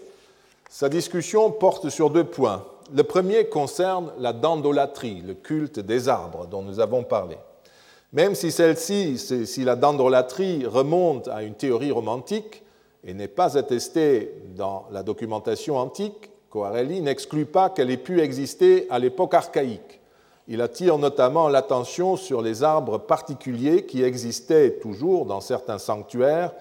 Sa 0.69 0.89
discussion 0.89 1.51
porte 1.51 1.87
sur 1.87 2.09
deux 2.09 2.25
points. 2.25 2.65
Le 2.93 3.03
premier 3.03 3.45
concerne 3.45 4.11
la 4.19 4.31
dandolatrie, 4.31 5.21
le 5.21 5.33
culte 5.33 5.79
des 5.79 6.07
arbres 6.07 6.45
dont 6.45 6.61
nous 6.61 6.79
avons 6.79 7.03
parlé. 7.03 7.37
Même 8.13 8.35
si 8.35 8.51
celle-ci, 8.51 9.17
si 9.17 9.63
la 9.63 9.75
dendrolatrie 9.75 10.65
remonte 10.65 11.27
à 11.27 11.43
une 11.43 11.55
théorie 11.55 11.91
romantique 11.91 12.63
et 13.03 13.13
n'est 13.13 13.27
pas 13.27 13.57
attestée 13.57 14.33
dans 14.55 14.85
la 14.91 15.03
documentation 15.03 15.77
antique, 15.77 16.29
Coarelli 16.49 17.01
n'exclut 17.01 17.45
pas 17.45 17.69
qu'elle 17.69 17.91
ait 17.91 17.97
pu 17.97 18.21
exister 18.21 18.87
à 18.89 18.99
l'époque 18.99 19.33
archaïque. 19.33 19.99
Il 20.47 20.61
attire 20.61 20.97
notamment 20.99 21.49
l'attention 21.49 22.15
sur 22.15 22.41
les 22.41 22.63
arbres 22.63 22.99
particuliers 22.99 23.85
qui 23.85 24.03
existaient 24.03 24.77
toujours 24.79 25.25
dans 25.25 25.41
certains 25.41 25.79
sanctuaires 25.79 26.51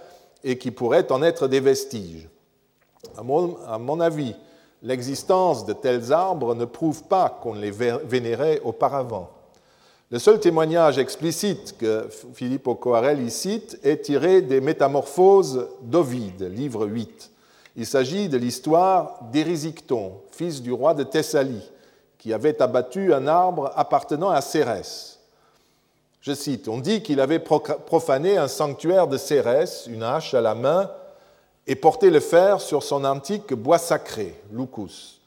et 0.42 0.58
qui 0.58 0.70
pourraient 0.70 1.12
en 1.12 1.22
être 1.22 1.48
des 1.48 1.60
vestiges. 1.60 2.28
À 3.16 3.22
mon 3.22 4.00
avis, 4.00 4.34
l'existence 4.84 5.64
de 5.64 5.72
tels 5.72 6.12
arbres 6.12 6.54
ne 6.54 6.66
prouve 6.66 7.02
pas 7.04 7.40
qu'on 7.42 7.54
les 7.54 7.72
vénérait 7.72 8.60
auparavant. 8.62 9.30
Le 10.10 10.18
seul 10.18 10.38
témoignage 10.38 10.98
explicite 10.98 11.76
que 11.78 12.08
Philippe 12.34 12.68
Coarel 12.78 13.28
cite 13.30 13.80
est 13.82 14.04
tiré 14.04 14.42
des 14.42 14.60
Métamorphoses 14.60 15.68
d'Ovide, 15.82 16.42
livre 16.42 16.86
8. 16.86 17.30
Il 17.76 17.86
s'agit 17.86 18.28
de 18.28 18.36
l'histoire 18.36 19.18
d'Érisicton, 19.32 20.12
fils 20.30 20.62
du 20.62 20.70
roi 20.70 20.94
de 20.94 21.02
Thessalie, 21.02 21.68
qui 22.18 22.32
avait 22.32 22.62
abattu 22.62 23.12
un 23.12 23.26
arbre 23.26 23.72
appartenant 23.74 24.30
à 24.30 24.42
Cérès. 24.42 25.18
Je 26.20 26.32
cite, 26.32 26.68
on 26.68 26.78
dit 26.78 27.02
qu'il 27.02 27.20
avait 27.20 27.40
profané 27.40 28.36
un 28.36 28.48
sanctuaire 28.48 29.08
de 29.08 29.16
Cérès, 29.16 29.86
une 29.88 30.02
hache 30.02 30.34
à 30.34 30.40
la 30.40 30.54
main, 30.54 30.90
et 31.66 31.76
porté 31.76 32.10
le 32.10 32.20
fer 32.20 32.60
sur 32.60 32.82
son 32.82 33.04
antique 33.04 33.54
bois 33.54 33.78
sacré, 33.78 34.34
Lucus. 34.52 35.20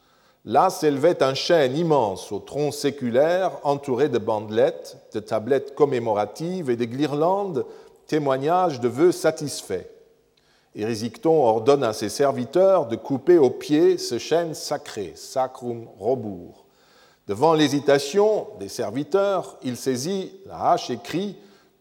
Là 0.44 0.70
s'élevait 0.70 1.22
un 1.22 1.34
chêne 1.34 1.76
immense 1.76 2.32
au 2.32 2.38
tronc 2.38 2.70
séculaire 2.72 3.52
entouré 3.64 4.08
de 4.08 4.18
bandelettes, 4.18 4.96
de 5.12 5.20
tablettes 5.20 5.74
commémoratives 5.74 6.70
et 6.70 6.76
de 6.76 6.84
guirlandes, 6.84 7.66
témoignages 8.06 8.80
de 8.80 8.88
vœux 8.88 9.12
satisfaits. 9.12 9.86
Érisicton 10.74 11.44
ordonne 11.44 11.82
à 11.82 11.92
ses 11.92 12.08
serviteurs 12.08 12.86
de 12.86 12.96
couper 12.96 13.36
au 13.36 13.50
pied 13.50 13.98
ce 13.98 14.18
chêne 14.18 14.54
sacré, 14.54 15.12
sacrum 15.16 15.86
robur. 15.98 16.64
Devant 17.26 17.52
l'hésitation 17.52 18.46
des 18.58 18.68
serviteurs, 18.68 19.58
il 19.62 19.76
saisit 19.76 20.32
la 20.46 20.70
hache 20.70 20.88
et 20.88 20.98
crie 20.98 21.36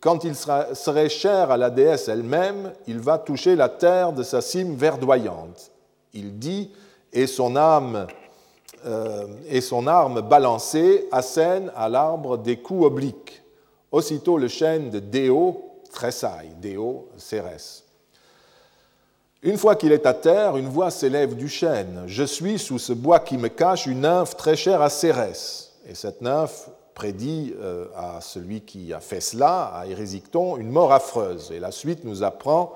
Quand 0.08 0.24
il 0.24 0.36
serait 0.36 1.10
cher 1.10 1.52
à 1.52 1.58
la 1.58 1.70
déesse 1.70 2.08
elle-même, 2.08 2.72
il 2.88 2.98
va 2.98 3.18
toucher 3.18 3.58
la 3.58 3.68
terre 3.68 4.14
de 4.14 4.24
sa 4.24 4.40
cime 4.40 4.74
verdoyante. 4.74 5.70
Il 6.14 6.40
dit 6.40 6.72
Et 7.12 7.28
son 7.28 7.58
âme 7.58 8.08
euh, 8.86 9.28
et 9.50 9.60
son 9.60 9.86
arme 9.86 10.22
balancée 10.22 11.10
assène 11.12 11.74
à 11.76 11.90
l'arbre 11.90 12.38
des 12.38 12.56
coups 12.56 12.86
obliques. 12.86 13.44
Aussitôt 13.92 14.38
le 14.38 14.48
chêne 14.48 14.92
de 14.92 15.00
Déo 15.00 15.74
tressaille, 15.92 16.52
Déo 16.62 17.10
Cérès. 17.18 17.84
Une 19.44 19.58
fois 19.58 19.76
qu'il 19.76 19.92
est 19.92 20.06
à 20.06 20.14
terre, 20.14 20.56
une 20.56 20.70
voix 20.70 20.90
s'élève 20.90 21.36
du 21.36 21.50
chêne. 21.50 22.04
Je 22.08 22.24
suis 22.24 22.60
sous 22.60 22.80
ce 22.80 22.94
bois 22.94 23.20
qui 23.20 23.38
me 23.38 23.50
cache 23.50 23.88
une 23.88 24.00
nymphe 24.00 24.38
très 24.38 24.56
chère 24.56 24.82
à 24.82 24.90
Cérès. 24.90 25.74
Et 25.86 25.96
cette 25.96 26.22
nymphe 26.22 26.70
prédit 26.98 27.54
euh, 27.62 27.86
à 27.96 28.22
celui 28.22 28.62
qui 28.62 28.92
a 28.92 29.00
fait 29.00 29.22
cela, 29.22 29.66
à 29.66 29.86
Érésicton, 29.86 30.58
une 30.58 30.72
mort 30.72 30.92
affreuse. 30.92 31.52
Et 31.52 31.60
la 31.60 31.72
suite 31.72 32.04
nous 32.04 32.24
apprend 32.24 32.74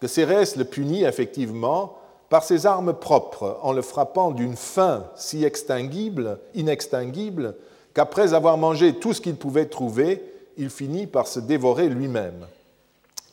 que 0.00 0.06
Cérès 0.06 0.54
le 0.54 0.64
punit 0.64 1.02
effectivement 1.02 1.96
par 2.28 2.44
ses 2.44 2.66
armes 2.66 2.94
propres, 2.94 3.58
en 3.62 3.72
le 3.72 3.82
frappant 3.82 4.30
d'une 4.30 4.54
faim 4.54 5.06
si 5.16 5.44
extinguible, 5.44 6.38
inextinguible, 6.54 7.56
qu'après 7.94 8.32
avoir 8.32 8.56
mangé 8.58 8.94
tout 8.94 9.12
ce 9.12 9.20
qu'il 9.20 9.34
pouvait 9.34 9.66
trouver, 9.66 10.22
il 10.56 10.70
finit 10.70 11.08
par 11.08 11.26
se 11.26 11.40
dévorer 11.40 11.88
lui-même. 11.88 12.46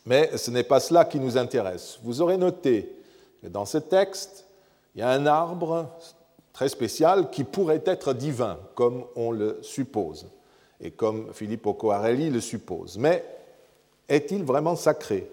Mais 0.08 0.36
ce 0.38 0.50
n'est 0.50 0.64
pas 0.64 0.80
cela 0.80 1.06
qui 1.06 1.20
nous 1.20 1.38
intéresse. 1.38 2.00
Vous 2.04 2.20
aurez 2.20 2.38
noté 2.38 2.96
que 3.44 3.48
dans 3.48 3.66
ce 3.66 3.78
texte, 3.78 4.48
il 4.96 5.02
y 5.02 5.04
a 5.04 5.10
un 5.12 5.28
arbre 5.28 5.88
très 6.54 6.70
spécial 6.70 7.30
qui 7.30 7.44
pourrait 7.44 7.84
être 7.86 8.14
divin, 8.14 8.60
comme 8.76 9.06
on 9.16 9.32
le 9.32 9.60
suppose, 9.62 10.28
et 10.80 10.92
comme 10.92 11.34
Filippo 11.34 11.74
Coarelli 11.74 12.30
le 12.30 12.42
suppose. 12.42 12.98
Mais 12.98 13.24
est-il 14.10 14.44
vraiment 14.44 14.76
sacré? 14.76 15.32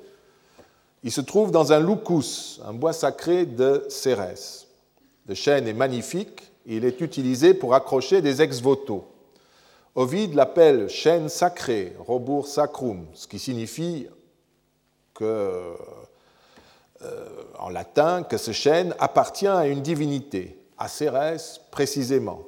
Il 1.02 1.12
se 1.12 1.20
trouve 1.20 1.50
dans 1.50 1.72
un 1.72 1.80
loucous, 1.80 2.60
un 2.64 2.72
bois 2.72 2.92
sacré 2.92 3.46
de 3.46 3.84
Cérès. 3.88 4.66
Le 5.26 5.34
chêne 5.34 5.68
est 5.68 5.74
magnifique 5.74 6.48
il 6.68 6.84
est 6.84 7.00
utilisé 7.00 7.54
pour 7.54 7.74
accrocher 7.74 8.20
des 8.20 8.42
ex-voto. 8.42 9.06
Ovide 9.94 10.34
l'appelle 10.34 10.88
chêne 10.88 11.30
sacré, 11.30 11.96
robur 11.98 12.46
sacrum, 12.46 13.06
ce 13.14 13.26
qui 13.26 13.38
signifie 13.38 14.06
que, 15.14 15.74
euh, 17.02 17.28
en 17.58 17.70
latin 17.70 18.22
que 18.22 18.36
ce 18.36 18.52
chêne 18.52 18.94
appartient 18.98 19.46
à 19.46 19.66
une 19.66 19.80
divinité, 19.80 20.57
à 20.78 20.88
Cérès 20.88 21.60
précisément. 21.70 22.42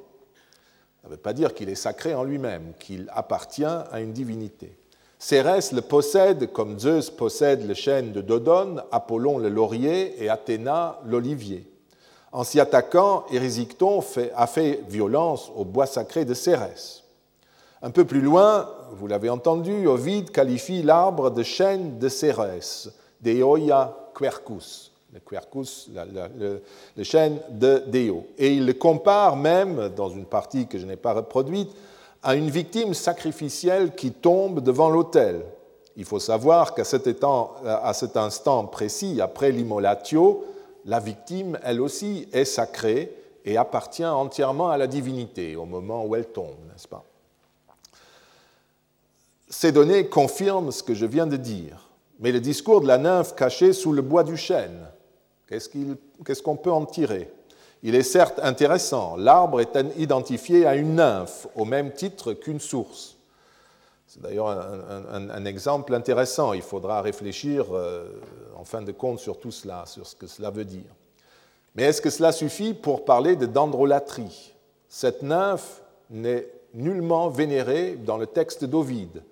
Ça 1.02 1.08
ne 1.08 1.12
veut 1.12 1.20
pas 1.20 1.32
dire 1.32 1.54
qu'il 1.54 1.68
est 1.68 1.74
sacré 1.74 2.14
en 2.14 2.24
lui-même, 2.24 2.72
qu'il 2.78 3.10
appartient 3.14 3.64
à 3.64 4.00
une 4.00 4.12
divinité. 4.12 4.76
Cérès 5.18 5.72
le 5.72 5.82
possède 5.82 6.52
comme 6.52 6.78
Zeus 6.78 7.10
possède 7.10 7.66
le 7.66 7.74
chêne 7.74 8.12
de 8.12 8.20
Dodone, 8.20 8.82
Apollon 8.90 9.38
le 9.38 9.48
laurier 9.48 10.22
et 10.22 10.30
Athéna 10.30 10.98
l'olivier. 11.04 11.70
En 12.32 12.44
s'y 12.44 12.60
attaquant, 12.60 13.24
Érésicton 13.30 14.02
a 14.34 14.46
fait 14.46 14.82
violence 14.88 15.50
au 15.56 15.64
bois 15.64 15.86
sacré 15.86 16.24
de 16.24 16.32
Cérès. 16.32 17.04
Un 17.82 17.90
peu 17.90 18.04
plus 18.04 18.20
loin, 18.20 18.68
vous 18.92 19.06
l'avez 19.06 19.30
entendu, 19.30 19.86
Ovide 19.86 20.30
qualifie 20.30 20.82
l'arbre 20.82 21.30
de 21.30 21.42
chêne 21.42 21.98
de 21.98 22.08
Cérès, 22.08 22.90
Deoia 23.20 24.10
quercus, 24.14 24.89
le 25.12 25.20
quercus, 25.20 25.90
le, 25.94 26.62
le 26.96 27.04
chêne 27.04 27.38
de 27.50 27.82
Deo. 27.86 28.26
Et 28.38 28.54
il 28.54 28.66
le 28.66 28.74
compare 28.74 29.36
même, 29.36 29.88
dans 29.96 30.10
une 30.10 30.26
partie 30.26 30.66
que 30.66 30.78
je 30.78 30.86
n'ai 30.86 30.96
pas 30.96 31.12
reproduite, 31.12 31.70
à 32.22 32.34
une 32.34 32.50
victime 32.50 32.94
sacrificielle 32.94 33.94
qui 33.94 34.12
tombe 34.12 34.60
devant 34.60 34.90
l'autel. 34.90 35.42
Il 35.96 36.04
faut 36.04 36.18
savoir 36.18 36.74
qu'à 36.74 36.84
cet, 36.84 37.04
cet, 37.04 38.16
instant 38.16 38.66
précis, 38.66 39.20
après 39.20 39.50
l'immolatio, 39.50 40.44
la 40.84 41.00
victime, 41.00 41.58
elle 41.64 41.80
aussi, 41.80 42.28
est 42.32 42.44
sacrée 42.44 43.14
et 43.44 43.56
appartient 43.56 44.04
entièrement 44.04 44.70
à 44.70 44.78
la 44.78 44.86
divinité 44.86 45.56
au 45.56 45.64
moment 45.64 46.04
où 46.04 46.14
elle 46.14 46.26
tombe, 46.26 46.56
n'est-ce 46.70 46.88
pas? 46.88 47.04
Ces 49.48 49.72
données 49.72 50.06
confirment 50.06 50.70
ce 50.70 50.82
que 50.82 50.94
je 50.94 51.06
viens 51.06 51.26
de 51.26 51.36
dire, 51.36 51.88
mais 52.20 52.30
le 52.32 52.40
discours 52.40 52.80
de 52.80 52.86
la 52.86 52.98
nymphe 52.98 53.34
cachée 53.34 53.72
sous 53.72 53.92
le 53.92 54.02
bois 54.02 54.22
du 54.22 54.36
chêne, 54.36 54.86
Qu'est-ce 55.50 56.42
qu'on 56.42 56.56
peut 56.56 56.70
en 56.70 56.86
tirer? 56.86 57.30
Il 57.82 57.94
est 57.94 58.02
certes 58.02 58.38
intéressant. 58.42 59.16
L'arbre 59.16 59.60
est 59.60 59.76
identifié 59.96 60.66
à 60.66 60.76
une 60.76 60.94
nymphe, 60.96 61.48
au 61.56 61.64
même 61.64 61.92
titre 61.92 62.34
qu'une 62.34 62.60
source. 62.60 63.16
C'est 64.06 64.22
d'ailleurs 64.22 64.48
un, 64.48 65.44
exemple 65.44 65.94
intéressant. 65.94 66.52
Il 66.52 66.62
faudra 66.62 67.00
réfléchir 67.00 67.66
euh, 67.72 68.08
en 68.56 68.64
fin 68.64 68.82
de 68.82 68.92
compte 68.92 69.18
sur 69.18 69.38
tout 69.38 69.52
cela, 69.52 69.84
sur 69.86 70.06
ce 70.06 70.16
que 70.16 70.26
cela 70.26 70.50
veut 70.50 70.64
dire. 70.64 70.90
Mais 71.74 71.84
est-ce 71.84 72.02
que 72.02 72.10
cela 72.10 72.32
suffit 72.32 72.74
pour 72.74 73.04
parler 73.04 73.36
de 73.36 73.46
dendrolatrie? 73.46 74.52
Cette 74.88 75.22
nymphe 75.22 75.82
n'est 76.10 76.48
nullement 76.74 77.28
vénérée 77.28 77.94
dans 77.94 78.16
le 78.16 78.26
texte 78.26 78.64
d'Ovide. 78.64 79.22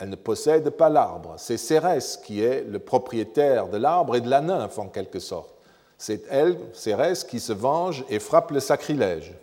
Elle 0.00 0.08
ne 0.08 0.16
possède 0.16 0.70
pas 0.70 0.88
l'arbre. 0.88 1.34
C'est 1.36 1.58
Cérès 1.58 2.16
qui 2.16 2.42
est 2.42 2.64
le 2.66 2.78
propriétaire 2.78 3.68
de 3.68 3.76
l'arbre 3.76 4.16
et 4.16 4.22
de 4.22 4.30
la 4.30 4.40
nymphe 4.40 4.78
en 4.78 4.88
quelque 4.88 5.18
sorte. 5.18 5.54
C'est 5.98 6.22
elle, 6.30 6.56
Cérès, 6.72 7.22
qui 7.24 7.38
se 7.38 7.52
venge 7.52 8.04
et 8.08 8.18
frappe 8.18 8.50
le 8.50 8.60
sacrilège. 8.60 9.34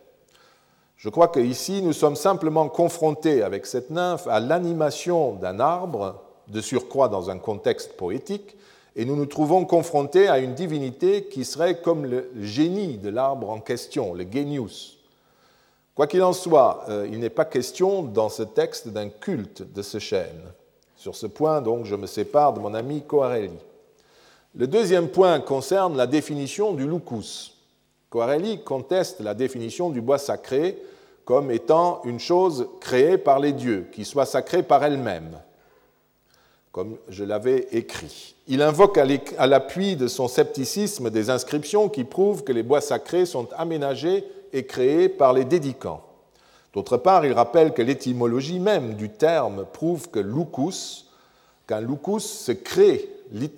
Je 0.98 1.10
crois 1.10 1.28
qu'ici, 1.28 1.84
nous 1.84 1.93
sommes 1.93 2.15
simplement 2.15 2.70
confrontés 2.70 3.43
avec 3.43 3.67
cette 3.67 3.91
nymphe 3.91 4.26
à 4.28 4.39
l'animation 4.39 5.34
d'un 5.34 5.60
arbre, 5.60 6.24
de 6.48 6.60
surcroît 6.60 7.08
dans 7.08 7.30
un 7.30 7.38
contexte 7.38 7.93
poétique, 7.93 8.58
et 8.96 9.06
nous 9.06 9.15
nous 9.15 9.28
trouvons 9.28 9.63
confrontés 9.63 10.28
à 10.28 10.39
une 10.39 10.56
divinité 10.56 11.26
qui 11.26 11.46
serait 11.46 11.82
comme 11.82 12.08
le 12.08 12.32
génie 12.41 12.98
de 12.98 13.10
l'arbre 13.10 13.52
en 13.52 13.60
question, 13.60 14.15
le 14.15 14.24
genius. 14.24 14.97
Quoi 15.98 16.06
qu'il 16.06 16.22
en 16.22 16.32
soit, 16.32 16.84
euh, 16.90 17.10
il 17.12 17.20
n'est 17.20 17.32
pas 17.32 17.44
question 17.44 18.04
dans 18.04 18.30
ce 18.30 18.44
texte 18.44 18.88
d'un 18.88 19.10
culte 19.10 19.64
de 19.74 19.82
ce 19.82 19.98
chêne. 19.98 20.44
Sur 20.96 21.16
ce 21.16 21.26
point, 21.26 21.60
donc, 21.60 21.86
je 21.86 21.96
me 21.96 22.06
sépare 22.06 22.54
de 22.54 22.60
mon 22.60 22.76
ami 22.76 23.02
Coarelli. 23.02 23.58
Le 24.54 24.68
deuxième 24.68 25.08
point 25.08 25.40
concerne 25.40 25.98
la 25.98 26.06
définition 26.06 26.74
du 26.74 26.88
lucus. 26.88 27.56
Coarelli 28.12 28.64
conteste 28.64 29.22
la 29.22 29.34
définition 29.34 29.90
du 29.90 30.00
bois 30.00 30.20
sacré 30.20 30.78
comme 31.26 31.50
étant 31.50 32.04
une 32.06 32.20
chose 32.20 32.68
créée 32.80 33.18
par 33.18 33.40
les 33.40 33.52
dieux, 33.52 33.88
qui 33.92 34.06
soit 34.06 34.28
sacrée 34.28 34.62
par 34.62 34.84
elle-même, 34.84 35.40
comme 36.72 36.98
je 37.10 37.24
l'avais 37.24 37.70
écrit. 37.72 38.36
Il 38.48 38.62
invoque 38.62 39.00
à 39.00 39.48
l'appui 39.48 39.96
de 39.96 40.08
son 40.08 40.28
scepticisme 40.28 41.10
des 41.10 41.32
inscriptions 41.32 41.90
qui 41.90 42.04
prouvent 42.04 42.44
que 42.44 42.54
les 42.54 42.62
bois 42.62 42.82
sacrés 42.82 43.26
sont 43.26 43.48
aménagés 43.58 44.24
et 44.54 44.66
créés 44.66 45.10
par 45.10 45.34
les 45.34 45.46
dédicants. 45.46 46.04
D'autre 46.74 46.98
part, 46.98 47.26
il 47.26 47.34
rappelle 47.34 47.74
que 47.74 47.82
l'étymologie 47.82 48.60
même 48.60 48.94
du 48.96 49.10
terme 49.10 49.66
prouve 49.66 50.10
que 50.10 50.20
lucus, 50.20 51.08
qu'un 51.66 51.82
lucus 51.82 52.24
se 52.24 52.52
crée 52.52 53.10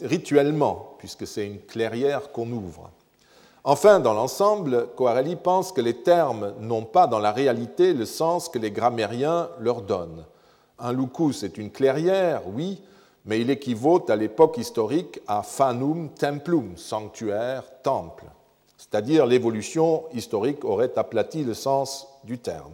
rituellement, 0.01 0.95
puisque 0.99 1.27
c'est 1.27 1.45
une 1.45 1.59
clairière 1.59 2.31
qu'on 2.31 2.51
ouvre. 2.51 2.89
Enfin, 3.63 3.99
dans 3.99 4.13
l'ensemble, 4.13 4.87
Coarelli 4.95 5.35
pense 5.35 5.71
que 5.71 5.81
les 5.81 5.95
termes 5.95 6.53
n'ont 6.61 6.85
pas 6.85 7.07
dans 7.07 7.19
la 7.19 7.31
réalité 7.31 7.93
le 7.93 8.05
sens 8.05 8.47
que 8.47 8.57
les 8.57 8.71
grammairiens 8.71 9.49
leur 9.59 9.81
donnent. 9.81 10.25
Un 10.79 10.93
lucus 10.93 11.43
est 11.43 11.57
une 11.57 11.71
clairière, 11.71 12.43
oui, 12.47 12.81
mais 13.25 13.41
il 13.41 13.49
équivaut 13.49 14.03
à 14.09 14.15
l'époque 14.15 14.57
historique 14.57 15.19
à 15.27 15.43
fanum 15.43 16.09
templum, 16.09 16.77
sanctuaire, 16.77 17.63
temple. 17.83 18.25
C'est-à-dire 18.89 19.25
l'évolution 19.25 20.05
historique 20.13 20.65
aurait 20.65 20.97
aplati 20.97 21.43
le 21.43 21.53
sens 21.53 22.07
du 22.23 22.39
terme. 22.39 22.73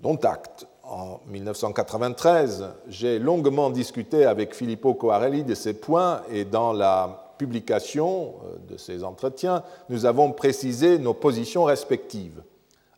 Dont 0.00 0.16
acte. 0.16 0.66
En 0.82 1.20
1993, 1.26 2.68
j'ai 2.88 3.18
longuement 3.18 3.70
discuté 3.70 4.24
avec 4.24 4.54
Filippo 4.54 4.94
Coarelli 4.94 5.42
de 5.42 5.54
ces 5.54 5.74
points 5.74 6.22
et 6.30 6.44
dans 6.44 6.72
la 6.72 7.26
publication 7.38 8.34
euh, 8.44 8.72
de 8.72 8.76
ces 8.76 9.04
entretiens, 9.04 9.62
nous 9.88 10.06
avons 10.06 10.32
précisé 10.32 10.98
nos 10.98 11.14
positions 11.14 11.64
respectives. 11.64 12.42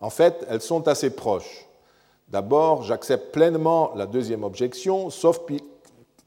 En 0.00 0.10
fait, 0.10 0.46
elles 0.48 0.60
sont 0.60 0.86
assez 0.86 1.10
proches. 1.10 1.66
D'abord, 2.28 2.82
j'accepte 2.82 3.32
pleinement 3.32 3.92
la 3.96 4.06
deuxième 4.06 4.44
objection, 4.44 5.10
sauf 5.10 5.40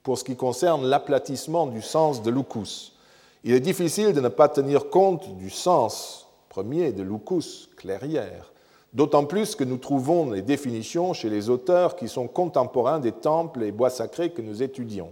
pour 0.03 0.17
ce 0.17 0.23
qui 0.23 0.35
concerne 0.35 0.85
l'aplatissement 0.85 1.67
du 1.67 1.81
sens 1.81 2.23
de 2.23 2.31
lucus. 2.31 2.93
Il 3.43 3.53
est 3.53 3.59
difficile 3.59 4.13
de 4.13 4.21
ne 4.21 4.27
pas 4.27 4.49
tenir 4.49 4.89
compte 4.89 5.35
du 5.37 5.49
sens 5.49 6.27
premier 6.47 6.91
de 6.91 7.01
lucus, 7.01 7.69
clairière, 7.75 8.51
d'autant 8.93 9.25
plus 9.25 9.55
que 9.55 9.63
nous 9.63 9.77
trouvons 9.77 10.29
les 10.29 10.41
définitions 10.41 11.13
chez 11.13 11.29
les 11.29 11.49
auteurs 11.49 11.95
qui 11.95 12.07
sont 12.07 12.27
contemporains 12.27 12.99
des 12.99 13.13
temples 13.13 13.63
et 13.63 13.71
bois 13.71 13.89
sacrés 13.89 14.31
que 14.31 14.41
nous 14.41 14.61
étudions. 14.61 15.11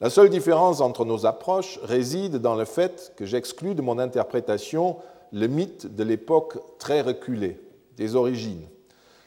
La 0.00 0.10
seule 0.10 0.30
différence 0.30 0.80
entre 0.80 1.04
nos 1.04 1.26
approches 1.26 1.80
réside 1.82 2.36
dans 2.36 2.54
le 2.54 2.64
fait 2.64 3.12
que 3.16 3.26
j'exclus 3.26 3.74
de 3.74 3.82
mon 3.82 3.98
interprétation 3.98 4.96
le 5.32 5.48
mythe 5.48 5.92
de 5.96 6.04
l'époque 6.04 6.58
très 6.78 7.00
reculée, 7.00 7.60
des 7.96 8.14
origines. 8.14 8.68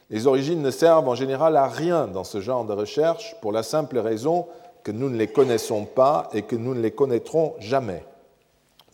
Les 0.08 0.26
origines 0.26 0.62
ne 0.62 0.70
servent 0.70 1.08
en 1.08 1.14
général 1.14 1.56
à 1.56 1.66
rien 1.66 2.06
dans 2.06 2.24
ce 2.24 2.40
genre 2.40 2.64
de 2.64 2.72
recherche 2.72 3.36
pour 3.42 3.52
la 3.52 3.62
simple 3.62 3.98
raison 3.98 4.46
que 4.84 4.92
nous 4.92 5.10
ne 5.10 5.18
les 5.18 5.28
connaissons 5.28 5.84
pas 5.84 6.30
et 6.32 6.42
que 6.42 6.56
nous 6.56 6.74
ne 6.74 6.80
les 6.80 6.92
connaîtrons 6.92 7.54
jamais. 7.58 8.04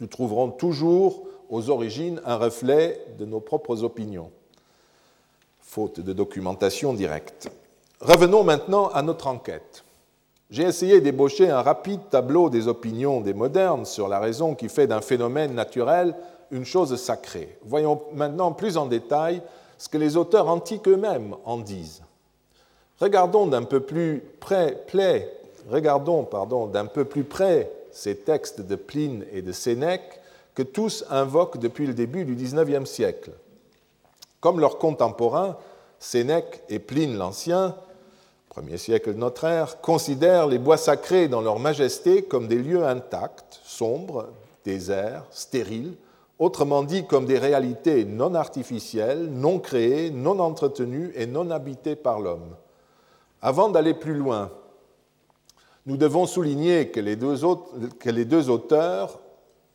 Nous 0.00 0.06
trouverons 0.06 0.50
toujours 0.50 1.22
aux 1.50 1.70
origines 1.70 2.20
un 2.24 2.36
reflet 2.36 3.04
de 3.18 3.24
nos 3.24 3.40
propres 3.40 3.82
opinions, 3.82 4.30
faute 5.60 6.00
de 6.00 6.12
documentation 6.12 6.92
directe. 6.92 7.50
Revenons 8.00 8.44
maintenant 8.44 8.88
à 8.88 9.02
notre 9.02 9.26
enquête. 9.26 9.84
J'ai 10.50 10.62
essayé 10.62 11.00
d'ébaucher 11.00 11.50
un 11.50 11.62
rapide 11.62 12.00
tableau 12.10 12.48
des 12.48 12.68
opinions 12.68 13.20
des 13.20 13.34
modernes 13.34 13.84
sur 13.84 14.08
la 14.08 14.18
raison 14.18 14.54
qui 14.54 14.68
fait 14.68 14.86
d'un 14.86 15.00
phénomène 15.00 15.54
naturel 15.54 16.14
une 16.50 16.64
chose 16.64 16.94
sacrée. 16.96 17.58
Voyons 17.64 18.00
maintenant 18.14 18.52
plus 18.52 18.76
en 18.76 18.86
détail 18.86 19.42
ce 19.76 19.88
que 19.88 19.98
les 19.98 20.16
auteurs 20.16 20.48
antiques 20.48 20.88
eux-mêmes 20.88 21.34
en 21.44 21.58
disent. 21.58 22.02
Regardons 23.00 23.46
d'un 23.46 23.64
peu 23.64 23.80
plus 23.80 24.22
près, 24.40 24.84
regardons 25.68 26.24
pardon, 26.24 26.66
d'un 26.66 26.86
peu 26.86 27.04
plus 27.04 27.24
près 27.24 27.70
ces 27.98 28.16
textes 28.16 28.60
de 28.60 28.76
Pline 28.76 29.24
et 29.32 29.42
de 29.42 29.52
Sénèque 29.52 30.20
que 30.54 30.62
tous 30.62 31.04
invoquent 31.10 31.58
depuis 31.58 31.86
le 31.86 31.94
début 31.94 32.24
du 32.24 32.34
XIXe 32.34 32.88
siècle. 32.88 33.32
Comme 34.40 34.60
leurs 34.60 34.78
contemporains, 34.78 35.56
Sénèque 35.98 36.62
et 36.68 36.78
Pline 36.78 37.16
l'Ancien 37.16 37.74
premier 38.48 38.76
siècle 38.76 39.14
de 39.14 39.18
notre 39.18 39.44
ère, 39.44 39.80
considèrent 39.80 40.48
les 40.48 40.58
bois 40.58 40.76
sacrés 40.76 41.28
dans 41.28 41.40
leur 41.40 41.60
majesté 41.60 42.22
comme 42.22 42.48
des 42.48 42.58
lieux 42.58 42.84
intacts, 42.84 43.60
sombres, 43.62 44.26
déserts, 44.64 45.24
stériles, 45.30 45.94
autrement 46.40 46.82
dit 46.82 47.06
comme 47.06 47.24
des 47.24 47.38
réalités 47.38 48.04
non 48.04 48.34
artificielles, 48.34 49.30
non 49.30 49.60
créées, 49.60 50.10
non 50.10 50.40
entretenues 50.40 51.12
et 51.14 51.26
non 51.26 51.50
habitées 51.52 51.94
par 51.94 52.18
l'homme. 52.18 52.56
Avant 53.42 53.68
d'aller 53.68 53.94
plus 53.94 54.14
loin, 54.14 54.50
nous 55.88 55.96
devons 55.96 56.26
souligner 56.26 56.88
que 56.88 57.00
les 57.00 57.16
deux, 57.16 58.50
auteurs 58.50 59.18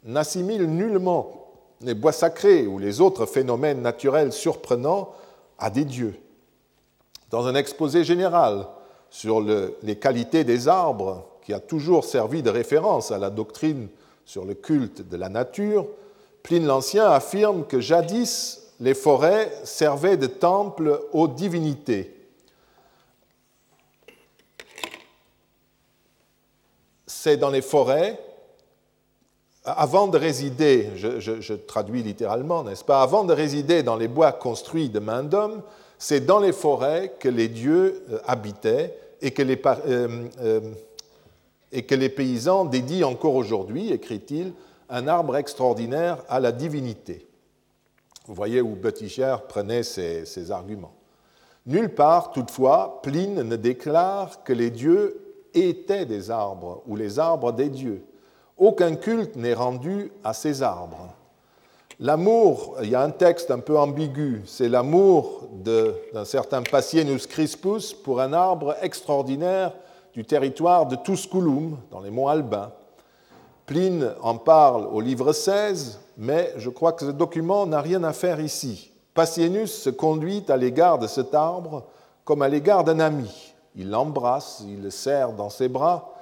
n'assimilent 0.03 0.67
nullement 0.67 1.47
les 1.81 1.95
bois 1.95 2.11
sacrés 2.11 2.67
ou 2.67 2.77
les 2.77 3.01
autres 3.01 3.25
phénomènes 3.25 3.81
naturels 3.81 4.31
surprenants 4.31 5.09
à 5.57 5.71
des 5.71 5.85
dieux 5.85 6.15
dans 7.31 7.47
un 7.47 7.55
exposé 7.55 8.03
général 8.03 8.67
sur 9.09 9.41
les 9.41 9.95
qualités 9.95 10.43
des 10.43 10.67
arbres, 10.67 11.25
qui 11.41 11.51
a 11.51 11.59
toujours 11.59 12.05
servi 12.05 12.43
de 12.43 12.51
référence 12.51 13.09
à 13.09 13.17
la 13.17 13.31
doctrine 13.31 13.87
sur 14.23 14.45
le 14.45 14.53
culte 14.53 15.09
de 15.09 15.17
la 15.17 15.29
nature, 15.29 15.87
Pline 16.43 16.67
l'Ancien 16.67 17.09
affirme 17.09 17.65
que 17.65 17.79
jadis 17.79 18.71
les 18.79 18.93
forêts 18.93 19.51
servaient 19.63 20.17
de 20.17 20.27
temple 20.27 21.01
aux 21.11 21.27
divinités. 21.27 22.22
C'est 27.23 27.37
dans 27.37 27.51
les 27.51 27.61
forêts, 27.61 28.19
avant 29.63 30.09
de 30.09 30.17
résider, 30.17 30.89
je, 30.97 31.53
traduis 31.53 32.03
littéralement, 32.03 32.65
n'est-ce 32.65 32.83
pas, 32.83 33.01
avant 33.01 33.23
de 33.23 33.31
résider 33.31 33.81
dans 33.81 33.95
les 33.95 34.09
bois 34.09 34.33
construits 34.33 34.89
de 34.89 34.99
main 34.99 35.23
d'homme, 35.23 35.61
c'est 35.97 36.25
dans 36.25 36.41
les 36.41 36.51
forêts 36.51 37.13
que 37.21 37.29
les 37.29 37.47
dieux 37.47 38.03
euh, 38.11 38.19
habitaient 38.25 38.99
et 39.21 39.31
que 39.31 39.41
les, 39.41 39.57
euh, 39.65 40.27
euh, 40.41 40.59
et 41.71 41.83
que 41.83 41.95
les 41.95 42.09
paysans 42.09 42.65
dédient 42.65 43.07
encore 43.07 43.35
aujourd'hui, 43.35 43.93
écrit-il, 43.93 44.51
un 44.89 45.07
arbre 45.07 45.37
extraordinaire 45.37 46.17
à 46.27 46.41
la 46.41 46.51
divinité. 46.51 47.25
Vous 48.27 48.33
voyez 48.33 48.59
où 48.59 48.75
Bötticher 48.75 49.37
prenait 49.47 49.83
ces, 49.83 50.25
ces 50.25 50.51
arguments. 50.51 50.93
Nulle 51.67 51.95
part, 51.95 52.33
toutefois, 52.33 52.99
Pline 53.01 53.43
ne 53.43 53.55
déclare 53.55 54.43
que 54.43 54.51
les 54.51 54.71
dieux 54.71 55.22
étaient 55.53 56.05
des 56.05 56.31
arbres 56.31 56.81
ou 56.87 56.95
les 56.95 57.19
arbres 57.19 57.51
des 57.51 57.69
dieux. 57.69 58.03
Aucun 58.57 58.95
culte 58.95 59.35
n'est 59.35 59.53
rendu 59.53 60.11
à 60.23 60.33
ces 60.33 60.61
arbres. 60.61 61.13
L'amour, 61.99 62.75
il 62.81 62.89
y 62.89 62.95
a 62.95 63.01
un 63.01 63.11
texte 63.11 63.51
un 63.51 63.59
peu 63.59 63.77
ambigu, 63.77 64.41
c'est 64.45 64.67
l'amour 64.67 65.47
d'un 65.53 66.25
certain 66.25 66.63
Pacienus 66.63 67.27
crispus 67.27 67.93
pour 68.03 68.19
un 68.19 68.33
arbre 68.33 68.75
extraordinaire 68.81 69.73
du 70.13 70.25
territoire 70.25 70.85
de 70.85 70.95
Tusculum, 70.95 71.77
dans 71.91 72.01
les 72.01 72.11
monts 72.11 72.27
Albins. 72.27 72.71
Pline 73.65 74.11
en 74.21 74.35
parle 74.35 74.87
au 74.87 75.01
livre 75.01 75.33
16, 75.33 75.99
mais 76.17 76.53
je 76.57 76.69
crois 76.69 76.93
que 76.93 77.05
ce 77.05 77.11
document 77.11 77.65
n'a 77.65 77.81
rien 77.81 78.03
à 78.03 78.13
faire 78.13 78.39
ici. 78.39 78.91
Passienus 79.13 79.71
se 79.71 79.89
conduit 79.89 80.43
à 80.49 80.57
l'égard 80.57 80.99
de 80.99 81.07
cet 81.07 81.33
arbre 81.33 81.83
comme 82.25 82.41
à 82.41 82.49
l'égard 82.49 82.83
d'un 82.83 82.99
ami. 82.99 83.52
Il 83.75 83.89
l'embrasse, 83.89 84.63
il 84.67 84.81
le 84.81 84.89
serre 84.89 85.33
dans 85.33 85.49
ses 85.49 85.67
bras, 85.67 86.13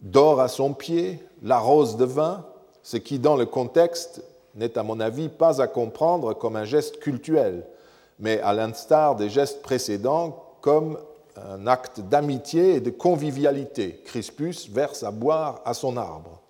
dort 0.00 0.40
à 0.40 0.48
son 0.48 0.72
pied, 0.72 1.22
l'arrose 1.42 1.96
de 1.96 2.04
vin, 2.04 2.44
ce 2.82 2.96
qui, 2.96 3.18
dans 3.18 3.36
le 3.36 3.46
contexte, 3.46 4.22
n'est 4.54 4.78
à 4.78 4.82
mon 4.82 5.00
avis 5.00 5.28
pas 5.28 5.60
à 5.60 5.66
comprendre 5.66 6.34
comme 6.34 6.56
un 6.56 6.64
geste 6.64 6.98
cultuel, 6.98 7.66
mais 8.18 8.40
à 8.40 8.52
l'instar 8.52 9.16
des 9.16 9.28
gestes 9.28 9.62
précédents, 9.62 10.42
comme 10.60 10.98
un 11.36 11.66
acte 11.66 12.00
d'amitié 12.00 12.76
et 12.76 12.80
de 12.80 12.90
convivialité. 12.90 14.00
Crispus 14.04 14.68
verse 14.70 15.02
à 15.02 15.10
boire 15.10 15.60
à 15.64 15.74
son 15.74 15.96
arbre. 15.96 16.40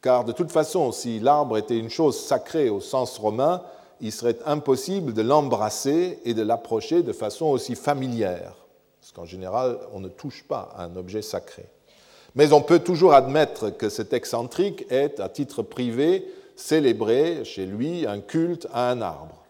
Car 0.00 0.24
de 0.24 0.32
toute 0.32 0.50
façon, 0.50 0.92
si 0.92 1.20
l'arbre 1.20 1.58
était 1.58 1.78
une 1.78 1.90
chose 1.90 2.18
sacrée 2.18 2.68
au 2.68 2.80
sens 2.80 3.18
romain, 3.18 3.62
il 4.00 4.12
serait 4.12 4.38
impossible 4.46 5.12
de 5.12 5.22
l'embrasser 5.22 6.20
et 6.24 6.34
de 6.34 6.42
l'approcher 6.42 7.02
de 7.02 7.12
façon 7.12 7.46
aussi 7.46 7.76
familière, 7.76 8.54
parce 9.12 9.26
qu'en 9.26 9.30
général, 9.30 9.78
on 9.92 10.00
ne 10.00 10.08
touche 10.08 10.44
pas 10.44 10.70
à 10.74 10.84
un 10.84 10.96
objet 10.96 11.20
sacré. 11.20 11.66
Mais 12.34 12.52
on 12.52 12.62
peut 12.62 12.78
toujours 12.78 13.12
admettre 13.12 13.70
que 13.70 13.90
cet 13.90 14.14
excentrique 14.14 14.86
est, 14.90 15.20
à 15.20 15.28
titre 15.28 15.62
privé, 15.62 16.26
célébré 16.56 17.44
chez 17.44 17.66
lui 17.66 18.06
un 18.06 18.20
culte 18.20 18.66
à 18.72 18.90
un 18.90 19.02
arbre. 19.02 19.44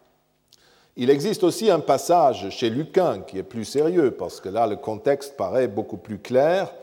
Il 0.97 1.09
existe 1.09 1.43
aussi 1.43 1.71
un 1.71 1.79
passage 1.79 2.49
chez 2.49 2.69
Lucain 2.69 3.21
qui 3.21 3.37
est 3.37 3.43
plus 3.43 3.65
sérieux, 3.65 4.11
parce 4.11 4.41
que 4.41 4.49
là 4.49 4.67
le 4.67 4.75
contexte 4.75 5.37
paraît 5.37 5.67
beaucoup 5.67 5.97
plus 5.97 6.19
clair, 6.19 6.73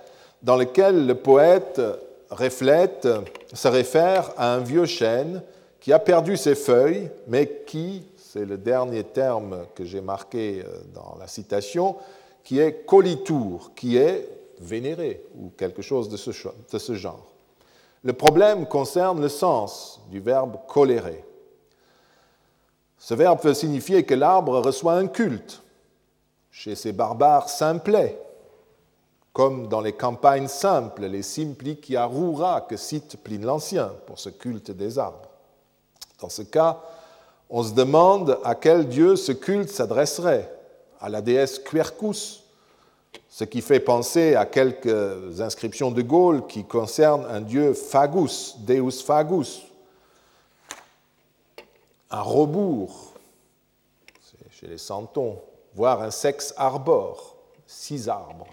dans 0.43 0.57
lequel 0.57 1.07
le 1.07 1.15
poète 1.15 1.81
reflète, 2.31 3.07
se 3.53 3.69
réfère 3.69 4.33
à 4.39 4.55
un 4.55 4.61
vieux 4.61 4.87
chêne 4.87 5.43
qui 5.81 5.93
a 5.93 5.99
perdu 5.99 6.37
ses 6.37 6.55
feuilles, 6.55 7.11
mais 7.27 7.63
qui, 7.67 8.05
c'est 8.17 8.45
le 8.45 8.57
dernier 8.57 9.05
terme 9.05 9.67
que 9.75 9.85
j'ai 9.85 10.01
marqué 10.01 10.63
euh, 10.65 10.81
dans 10.95 11.17
la 11.19 11.27
citation, 11.27 11.97
qui 12.45 12.59
est 12.59 12.85
colitour, 12.87 13.73
qui 13.75 13.97
est 13.97 14.29
vénéré, 14.61 15.25
ou 15.37 15.51
quelque 15.57 15.83
chose 15.83 16.09
de 16.09 16.17
ce, 16.17 16.95
genre. 16.95 17.27
Le 18.03 18.13
problème 18.13 18.67
concerne 18.67 19.21
le 19.21 19.29
sens 19.29 20.01
du 20.11 20.21
verbe 20.21 20.57
colérer. 20.67 21.25
Ce 22.99 23.15
verbe 23.15 23.41
peut 23.41 23.55
signifier 23.55 24.05
que 24.05 24.15
l'arbre 24.15 24.61
reçoit 24.61 24.95
un 24.95 25.07
culte 25.07 25.63
chez 26.51 26.75
ces 26.75 26.93
barbares 26.93 27.49
simplets, 27.49 28.21
comme 29.33 29.69
dans 29.69 29.81
les 29.81 29.93
campagnes 29.93 30.49
simples, 30.49 31.07
les 31.07 31.23
simplicia 31.23 32.11
que 32.69 32.77
cite 32.77 33.17
Pline 33.23 33.47
l'Ancien 33.47 33.93
pour 34.07 34.19
ce 34.19 34.29
culte 34.29 34.71
des 34.71 34.99
arbres. 34.99 35.29
Dans 36.21 36.29
ce 36.29 36.43
cas, 36.43 36.83
on 37.49 37.63
se 37.63 37.73
demande 37.73 38.39
à 38.45 38.55
quel 38.55 38.89
dieu 38.89 39.17
ce 39.17 39.33
culte 39.33 39.71
s'adresserait, 39.71 40.53
à 41.01 41.09
la 41.09 41.23
déesse 41.23 41.59
Quercus, 41.59 42.45
ce 43.29 43.45
qui 43.45 43.61
fait 43.61 43.81
penser 43.81 44.35
à 44.35 44.47
quelques 44.47 45.41
inscriptions 45.41 45.91
de 45.91 46.03
Gaulle 46.03 46.47
qui 46.47 46.65
concernent 46.65 47.27
un 47.27 47.41
dieu 47.41 47.75
Fagus, 47.75 48.57
Deus 48.59 49.03
Fagus, 49.05 49.63
un 52.11 52.23
rebours, 52.23 53.15
chez 54.51 54.67
les 54.67 54.79
santons, 54.79 55.41
voire 55.75 56.03
un 56.03 56.11
sexe 56.11 56.53
arbore, 56.57 57.37
six 57.67 58.09
arbres. 58.09 58.49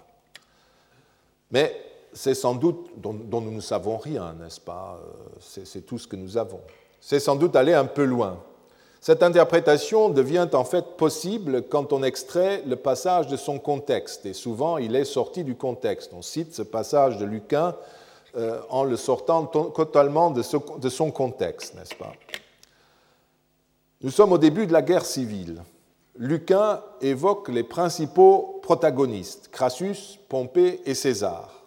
Mais 1.50 1.84
c'est 2.12 2.34
sans 2.34 2.54
doute, 2.54 2.90
dont, 2.96 3.12
nous 3.12 3.50
ne 3.50 3.60
savons 3.60 3.98
rien, 3.98 4.32
n'est-ce 4.34 4.60
pas? 4.60 4.98
Euh, 5.02 5.60
C'est 5.64 5.82
tout 5.82 5.98
ce 5.98 6.06
que 6.06 6.16
nous 6.16 6.36
avons. 6.36 6.60
C'est 7.00 7.20
sans 7.20 7.36
doute 7.36 7.54
aller 7.56 7.74
un 7.74 7.84
peu 7.84 8.04
loin. 8.04 8.42
Cette 9.00 9.22
interprétation 9.22 10.08
devient 10.08 10.48
en 10.52 10.64
fait 10.64 10.96
possible 10.96 11.62
quand 11.62 11.92
on 11.92 12.02
extrait 12.02 12.62
le 12.66 12.76
passage 12.76 13.28
de 13.28 13.36
son 13.36 13.58
contexte, 13.58 14.26
et 14.26 14.32
souvent 14.32 14.76
il 14.76 14.96
est 14.96 15.04
sorti 15.04 15.44
du 15.44 15.54
contexte. 15.54 16.12
On 16.14 16.22
cite 16.22 16.54
ce 16.54 16.62
passage 16.62 17.18
de 17.18 17.24
Lucain 17.24 17.76
euh, 18.36 18.60
en 18.70 18.84
le 18.84 18.96
sortant 18.96 19.46
totalement 19.46 20.30
de 20.30 20.42
son 20.88 21.10
contexte, 21.10 21.74
n'est-ce 21.76 21.94
pas? 21.94 22.12
Nous 24.00 24.10
sommes 24.10 24.32
au 24.32 24.38
début 24.38 24.66
de 24.66 24.72
la 24.72 24.82
guerre 24.82 25.04
civile. 25.04 25.62
Lucain 26.16 26.82
évoque 27.00 27.48
les 27.48 27.62
principaux 27.62 28.60
protagonistes, 28.62 29.48
Crassus, 29.52 30.18
Pompée 30.28 30.80
et 30.84 30.94
César. 30.94 31.62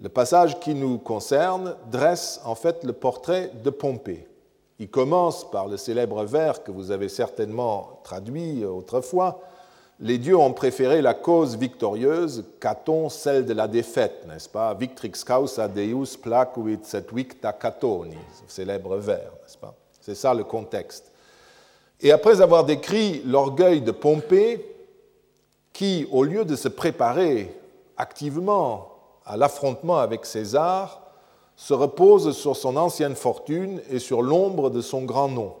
Le 0.00 0.08
passage 0.08 0.58
qui 0.60 0.74
nous 0.74 0.98
concerne 0.98 1.74
dresse 1.90 2.40
en 2.44 2.54
fait 2.54 2.84
le 2.84 2.92
portrait 2.92 3.50
de 3.62 3.70
Pompée. 3.70 4.26
Il 4.78 4.90
commence 4.90 5.50
par 5.50 5.68
le 5.68 5.76
célèbre 5.76 6.24
vers 6.24 6.62
que 6.62 6.70
vous 6.70 6.90
avez 6.90 7.08
certainement 7.08 8.00
traduit 8.04 8.64
autrefois. 8.64 9.40
Les 10.00 10.18
dieux 10.18 10.36
ont 10.36 10.52
préféré 10.52 11.00
la 11.00 11.14
cause 11.14 11.56
victorieuse 11.56 12.44
qu'à-t-on 12.60 13.08
celle 13.08 13.46
de 13.46 13.54
la 13.54 13.66
défaite, 13.66 14.26
n'est-ce 14.26 14.48
pas? 14.48 14.74
Victrix 14.74 15.12
causa 15.26 15.68
Deus 15.68 16.18
placuit 16.20 16.78
set 16.82 17.10
victa 17.14 17.54
catoni, 17.54 18.18
célèbre 18.46 18.96
vers, 18.96 19.32
n'est-ce 19.42 19.56
pas? 19.56 19.74
C'est 20.02 20.14
ça 20.14 20.34
le 20.34 20.44
contexte. 20.44 21.10
Et 22.02 22.12
après 22.12 22.42
avoir 22.42 22.64
décrit 22.64 23.22
l'orgueil 23.24 23.80
de 23.80 23.90
Pompée, 23.90 24.74
qui, 25.72 26.06
au 26.10 26.24
lieu 26.24 26.44
de 26.44 26.56
se 26.56 26.68
préparer 26.68 27.54
activement 27.96 28.88
à 29.24 29.38
l'affrontement 29.38 29.98
avec 29.98 30.26
César, 30.26 31.05
se 31.56 31.72
repose 31.72 32.36
sur 32.36 32.54
son 32.54 32.76
ancienne 32.76 33.16
fortune 33.16 33.80
et 33.90 33.98
sur 33.98 34.22
l'ombre 34.22 34.70
de 34.70 34.82
son 34.82 35.02
grand 35.02 35.28
nom. 35.28 35.54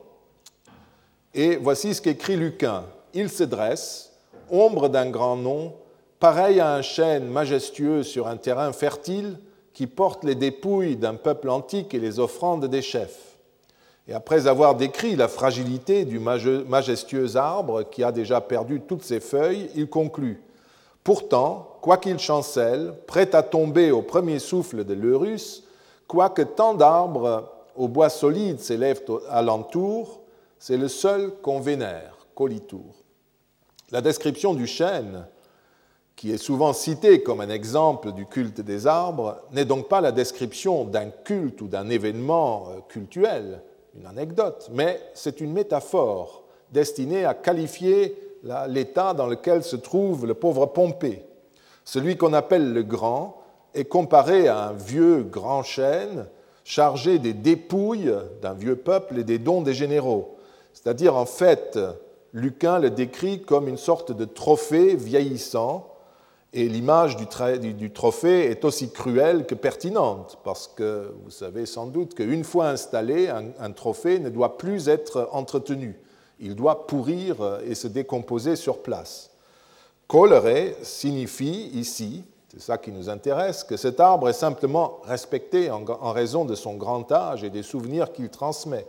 Et 1.34 1.56
voici 1.56 1.94
ce 1.94 2.02
qu'écrit 2.02 2.36
Lucain. 2.36 2.84
Il 3.14 3.30
se 3.30 3.44
dresse, 3.44 4.12
ombre 4.50 4.88
d'un 4.88 5.08
grand 5.08 5.36
nom, 5.36 5.74
pareil 6.20 6.60
à 6.60 6.74
un 6.74 6.82
chêne 6.82 7.28
majestueux 7.28 8.02
sur 8.02 8.26
un 8.26 8.36
terrain 8.36 8.72
fertile 8.72 9.38
qui 9.72 9.86
porte 9.86 10.24
les 10.24 10.34
dépouilles 10.34 10.96
d'un 10.96 11.14
peuple 11.14 11.48
antique 11.48 11.94
et 11.94 11.98
les 11.98 12.18
offrandes 12.18 12.66
des 12.66 12.82
chefs. 12.82 13.36
Et 14.08 14.14
après 14.14 14.46
avoir 14.46 14.76
décrit 14.76 15.16
la 15.16 15.28
fragilité 15.28 16.04
du 16.04 16.18
majestueux 16.18 17.36
arbre 17.36 17.82
qui 17.82 18.04
a 18.04 18.12
déjà 18.12 18.40
perdu 18.40 18.80
toutes 18.80 19.02
ses 19.02 19.20
feuilles, 19.20 19.68
il 19.74 19.88
conclut 19.88 20.40
Pourtant, 21.02 21.78
quoiqu'il 21.82 22.18
chancelle, 22.18 22.94
prêt 23.06 23.34
à 23.34 23.42
tomber 23.42 23.90
au 23.90 24.02
premier 24.02 24.38
souffle 24.38 24.84
de 24.84 24.94
l'Eurus, 24.94 25.65
quoique 26.06 26.42
tant 26.42 26.74
d'arbres 26.74 27.52
au 27.76 27.88
bois 27.88 28.08
solide 28.08 28.60
s'élèvent 28.60 29.02
alentour, 29.28 30.20
c'est 30.58 30.76
le 30.76 30.88
seul 30.88 31.32
qu'on 31.42 31.60
vénère, 31.60 32.26
Colitour. 32.34 32.94
La 33.90 34.00
description 34.00 34.54
du 34.54 34.66
chêne, 34.66 35.26
qui 36.16 36.32
est 36.32 36.38
souvent 36.38 36.72
citée 36.72 37.22
comme 37.22 37.40
un 37.40 37.50
exemple 37.50 38.12
du 38.12 38.26
culte 38.26 38.60
des 38.60 38.86
arbres, 38.86 39.42
n'est 39.52 39.66
donc 39.66 39.88
pas 39.88 40.00
la 40.00 40.12
description 40.12 40.84
d'un 40.84 41.10
culte 41.10 41.60
ou 41.60 41.68
d'un 41.68 41.88
événement 41.90 42.68
euh, 42.68 42.80
cultuel, 42.88 43.60
une 43.94 44.06
anecdote, 44.06 44.68
mais 44.72 45.00
c'est 45.14 45.40
une 45.40 45.52
métaphore 45.52 46.42
destinée 46.72 47.24
à 47.24 47.34
qualifier 47.34 48.18
l'état 48.68 49.14
dans 49.14 49.26
lequel 49.26 49.62
se 49.62 49.76
trouve 49.76 50.26
le 50.26 50.34
pauvre 50.34 50.66
Pompée. 50.66 51.24
Celui 51.84 52.16
qu'on 52.16 52.32
appelle 52.32 52.72
le 52.72 52.82
grand 52.82 53.42
est 53.76 53.84
comparé 53.84 54.48
à 54.48 54.68
un 54.68 54.72
vieux 54.72 55.22
grand 55.22 55.62
chêne 55.62 56.26
chargé 56.64 57.18
des 57.18 57.32
dépouilles 57.32 58.12
d'un 58.42 58.54
vieux 58.54 58.76
peuple 58.76 59.20
et 59.20 59.24
des 59.24 59.38
dons 59.38 59.62
des 59.62 59.74
généraux. 59.74 60.36
C'est-à-dire, 60.72 61.14
en 61.16 61.26
fait, 61.26 61.78
Lucain 62.32 62.80
le 62.80 62.90
décrit 62.90 63.42
comme 63.42 63.68
une 63.68 63.76
sorte 63.76 64.12
de 64.12 64.24
trophée 64.24 64.96
vieillissant 64.96 65.92
et 66.52 66.68
l'image 66.68 67.16
du, 67.18 67.90
trophée 67.90 68.46
est 68.50 68.64
aussi 68.64 68.90
cruelle 68.90 69.44
que 69.44 69.54
pertinente, 69.54 70.38
parce 70.42 70.68
que 70.68 71.12
vous 71.22 71.30
savez 71.30 71.66
sans 71.66 71.86
doute 71.86 72.14
qu'une 72.14 72.44
fois 72.44 72.68
installé, 72.68 73.28
un, 73.28 73.72
trophée 73.72 74.18
ne 74.20 74.30
doit 74.30 74.56
plus 74.56 74.88
être 74.88 75.28
entretenu. 75.32 76.00
Il 76.40 76.54
doit 76.54 76.86
pourrir 76.86 77.60
et 77.66 77.74
se 77.74 77.88
décomposer 77.88 78.56
sur 78.56 78.82
place. 78.82 79.30
Colere 80.08 80.74
signifie 80.82 81.70
ici, 81.74 82.24
c'est 82.56 82.62
ça 82.62 82.78
qui 82.78 82.90
nous 82.90 83.10
intéresse, 83.10 83.64
que 83.64 83.76
cet 83.76 84.00
arbre 84.00 84.30
est 84.30 84.32
simplement 84.32 85.00
respecté 85.04 85.70
en, 85.70 85.84
raison 86.12 86.46
de 86.46 86.54
son 86.54 86.76
grand 86.76 87.12
âge 87.12 87.44
et 87.44 87.50
des 87.50 87.62
souvenirs 87.62 88.14
qu'il 88.14 88.30
transmet. 88.30 88.86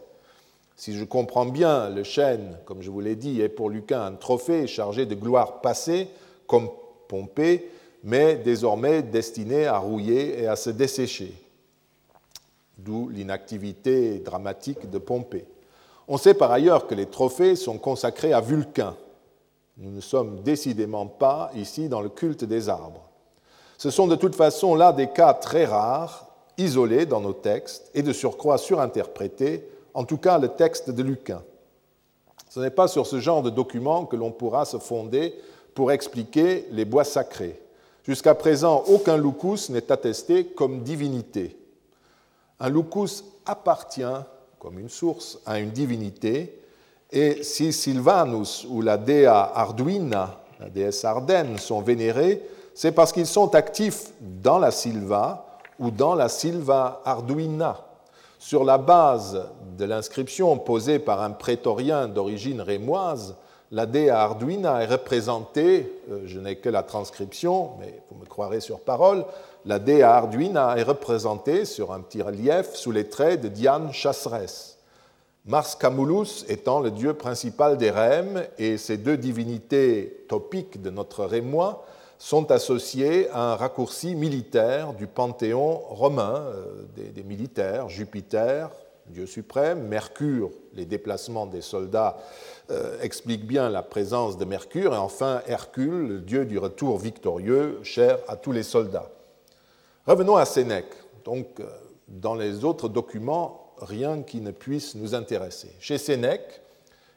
Si 0.78 0.98
je 0.98 1.04
comprends 1.04 1.46
bien, 1.46 1.90
le 1.90 2.06
chêne, 2.06 2.58
comme 2.64 2.82
je 2.82 2.90
vous 2.90 3.02
l'ai 3.02 3.18
dit, 3.18 3.42
est 3.42 3.50
pour 3.50 3.70
Lucain 3.70 4.02
un 4.02 4.14
trophée 4.14 4.68
chargé 4.68 5.06
de 5.06 5.16
gloire 5.16 5.60
passée, 5.60 6.08
comme 6.48 6.70
Pompée, 7.10 7.70
mais 8.06 8.38
désormais 8.38 9.02
destiné 9.02 9.66
à 9.66 9.80
rouiller 9.80 10.42
et 10.42 10.48
à 10.48 10.56
se 10.56 10.70
dessécher, 10.70 11.34
d'où 12.78 13.10
l'inactivité 13.10 14.20
dramatique 14.20 14.90
de 14.90 14.98
Pompée. 14.98 15.46
On 16.08 16.16
sait 16.16 16.36
par 16.36 16.54
ailleurs 16.54 16.88
que 16.88 16.96
les 16.96 17.08
trophées 17.08 17.58
sont 17.58 17.80
consacrés 17.80 18.32
à 18.32 18.40
Vulcain. 18.40 18.96
Nous 19.76 19.92
ne 19.92 20.00
sommes 20.00 20.40
décidément 20.42 21.06
pas 21.06 21.52
ici 21.54 21.90
dans 21.90 22.00
le 22.00 22.08
culte 22.08 22.46
des 22.46 22.70
arbres. 22.70 23.07
Ce 23.78 23.90
sont 23.92 24.08
de 24.08 24.16
toute 24.16 24.36
façon 24.36 24.76
là 24.76 24.92
des 24.92 25.08
cas 25.08 25.34
très 25.34 25.66
rares 25.66 26.28
isolé 26.58 27.06
dans 27.06 27.22
nos 27.22 27.34
textes 27.34 27.90
et 27.94 28.02
de 28.02 28.12
surcroît 28.12 28.58
surinterprété, 28.58 29.64
en 29.94 30.04
tout 30.04 30.18
cas 30.18 30.40
le 30.40 30.50
texte 30.50 30.90
de 30.90 31.04
Lucain. 31.04 31.44
Ce 32.50 32.60
n'est 32.60 32.72
pas 32.72 32.88
sur 32.88 33.06
ce 33.06 33.20
genre 33.20 33.44
de 33.44 33.50
document 33.50 34.06
que 34.06 34.16
l'on 34.16 34.32
pourra 34.32 34.66
se 34.66 34.78
fonder 34.78 35.36
pour 35.76 35.92
expliquer 35.92 36.68
les 36.72 36.86
bois 36.86 37.04
sacrés. 37.04 37.62
Jusqu'à 38.04 38.34
présent, 38.34 38.84
aucun 38.88 39.18
lucus 39.18 39.70
n'est 39.70 39.92
attesté 39.92 40.46
comme 40.46 40.82
divinité. 40.82 41.56
Un 42.60 42.70
lucus 42.70 43.24
appartient, 43.46 44.02
comme 44.60 44.80
une 44.80 44.90
source, 44.90 45.40
à 45.46 45.60
une 45.60 45.70
divinité, 45.70 46.60
et 47.12 47.44
si 47.44 47.72
Sylvanus 47.72 48.66
ou 48.70 48.82
la 48.82 48.98
dea 48.98 49.52
Arduina, 49.54 50.40
la 50.60 50.70
déesse 50.70 51.06
Ardennes, 51.06 51.58
sont 51.58 51.82
vénérés, 51.82 52.42
c'est 52.78 52.92
parce 52.92 53.12
qu'ils 53.12 53.26
sont 53.26 53.56
actifs 53.56 54.12
dans 54.22 54.60
la 54.60 54.70
Silva 54.70 55.48
ou 55.80 55.90
dans 55.90 56.14
la 56.14 56.30
Silva 56.30 57.02
Arduina. 57.06 57.80
Sur 58.38 58.64
la 58.64 58.78
base 58.78 59.50
de 59.80 59.86
l'inscription 59.86 60.56
posée 60.60 61.00
par 61.00 61.24
un 61.24 61.32
prétorien 61.32 62.08
d'origine 62.08 62.62
rémoise, 62.62 63.36
la 63.72 63.88
dea 63.88 64.12
Arduina 64.12 64.84
est 64.84 64.86
représentée, 64.86 65.92
euh, 66.12 66.22
je 66.28 66.40
n'ai 66.40 66.58
que 66.58 66.70
la 66.70 66.84
transcription, 66.84 67.72
mais 67.80 68.00
vous 68.12 68.20
me 68.20 68.28
croirez 68.28 68.60
sur 68.60 68.80
parole, 68.80 69.26
la 69.66 69.80
dea 69.80 70.04
Arduina 70.04 70.78
est 70.78 70.84
représentée 70.84 71.66
sur 71.66 71.92
un 71.92 72.02
petit 72.02 72.22
relief 72.22 72.76
sous 72.76 72.92
les 72.92 73.10
traits 73.10 73.42
de 73.42 73.48
Diane 73.48 73.92
chasseresse. 73.92 74.78
Mars 75.48 75.74
Camulus 75.74 76.46
étant 76.48 76.80
le 76.80 76.92
dieu 76.92 77.16
principal 77.16 77.80
des 77.80 77.90
Rèmes 77.90 78.46
et 78.60 78.78
ces 78.78 78.98
deux 78.98 79.18
divinités 79.18 80.26
topiques 80.30 80.80
de 80.80 80.92
notre 80.92 81.26
rémois 81.26 81.84
sont 82.20 82.52
associées 82.52 83.30
à 83.30 83.54
un 83.54 83.56
raccourci 83.56 84.16
militaire 84.16 84.94
du 84.94 85.08
panthéon 85.08 85.78
romain 85.90 86.42
euh, 86.48 86.84
des, 86.96 87.24
militaires, 87.24 87.90
Jupiter, 87.90 88.72
Dieu 89.08 89.26
suprême, 89.26 89.88
Mercure, 89.88 90.52
les 90.74 90.86
déplacements 90.86 91.46
des 91.46 91.62
soldats 91.62 92.18
euh, 92.72 93.00
expliquent 93.02 93.46
bien 93.46 93.70
la 93.70 93.84
présence 93.84 94.38
de 94.38 94.46
Mercure, 94.46 94.94
et 94.94 94.98
enfin 94.98 95.42
Hercule, 95.48 96.08
le 96.08 96.20
dieu 96.20 96.46
du 96.46 96.58
retour 96.58 96.98
victorieux, 96.98 97.80
cher 97.84 98.20
à 98.28 98.36
tous 98.36 98.52
les 98.52 98.64
soldats. 98.64 99.10
Revenons 100.06 100.36
à 100.36 100.46
Sénèque. 100.46 100.94
Donc, 101.24 101.60
euh, 101.60 101.66
dans 102.08 102.36
les 102.36 102.64
autres 102.64 102.90
documents, 102.90 103.74
rien 103.80 104.24
qui 104.24 104.42
ne 104.42 104.52
puisse 104.52 104.96
nous 104.96 105.14
intéresser. 105.14 105.70
Chez 105.80 105.98
Sénèque, 105.98 106.62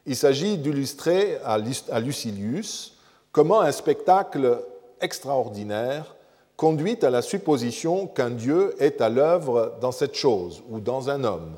il 0.05 0.15
s'agit 0.15 0.57
d'illustrer 0.57 1.37
à 1.43 1.99
Lucilius 1.99 2.97
comment 3.31 3.61
un 3.61 3.71
spectacle 3.71 4.61
extraordinaire 5.01 6.15
conduit 6.57 6.97
à 7.03 7.09
la 7.09 7.21
supposition 7.21 8.07
qu'un 8.07 8.29
Dieu 8.29 8.75
est 8.79 9.01
à 9.01 9.09
l'œuvre 9.09 9.77
dans 9.81 9.91
cette 9.91 10.15
chose 10.15 10.63
ou 10.69 10.79
dans 10.79 11.09
un 11.09 11.23
homme 11.23 11.57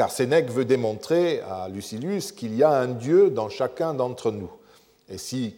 car 0.00 0.10
Sénèque 0.10 0.50
veut 0.50 0.64
démontrer 0.64 1.42
à 1.42 1.68
Lucilius 1.68 2.32
qu'il 2.32 2.54
y 2.54 2.62
a 2.62 2.70
un 2.70 2.88
Dieu 2.88 3.28
dans 3.28 3.50
chacun 3.50 3.92
d'entre 3.92 4.30
nous. 4.30 4.50
Et 5.10 5.18
si 5.18 5.56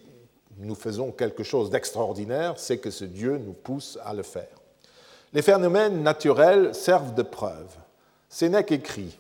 nous 0.59 0.75
faisons 0.75 1.13
quelque 1.13 1.45
chose 1.45 1.71
d'extraordinaire, 1.71 2.55
c'est 2.57 2.79
que 2.79 2.91
ce 2.91 3.05
Dieu 3.05 3.39
nous 3.39 3.53
pousse 3.53 4.01
à 4.05 4.15
le 4.15 4.25
faire. 4.25 4.49
Les 5.33 5.43
phénomènes 5.43 6.03
naturels 6.03 6.75
servent 6.75 7.15
de 7.15 7.23
preuve. 7.23 7.77
Sénèque 8.29 8.73
écrit 8.73 9.17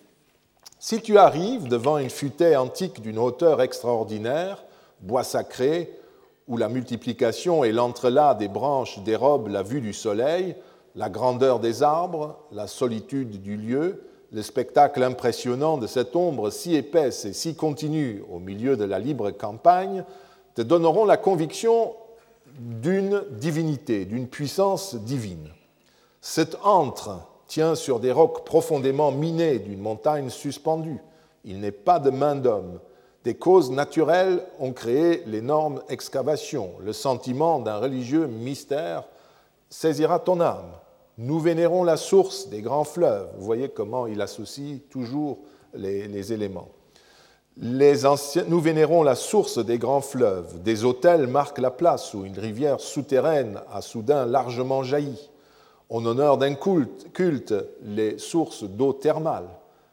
Si 0.81 1.01
tu 1.01 1.19
arrives 1.19 1.69
devant 1.69 1.99
une 1.99 2.11
futaie 2.11 2.57
antique 2.57 3.01
d'une 3.01 3.21
hauteur 3.21 3.63
extraordinaire, 3.63 4.65
bois 5.01 5.23
sacré, 5.23 6.01
où 6.49 6.57
la 6.57 6.68
multiplication 6.68 7.64
et 7.64 7.72
l'entrelac 7.72 8.38
des 8.38 8.49
branches 8.49 8.99
dérobent 9.01 9.49
la 9.49 9.62
vue 9.62 9.80
du 9.80 9.93
soleil, 9.93 10.57
la 10.95 11.09
grandeur 11.09 11.61
des 11.61 11.82
arbres, 11.82 12.38
la 12.53 12.66
solitude 12.66 13.43
du 13.43 13.57
lieu, 13.57 14.05
le 14.32 14.43
spectacle 14.43 15.03
impressionnant 15.03 15.76
de 15.78 15.86
cette 15.86 16.16
ombre 16.16 16.51
si 16.51 16.74
épaisse 16.74 17.24
et 17.24 17.32
si 17.32 17.55
continue 17.55 18.22
au 18.32 18.38
milieu 18.38 18.76
de 18.76 18.84
la 18.84 18.99
libre 18.99 19.30
campagne 19.30 20.05
te 20.55 20.62
donneront 20.62 21.05
la 21.05 21.16
conviction 21.16 21.95
d'une 22.59 23.22
divinité, 23.30 24.05
d'une 24.05 24.28
puissance 24.28 24.95
divine. 24.95 25.49
Cet 26.20 26.57
antre 26.64 27.20
tient 27.47 27.74
sur 27.74 28.01
des 28.01 28.12
rocs 28.12 28.45
profondément 28.45 29.12
minés 29.12 29.59
d'une 29.59 29.80
montagne 29.80 30.30
suspendue. 30.30 31.01
Il 31.45 31.61
n'est 31.61 31.72
pas 31.72 31.99
de 31.99 32.11
main 32.11 32.34
d'homme. 32.34 32.80
Des 33.25 33.35
causes 33.35 33.70
naturelles 33.70 34.43
ont 34.59 34.73
créé 34.73 35.23
l'énorme 35.27 35.81
excavation. 35.89 36.73
Le 36.81 36.93
sentiment 36.93 37.61
d'un 37.61 37.77
religieux 37.77 38.27
mystère 38.27 39.05
saisira 39.70 40.18
ton 40.18 40.41
âme. 40.41 40.73
Nous 41.18 41.39
vénérons 41.39 41.85
la 41.85 41.97
source 41.97 42.49
des 42.49 42.62
grands 42.62 42.85
fleuves. 42.85 43.29
Vous 43.37 43.45
voyez 43.45 43.68
comment 43.68 44.09
il 44.09 44.20
associe 44.20 44.81
toujours 44.91 45.39
les, 45.75 46.33
éléments. 46.33 46.68
nous 47.57 48.61
vénérons 48.61 49.05
la 49.05 49.14
source 49.14 49.64
des 49.64 49.79
grands 49.79 50.01
fleuves. 50.01 50.61
Des 50.62 50.85
hôtels 50.85 51.29
marquent 51.29 51.61
la 51.61 51.70
place 51.70 52.14
où 52.14 52.25
une 52.25 52.39
rivière 52.39 52.81
souterraine 52.81 53.61
a 53.73 53.83
soudain 53.83 54.27
largement 54.27 54.83
jailli. 54.83 55.31
On 55.91 56.05
honore 56.07 56.39
d'un 56.39 56.55
culte, 56.55 57.12
culte 57.12 57.55
les 57.83 58.18
sources 58.18 58.64
d'eau 58.64 58.93
thermale. 58.93 59.49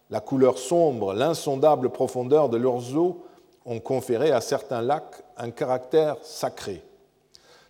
La 0.10 0.22
couleur 0.22 0.57
sombre, 0.57 1.14
l'insondable 1.14 1.89
profondeur 1.91 2.49
de 2.49 2.57
leurs 2.57 2.95
eaux 2.95 3.24
ont 3.66 3.80
conféré 3.80 4.32
à 4.32 4.41
certains 4.41 4.82
lacs 4.82 5.24
un 5.38 5.51
caractère 5.51 6.18
sacré. 6.24 6.82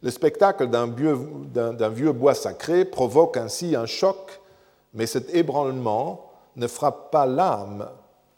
Le 0.01 0.09
spectacle 0.09 0.67
d'un 0.69 0.87
vieux, 0.87 2.13
bois 2.13 2.33
sacré 2.33 2.85
provoque 2.85 3.35
ainsi 3.35 3.75
un 3.75 3.85
choc, 3.85 4.39
mais 4.93 5.05
cet 5.05 5.35
ébranlement 5.35 6.31
ne 6.55 6.67
frappe 6.67 7.11
pas 7.11 7.25
l'âme 7.25 7.89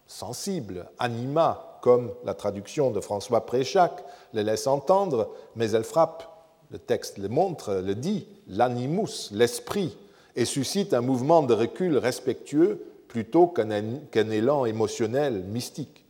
sensible, 0.07 0.89
anima, 0.97 1.77
comme 1.81 2.11
la 2.25 2.33
traduction 2.33 2.89
de 2.89 2.99
François 2.99 3.45
Préchac 3.45 4.03
le 4.33 4.41
laisse 4.41 4.65
entendre, 4.65 5.29
mais 5.55 5.71
elle 5.71 5.83
frappe, 5.83 6.27
le 6.71 6.79
texte 6.79 7.19
le 7.19 7.29
montre, 7.29 7.75
le 7.75 7.93
dit, 7.93 8.27
l'animus, 8.47 9.29
l'esprit, 9.31 9.95
et 10.35 10.45
suscite 10.45 10.93
un 10.93 11.01
mouvement 11.01 11.43
de 11.43 11.53
recul 11.53 11.97
respectueux 11.97 12.83
plutôt 13.11 13.47
qu'un 13.47 14.29
élan 14.29 14.63
émotionnel 14.63 15.43
mystique. 15.43 16.05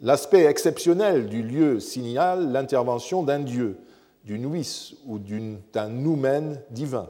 L'aspect 0.00 0.44
exceptionnel 0.44 1.28
du 1.28 1.42
lieu 1.42 1.80
signale 1.80 2.52
l'intervention 2.52 3.24
d'un 3.24 3.40
Dieu, 3.40 3.76
du 4.22 4.38
nuis 4.38 4.96
ou 5.08 5.18
d'un 5.18 5.88
noumen 5.88 6.60
divin. 6.70 7.08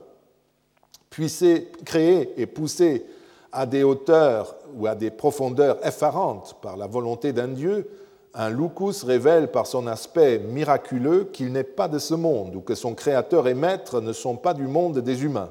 Puissé, 1.10 1.70
créé 1.84 2.40
et 2.40 2.46
poussé 2.46 3.04
à 3.52 3.66
des 3.66 3.82
hauteurs 3.82 4.56
ou 4.74 4.86
à 4.86 4.94
des 4.94 5.10
profondeurs 5.10 5.86
effarantes 5.86 6.56
par 6.62 6.78
la 6.78 6.86
volonté 6.86 7.34
d'un 7.34 7.48
Dieu, 7.48 7.86
un 8.32 8.48
lucus 8.48 9.04
révèle 9.04 9.50
par 9.50 9.66
son 9.66 9.86
aspect 9.86 10.38
miraculeux 10.38 11.28
qu'il 11.30 11.52
n'est 11.52 11.64
pas 11.64 11.88
de 11.88 11.98
ce 11.98 12.14
monde 12.14 12.56
ou 12.56 12.62
que 12.62 12.74
son 12.74 12.94
créateur 12.94 13.46
et 13.46 13.54
maître 13.54 14.00
ne 14.00 14.14
sont 14.14 14.36
pas 14.36 14.54
du 14.54 14.66
monde 14.66 15.00
des 15.00 15.22
humains. 15.22 15.50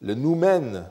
Le 0.00 0.14
noumen, 0.14 0.84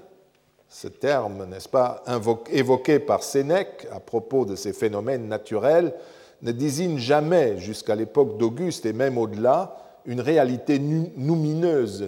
ce 0.76 0.90
terme, 0.90 1.46
n'est-ce 1.46 1.70
pas, 1.70 2.04
évoqué 2.52 3.00
par 3.00 3.24
Sénèque 3.24 3.88
à 3.94 4.02
propos 4.02 4.44
de 4.44 4.58
ces 4.58 4.74
phénomènes 4.74 5.30
naturels, 5.30 5.94
ne 6.42 6.52
désigne 6.52 6.98
jamais, 6.98 7.58
jusqu'à 7.60 7.96
l'époque 7.96 8.38
d'Auguste 8.38 8.86
et 8.86 8.92
même 8.92 9.18
au-delà, 9.18 9.78
une 10.06 10.20
réalité 10.20 10.78
lumineuse, 10.78 12.04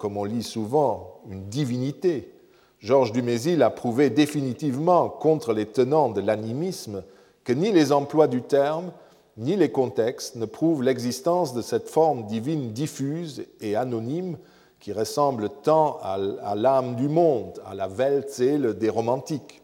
comme 0.00 0.16
on 0.16 0.24
lit 0.24 0.42
souvent, 0.42 1.20
une 1.30 1.44
divinité. 1.44 2.32
Georges 2.80 3.12
Dumézil 3.12 3.62
a 3.62 3.70
prouvé 3.70 4.10
définitivement 4.10 5.08
contre 5.08 5.52
les 5.52 5.66
tenants 5.66 6.08
de 6.08 6.20
l'animisme 6.20 7.04
que 7.44 7.52
ni 7.52 7.70
les 7.70 7.92
emplois 7.92 8.26
du 8.26 8.42
terme, 8.42 8.90
ni 9.36 9.54
les 9.54 9.70
contextes 9.70 10.34
ne 10.34 10.46
prouvent 10.46 10.82
l'existence 10.82 11.54
de 11.54 11.62
cette 11.62 11.88
forme 11.88 12.26
divine 12.26 12.72
diffuse 12.72 13.44
et 13.60 13.76
anonyme 13.76 14.38
qui 14.80 14.92
ressemble 14.92 15.48
tant 15.62 15.98
à 16.02 16.54
l'âme 16.54 16.96
du 16.96 17.08
monde, 17.08 17.60
à 17.66 17.74
la 17.74 17.88
Weltzelle 17.88 18.78
des 18.78 18.90
romantiques. 18.90 19.62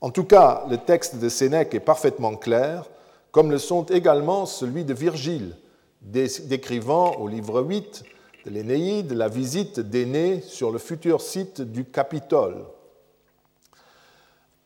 En 0.00 0.10
tout 0.10 0.24
cas, 0.24 0.64
le 0.68 0.78
texte 0.78 1.16
de 1.16 1.28
Sénèque 1.28 1.74
est 1.74 1.80
parfaitement 1.80 2.34
clair, 2.36 2.84
comme 3.30 3.50
le 3.50 3.58
sont 3.58 3.84
également 3.84 4.46
celui 4.46 4.84
de 4.84 4.94
Virgile, 4.94 5.56
décrivant 6.02 7.16
au 7.16 7.28
livre 7.28 7.62
8 7.62 8.04
de 8.44 8.50
l'Énéide 8.50 9.12
la 9.12 9.28
visite 9.28 9.80
d'Énée 9.80 10.40
sur 10.40 10.70
le 10.70 10.78
futur 10.78 11.20
site 11.20 11.62
du 11.62 11.84
Capitole. 11.84 12.66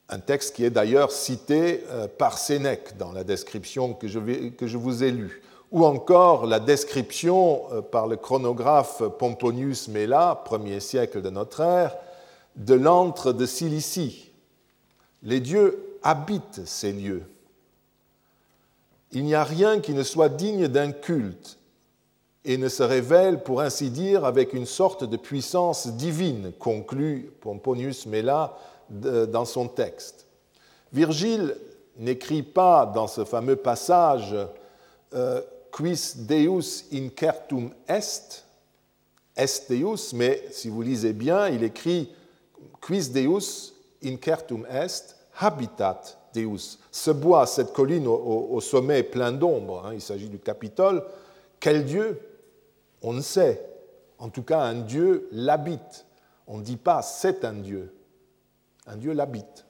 Un 0.08 0.18
texte 0.18 0.56
qui 0.56 0.64
est 0.64 0.70
d'ailleurs 0.70 1.12
cité 1.12 1.84
euh, 1.90 2.08
par 2.08 2.38
Sénèque 2.38 2.96
dans 2.96 3.12
la 3.12 3.24
description 3.24 3.92
que 3.92 4.08
je, 4.08 4.48
que 4.48 4.66
je 4.66 4.76
vous 4.76 5.04
ai 5.04 5.10
lue. 5.10 5.42
Ou 5.70 5.84
encore 5.84 6.46
la 6.46 6.60
description 6.60 7.62
euh, 7.72 7.82
par 7.82 8.06
le 8.06 8.16
chronographe 8.16 9.02
Pomponius 9.18 9.88
Mela, 9.88 10.40
premier 10.44 10.80
siècle 10.80 11.22
de 11.22 11.30
notre 11.30 11.60
ère, 11.60 11.96
de 12.56 12.74
l'antre 12.74 13.32
de 13.32 13.46
Cilicie. 13.46 14.30
Les 15.22 15.40
dieux 15.40 15.98
habitent 16.02 16.66
ces 16.66 16.92
lieux 16.92 17.24
il 19.12 19.24
n'y 19.24 19.34
a 19.34 19.44
rien 19.44 19.80
qui 19.80 19.94
ne 19.94 20.02
soit 20.02 20.28
digne 20.28 20.68
d'un 20.68 20.92
culte. 20.92 21.56
et 22.44 22.56
ne 22.56 22.68
se 22.68 22.82
révèle, 22.82 23.42
pour 23.42 23.60
ainsi 23.60 23.90
dire, 23.90 24.24
avec 24.24 24.54
une 24.54 24.64
sorte 24.64 25.04
de 25.04 25.16
puissance 25.18 25.88
divine, 25.88 26.52
conclut 26.58 27.30
Pomponius 27.40 28.06
Mela 28.06 28.56
dans 28.88 29.44
son 29.44 29.68
texte. 29.68 30.26
Virgile 30.92 31.56
n'écrit 31.98 32.44
pas 32.44 32.86
dans 32.86 33.06
ce 33.06 33.24
fameux 33.24 33.56
passage 33.56 34.34
euh, 35.12 35.42
Quis 35.78 36.14
Deus 36.16 36.86
incertum 36.92 37.70
est, 37.86 38.44
est 39.36 39.70
Deus, 39.70 40.12
mais 40.12 40.44
si 40.50 40.68
vous 40.68 40.82
lisez 40.82 41.12
bien, 41.12 41.48
il 41.48 41.62
écrit 41.62 42.12
Quis 42.80 43.08
Deus 43.10 43.74
incertum 44.02 44.66
est, 44.68 45.14
habitat 45.38 46.02
Deus. 46.34 46.80
Ce 46.90 47.12
bois, 47.12 47.46
cette 47.46 47.72
colline 47.72 48.08
au, 48.08 48.60
sommet 48.60 49.04
plein 49.04 49.30
d'ombre, 49.30 49.86
hein, 49.86 49.94
il 49.94 50.00
s'agit 50.00 50.28
du 50.28 50.40
Capitole, 50.40 51.04
quel 51.60 51.84
Dieu? 51.84 52.20
On 53.00 53.12
ne 53.12 53.20
sait. 53.20 53.64
En 54.18 54.30
tout 54.30 54.42
cas, 54.42 54.58
un 54.58 54.80
Dieu 54.80 55.28
l'habite. 55.30 56.06
On 56.48 56.58
ne 56.58 56.64
dit 56.64 56.76
pas 56.76 57.02
c'est 57.02 57.44
un 57.44 57.52
Dieu. 57.52 57.94
Un 58.84 58.96
Dieu 58.96 59.12
l'habite. 59.12 59.64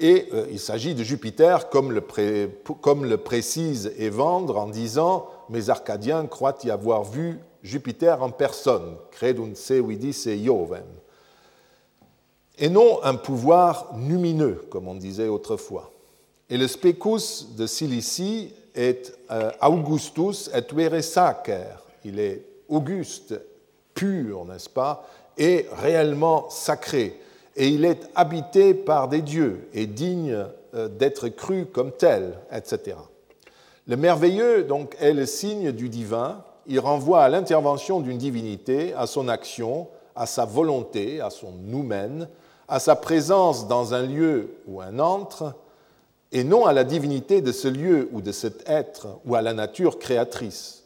Et 0.00 0.28
euh, 0.32 0.46
il 0.50 0.58
s'agit 0.58 0.94
de 0.94 1.04
Jupiter, 1.04 1.68
comme 1.70 1.92
le, 1.92 3.16
précise 3.16 3.92
Évandre 3.98 4.58
en 4.58 4.66
disant 4.66 5.28
Mes 5.50 5.70
Arcadiens 5.70 6.26
croient 6.26 6.58
y 6.64 6.70
avoir 6.70 7.04
vu 7.04 7.38
Jupiter 7.62 8.22
en 8.22 8.30
personne, 8.30 8.96
credunt 9.10 9.54
se 9.54 9.74
vidisse 9.74 10.26
Iovem. 10.26 10.84
Et 12.58 12.68
non 12.68 13.02
un 13.02 13.14
pouvoir 13.14 13.92
lumineux, 13.96 14.64
comme 14.70 14.88
on 14.88 14.94
disait 14.94 15.28
autrefois. 15.28 15.92
Et 16.50 16.58
le 16.58 16.68
specus 16.68 17.48
de 17.56 17.66
Cilicie 17.66 18.52
est 18.74 19.16
euh, 19.30 19.50
Augustus 19.62 20.50
et 20.52 20.74
vere 20.74 21.02
sacer. 21.02 21.64
Il 22.04 22.18
est 22.20 22.44
auguste, 22.68 23.34
pur, 23.94 24.44
n'est-ce 24.44 24.68
pas, 24.68 25.08
et 25.38 25.66
réellement 25.72 26.50
sacré 26.50 27.18
et 27.56 27.68
il 27.68 27.84
est 27.84 28.08
habité 28.14 28.74
par 28.74 29.08
des 29.08 29.22
dieux 29.22 29.68
et 29.72 29.86
digne 29.86 30.46
euh, 30.74 30.88
d'être 30.88 31.28
cru 31.28 31.66
comme 31.66 31.92
tel, 31.92 32.38
etc. 32.52 32.96
Le 33.86 33.96
merveilleux 33.96 34.64
donc 34.64 34.96
est 35.00 35.12
le 35.12 35.26
signe 35.26 35.72
du 35.72 35.88
divin, 35.88 36.42
il 36.66 36.80
renvoie 36.80 37.22
à 37.22 37.28
l'intervention 37.28 38.00
d'une 38.00 38.18
divinité, 38.18 38.94
à 38.94 39.06
son 39.06 39.28
action, 39.28 39.88
à 40.16 40.26
sa 40.26 40.44
volonté, 40.44 41.20
à 41.20 41.30
son 41.30 41.52
noumen, 41.52 42.28
à 42.66 42.78
sa 42.78 42.96
présence 42.96 43.68
dans 43.68 43.94
un 43.94 44.02
lieu 44.02 44.56
ou 44.66 44.80
un 44.80 44.98
antre, 44.98 45.54
et 46.32 46.42
non 46.42 46.66
à 46.66 46.72
la 46.72 46.84
divinité 46.84 47.42
de 47.42 47.52
ce 47.52 47.68
lieu 47.68 48.08
ou 48.12 48.20
de 48.20 48.32
cet 48.32 48.68
être 48.68 49.06
ou 49.24 49.34
à 49.36 49.42
la 49.42 49.54
nature 49.54 49.98
créatrice. 49.98 50.84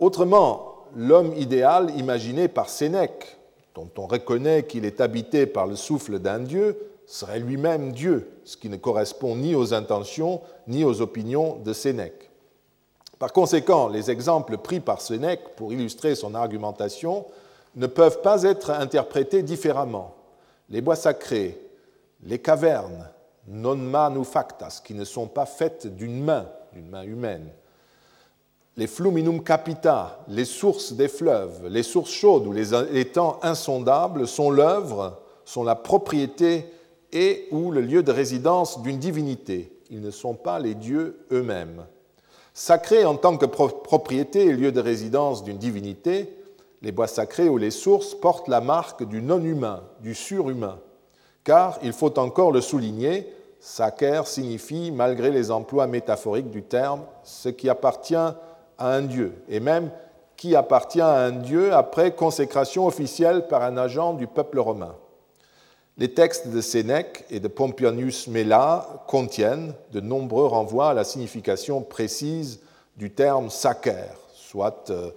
Autrement, 0.00 0.86
l'homme 0.96 1.34
idéal 1.36 1.96
imaginé 1.96 2.48
par 2.48 2.68
Sénèque 2.68 3.37
dont 3.78 4.02
on 4.02 4.08
reconnaît 4.08 4.64
qu'il 4.64 4.84
est 4.84 5.00
habité 5.00 5.46
par 5.46 5.68
le 5.68 5.76
souffle 5.76 6.18
d'un 6.18 6.40
Dieu, 6.40 6.76
serait 7.06 7.38
lui-même 7.38 7.92
Dieu, 7.92 8.28
ce 8.44 8.56
qui 8.56 8.68
ne 8.68 8.76
correspond 8.76 9.36
ni 9.36 9.54
aux 9.54 9.72
intentions 9.72 10.40
ni 10.66 10.82
aux 10.82 11.00
opinions 11.00 11.56
de 11.64 11.72
Sénèque. 11.72 12.28
Par 13.20 13.32
conséquent, 13.32 13.86
les 13.88 14.10
exemples 14.10 14.58
pris 14.58 14.80
par 14.80 15.00
Sénèque 15.00 15.54
pour 15.56 15.72
illustrer 15.72 16.16
son 16.16 16.34
argumentation 16.34 17.26
ne 17.76 17.86
peuvent 17.86 18.20
pas 18.20 18.42
être 18.42 18.70
interprétés 18.70 19.44
différemment. 19.44 20.16
Les 20.70 20.80
bois 20.80 20.96
sacrés, 20.96 21.60
les 22.24 22.40
cavernes, 22.40 23.08
non 23.46 23.76
manufactas, 23.76 24.82
qui 24.84 24.94
ne 24.94 25.04
sont 25.04 25.28
pas 25.28 25.46
faites 25.46 25.86
d'une 25.86 26.22
main, 26.24 26.48
d'une 26.72 26.88
main 26.88 27.04
humaine, 27.04 27.48
les 28.78 28.86
fluminum 28.86 29.42
capita, 29.42 30.20
les 30.28 30.44
sources 30.44 30.92
des 30.92 31.08
fleuves, 31.08 31.66
les 31.68 31.82
sources 31.82 32.12
chaudes 32.12 32.46
ou 32.46 32.52
les 32.52 32.72
étangs 32.96 33.40
insondables 33.42 34.28
sont 34.28 34.52
l'œuvre, 34.52 35.18
sont 35.44 35.64
la 35.64 35.74
propriété 35.74 36.64
et 37.12 37.48
ou 37.50 37.72
le 37.72 37.80
lieu 37.80 38.04
de 38.04 38.12
résidence 38.12 38.80
d'une 38.80 39.00
divinité. 39.00 39.76
Ils 39.90 40.00
ne 40.00 40.12
sont 40.12 40.34
pas 40.34 40.60
les 40.60 40.76
dieux 40.76 41.18
eux-mêmes. 41.32 41.86
Sacrés 42.54 43.04
en 43.04 43.16
tant 43.16 43.36
que 43.36 43.46
propriété 43.46 44.44
et 44.44 44.52
lieu 44.52 44.70
de 44.70 44.80
résidence 44.80 45.42
d'une 45.42 45.58
divinité, 45.58 46.32
les 46.80 46.92
bois 46.92 47.08
sacrés 47.08 47.48
ou 47.48 47.58
les 47.58 47.72
sources 47.72 48.14
portent 48.14 48.46
la 48.46 48.60
marque 48.60 49.02
du 49.02 49.20
non-humain, 49.20 49.82
du 50.02 50.14
surhumain. 50.14 50.78
Car, 51.42 51.80
il 51.82 51.92
faut 51.92 52.16
encore 52.16 52.52
le 52.52 52.60
souligner, 52.60 53.26
sacre 53.58 54.28
signifie, 54.28 54.92
malgré 54.92 55.32
les 55.32 55.50
emplois 55.50 55.88
métaphoriques 55.88 56.50
du 56.50 56.62
terme, 56.62 57.00
ce 57.24 57.48
qui 57.48 57.68
appartient 57.68 58.14
à 58.78 58.94
un 58.94 59.02
dieu, 59.02 59.42
et 59.48 59.60
même 59.60 59.90
qui 60.36 60.54
appartient 60.54 61.00
à 61.00 61.24
un 61.24 61.32
dieu 61.32 61.74
après 61.74 62.14
consécration 62.14 62.86
officielle 62.86 63.48
par 63.48 63.62
un 63.62 63.76
agent 63.76 64.14
du 64.14 64.26
peuple 64.26 64.60
romain. 64.60 64.94
Les 65.96 66.14
textes 66.14 66.48
de 66.48 66.60
Sénèque 66.60 67.24
et 67.28 67.40
de 67.40 67.48
Pomponius 67.48 68.28
Mela 68.28 69.04
contiennent 69.08 69.74
de 69.90 69.98
nombreux 69.98 70.46
renvois 70.46 70.90
à 70.90 70.94
la 70.94 71.02
signification 71.02 71.82
précise 71.82 72.60
du 72.96 73.10
terme 73.10 73.50
sacer, 73.50 74.04
soit 74.32 74.90
euh, 74.90 75.10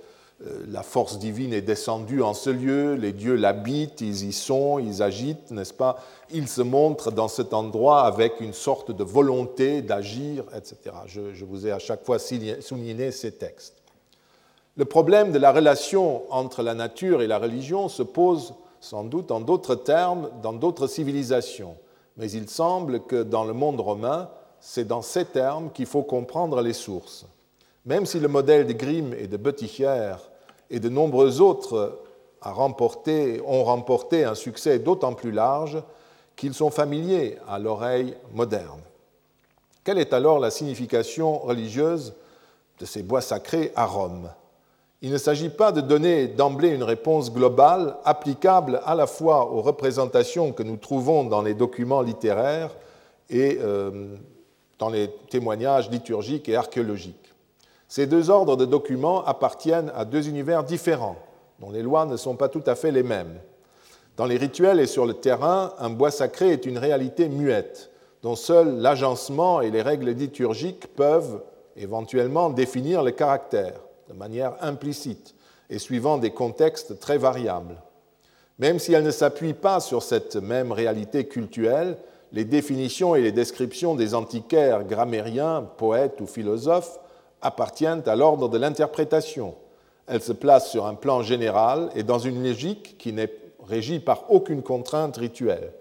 la 0.68 0.82
force 0.84 1.20
divine 1.20 1.54
est 1.54 1.62
descendue 1.62 2.22
en 2.22 2.34
ce 2.34 2.50
lieu, 2.50 2.96
les 2.96 3.12
dieux 3.12 3.36
l'habitent, 3.36 4.02
ils 4.02 4.28
y 4.28 4.34
sont, 4.34 4.80
ils 4.80 5.04
agitent, 5.04 5.52
n'est-ce 5.52 5.74
pas? 5.74 6.00
Ils 6.32 6.48
se 6.48 6.62
montrent 6.62 7.12
dans 7.12 7.28
cet 7.28 7.54
endroit 7.54 8.02
avec 8.04 8.40
une 8.40 8.54
sorte 8.54 8.92
de 8.92 9.04
volonté 9.04 9.82
d'agir, 9.82 10.46
etc. 10.56 10.96
Je, 11.06 11.46
vous 11.46 11.68
ai 11.68 11.72
à 11.72 11.80
chaque 11.80 12.04
fois 12.04 12.18
souligné 12.20 13.12
ces 13.12 13.34
textes. 13.34 13.82
Le 14.78 14.86
problème 14.86 15.32
de 15.32 15.38
la 15.38 15.52
relation 15.52 16.24
entre 16.32 16.64
la 16.64 16.74
nature 16.74 17.22
et 17.22 17.28
la 17.28 17.38
religion 17.38 17.90
se 17.90 18.04
pose 18.04 18.56
sans 18.80 19.04
doute 19.04 19.32
en 19.32 19.42
d'autres 19.42 19.76
termes 19.76 20.30
dans 20.42 20.54
d'autres 20.54 20.88
civilisations, 20.88 21.76
mais 22.18 22.32
il 22.32 22.50
semble 22.50 23.02
que 23.02 23.22
dans 23.22 23.44
le 23.44 23.54
monde 23.54 23.80
romain, 23.80 24.30
c'est 24.60 24.88
dans 24.88 25.02
ces 25.02 25.26
termes 25.26 25.72
qu'il 25.72 25.86
faut 25.86 26.04
comprendre 26.04 26.62
les 26.62 26.74
sources. 26.74 27.26
Même 27.86 28.06
si 28.06 28.20
le 28.20 28.28
modèle 28.28 28.66
de 28.66 28.74
Grimm 28.74 29.14
et 29.14 29.28
de 29.28 29.38
Bötticher 29.38 30.14
et 30.72 30.80
de 30.80 30.90
nombreux 30.90 31.42
autres 31.42 32.00
ont 32.44 33.64
remporté 33.64 34.24
un 34.24 34.36
succès 34.36 34.80
d'autant 34.80 35.14
plus 35.14 35.32
large 35.32 35.84
qu'ils 36.36 36.56
sont 36.56 36.72
familiers 36.72 37.38
à 37.48 37.60
l'oreille 37.60 38.16
moderne. 38.34 38.82
Quelle 39.84 40.00
est 40.00 40.14
alors 40.14 40.40
la 40.40 40.50
signification 40.50 41.38
religieuse 41.38 42.14
de 42.80 42.86
ces 42.86 43.04
bois 43.04 43.22
sacrés 43.22 43.72
à 43.76 43.86
Rome? 43.86 44.32
Il 45.04 45.12
ne 45.12 45.18
s'agit 45.18 45.50
pas 45.50 45.72
de 45.72 45.82
donner 45.82 46.28
d'emblée 46.28 46.70
une 46.70 46.84
réponse 46.84 47.32
globale 47.32 47.98
applicable 48.06 48.82
à 48.86 48.96
la 48.96 49.08
fois 49.08 49.52
aux 49.52 49.62
représentations 49.62 50.52
que 50.52 50.64
nous 50.64 50.78
trouvons 50.78 51.24
dans 51.24 51.42
les 51.42 51.56
documents 51.56 52.02
littéraires 52.02 52.76
et 53.30 53.58
euh, 53.60 54.16
dans 54.78 54.90
les 54.90 55.10
témoignages 55.30 55.90
liturgiques 55.90 56.50
et 56.50 56.56
archéologiques. 56.56 57.21
Ces 57.92 58.08
deux 58.08 58.30
ordres 58.30 58.56
de 58.56 58.64
documents 58.64 59.26
appartiennent 59.26 59.92
à 59.94 60.06
deux 60.06 60.30
univers 60.30 60.64
différents, 60.64 61.18
dont 61.60 61.72
les 61.72 61.82
lois 61.82 62.06
ne 62.06 62.16
sont 62.16 62.38
pas 62.38 62.48
tout 62.48 62.64
à 62.66 62.76
fait 62.76 62.90
les 62.90 63.04
mêmes. 63.04 63.38
Dans 64.16 64.24
les 64.24 64.38
rituels 64.38 64.80
et 64.80 64.86
sur 64.88 65.06
le 65.06 65.16
terrain, 65.16 65.74
un 65.78 65.90
bois 65.90 66.10
sacré 66.10 66.52
est 66.52 66.66
une 66.66 66.78
réalité 66.78 67.28
muette, 67.28 67.92
dont 68.24 68.38
seul 68.38 68.78
l'agencement 68.78 69.60
et 69.60 69.72
les 69.72 69.82
règles 69.82 70.12
liturgiques 70.12 70.88
peuvent 70.96 71.44
éventuellement 71.76 72.50
définir 72.50 73.04
le 73.04 73.12
caractère, 73.12 73.82
de 74.08 74.14
manière 74.14 74.56
implicite 74.62 75.36
et 75.70 75.78
suivant 75.78 76.18
des 76.18 76.32
contextes 76.32 76.98
très 76.98 77.18
variables. 77.18 77.76
Même 78.58 78.80
si 78.80 78.94
elles 78.94 79.04
ne 79.04 79.12
s'appuient 79.12 79.54
pas 79.54 79.82
sur 79.82 80.02
cette 80.02 80.38
même 80.38 80.72
réalité 80.72 81.28
cultuelle, 81.28 81.98
les 82.32 82.46
définitions 82.46 83.16
et 83.16 83.22
les 83.22 83.34
descriptions 83.34 83.96
des 83.96 84.16
antiquaires 84.16 84.86
grammairiens, 84.86 85.64
poètes 85.76 86.22
ou 86.22 86.26
philosophes 86.26 86.98
appartiennent 87.42 88.04
à 88.06 88.16
l'ordre 88.16 88.50
de 88.50 88.58
l'interprétation. 88.58 89.56
Elles 90.08 90.22
se 90.22 90.34
placent 90.34 90.72
sur 90.72 90.86
un 90.86 90.96
plan 90.96 91.22
général 91.22 91.90
et 91.96 92.04
dans 92.04 92.20
une 92.20 92.44
logique 92.44 92.98
qui 92.98 93.14
n'est 93.14 93.34
régie 93.68 94.00
par 94.00 94.26
aucune 94.30 94.64
contrainte 94.64 95.18
rituelle. 95.18 95.72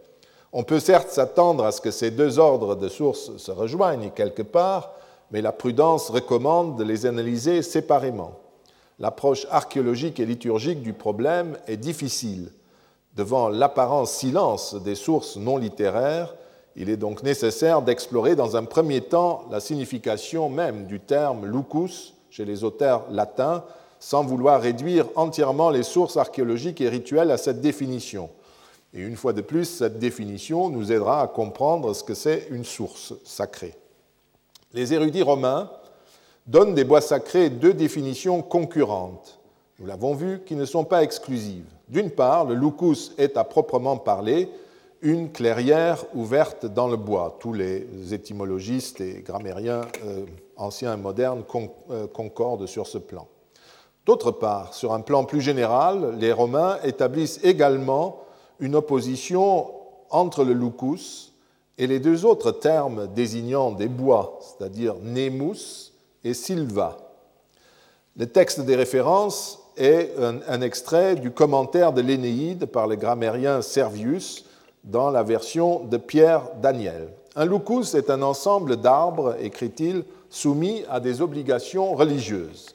On 0.53 0.65
peut 0.65 0.81
certes 0.81 1.11
s'attendre 1.11 1.65
à 1.65 1.73
ce 1.73 1.81
que 1.81 1.91
ces 1.91 2.11
deux 2.11 2.39
ordres 2.39 2.75
de 2.75 2.89
sources 2.89 3.37
se 3.37 3.51
rejoignent 3.51 4.11
quelque 4.11 4.43
part, 4.43 4.93
mais 5.31 5.43
la 5.43 5.53
prudence 5.53 6.11
recommande 6.11 6.77
de 6.77 6.85
les 6.85 7.07
analyser 7.07 7.63
séparément. 7.63 8.33
L'approche 8.99 9.47
archéologique 9.51 10.21
et 10.21 10.27
liturgique 10.27 10.83
du 10.83 10.93
problème 10.93 11.57
est 11.67 11.77
difficile. 11.77 12.53
Devant 13.17 13.49
l'apparent 13.49 14.07
silence 14.07 14.75
des 14.75 14.95
sources 14.95 15.37
non 15.37 15.57
littéraires, 15.57 16.35
il 16.77 16.89
est 16.89 16.97
donc 16.97 17.23
nécessaire 17.23 17.83
d'explorer 17.83 18.37
dans 18.37 18.57
un 18.57 18.65
premier 18.65 19.01
temps 19.01 19.45
la 19.51 19.61
signification 19.61 20.49
même 20.49 20.87
du 20.87 21.01
terme 21.01 21.47
lucus 21.47 22.15
chez 22.31 22.45
les 22.45 22.63
auteurs 22.65 23.05
latins, 23.11 23.65
sans 23.99 24.25
vouloir 24.25 24.61
réduire 24.61 25.07
entièrement 25.17 25.71
les 25.71 25.83
sources 25.83 26.17
archéologiques 26.17 26.81
et 26.81 26.89
rituelles 26.89 27.31
à 27.31 27.37
cette 27.37 27.61
définition. 27.61 28.31
Et 28.95 29.01
une 29.01 29.17
fois 29.17 29.33
de 29.33 29.41
plus, 29.41 29.65
cette 29.65 29.99
définition 29.99 30.69
nous 30.69 30.91
aidera 30.91 31.23
à 31.23 31.27
comprendre 31.27 31.93
ce 31.93 32.03
que 32.03 32.15
c'est 32.15 32.47
une 32.51 32.65
source 32.65 33.15
sacrée. 33.25 33.75
Les 34.73 34.95
érudits 34.95 35.23
romains 35.23 35.71
donne 36.47 36.75
des 36.75 36.85
bois 36.85 37.01
sacrés 37.01 37.51
deux 37.51 37.75
définitions 37.75 38.43
concurrentes, 38.43 39.41
nous 39.81 39.87
l'avons 39.87 40.15
vu, 40.15 40.43
qui 40.45 40.57
ne 40.57 40.67
sont 40.67 40.85
pas 40.85 41.03
exclusives. 41.03 41.65
D'une 41.89 42.11
part, 42.11 42.45
le 42.45 42.55
lucus 42.55 43.13
est 43.17 43.39
à 43.39 43.45
proprement 43.45 43.97
parler 43.97 44.51
une 45.03 45.33
clairière 45.33 46.05
ouverte 46.15 46.67
dans 46.67 46.89
le 46.89 46.97
bois. 46.97 47.37
Tous 47.41 47.53
les 47.53 47.87
étymologistes 48.13 49.01
et 49.01 49.23
grammairiens 49.23 49.83
euh, 50.05 50.25
anciens 50.57 50.95
et 50.95 50.97
modernes 50.97 51.45
euh, 51.91 52.07
concordent 52.07 52.67
sur 52.67 52.87
ce 52.87 52.99
plan. 52.99 53.27
D'autre 54.07 54.31
part, 54.31 54.75
sur 54.75 54.93
un 54.93 55.01
plan 55.01 55.25
plus 55.25 55.41
général, 55.41 56.17
les 56.19 56.33
Romains 56.33 56.79
établissent 56.85 57.41
également 57.43 58.21
une 58.59 58.75
opposition 58.75 59.71
entre 60.11 60.45
le 60.45 60.53
lucus 60.53 61.33
et 61.79 61.87
les 61.87 62.01
deux 62.01 62.27
autres 62.27 62.51
termes 62.51 63.07
désignant 63.15 63.71
des 63.71 63.89
bois, 63.89 64.39
c'est-à-dire 64.41 64.97
nemus 65.03 65.93
et 66.25 66.35
silva. 66.35 66.99
Le 68.17 68.27
texte 68.27 68.61
des 68.61 68.77
références 68.77 69.61
est 69.77 70.13
un, 70.19 70.61
extrait 70.61 71.15
du 71.15 71.31
commentaire 71.31 71.93
de 71.93 72.03
l'Énéide 72.03 72.67
par 72.67 72.87
le 72.87 72.97
grammairien 72.97 73.63
Servius 73.63 74.45
dans 74.85 75.11
la 75.11 75.23
version 75.23 75.85
de 75.85 75.97
Pierre 75.97 76.43
Daniel. 76.61 77.09
Un 77.37 77.47
lucus 77.47 77.95
est 77.95 78.11
un 78.11 78.23
ensemble 78.23 78.77
d'arbres, 78.77 79.37
écrit-il, 79.41 80.05
soumis 80.29 80.85
à 80.89 81.01
des 81.01 81.23
obligations 81.23 81.95
religieuses. 81.95 82.75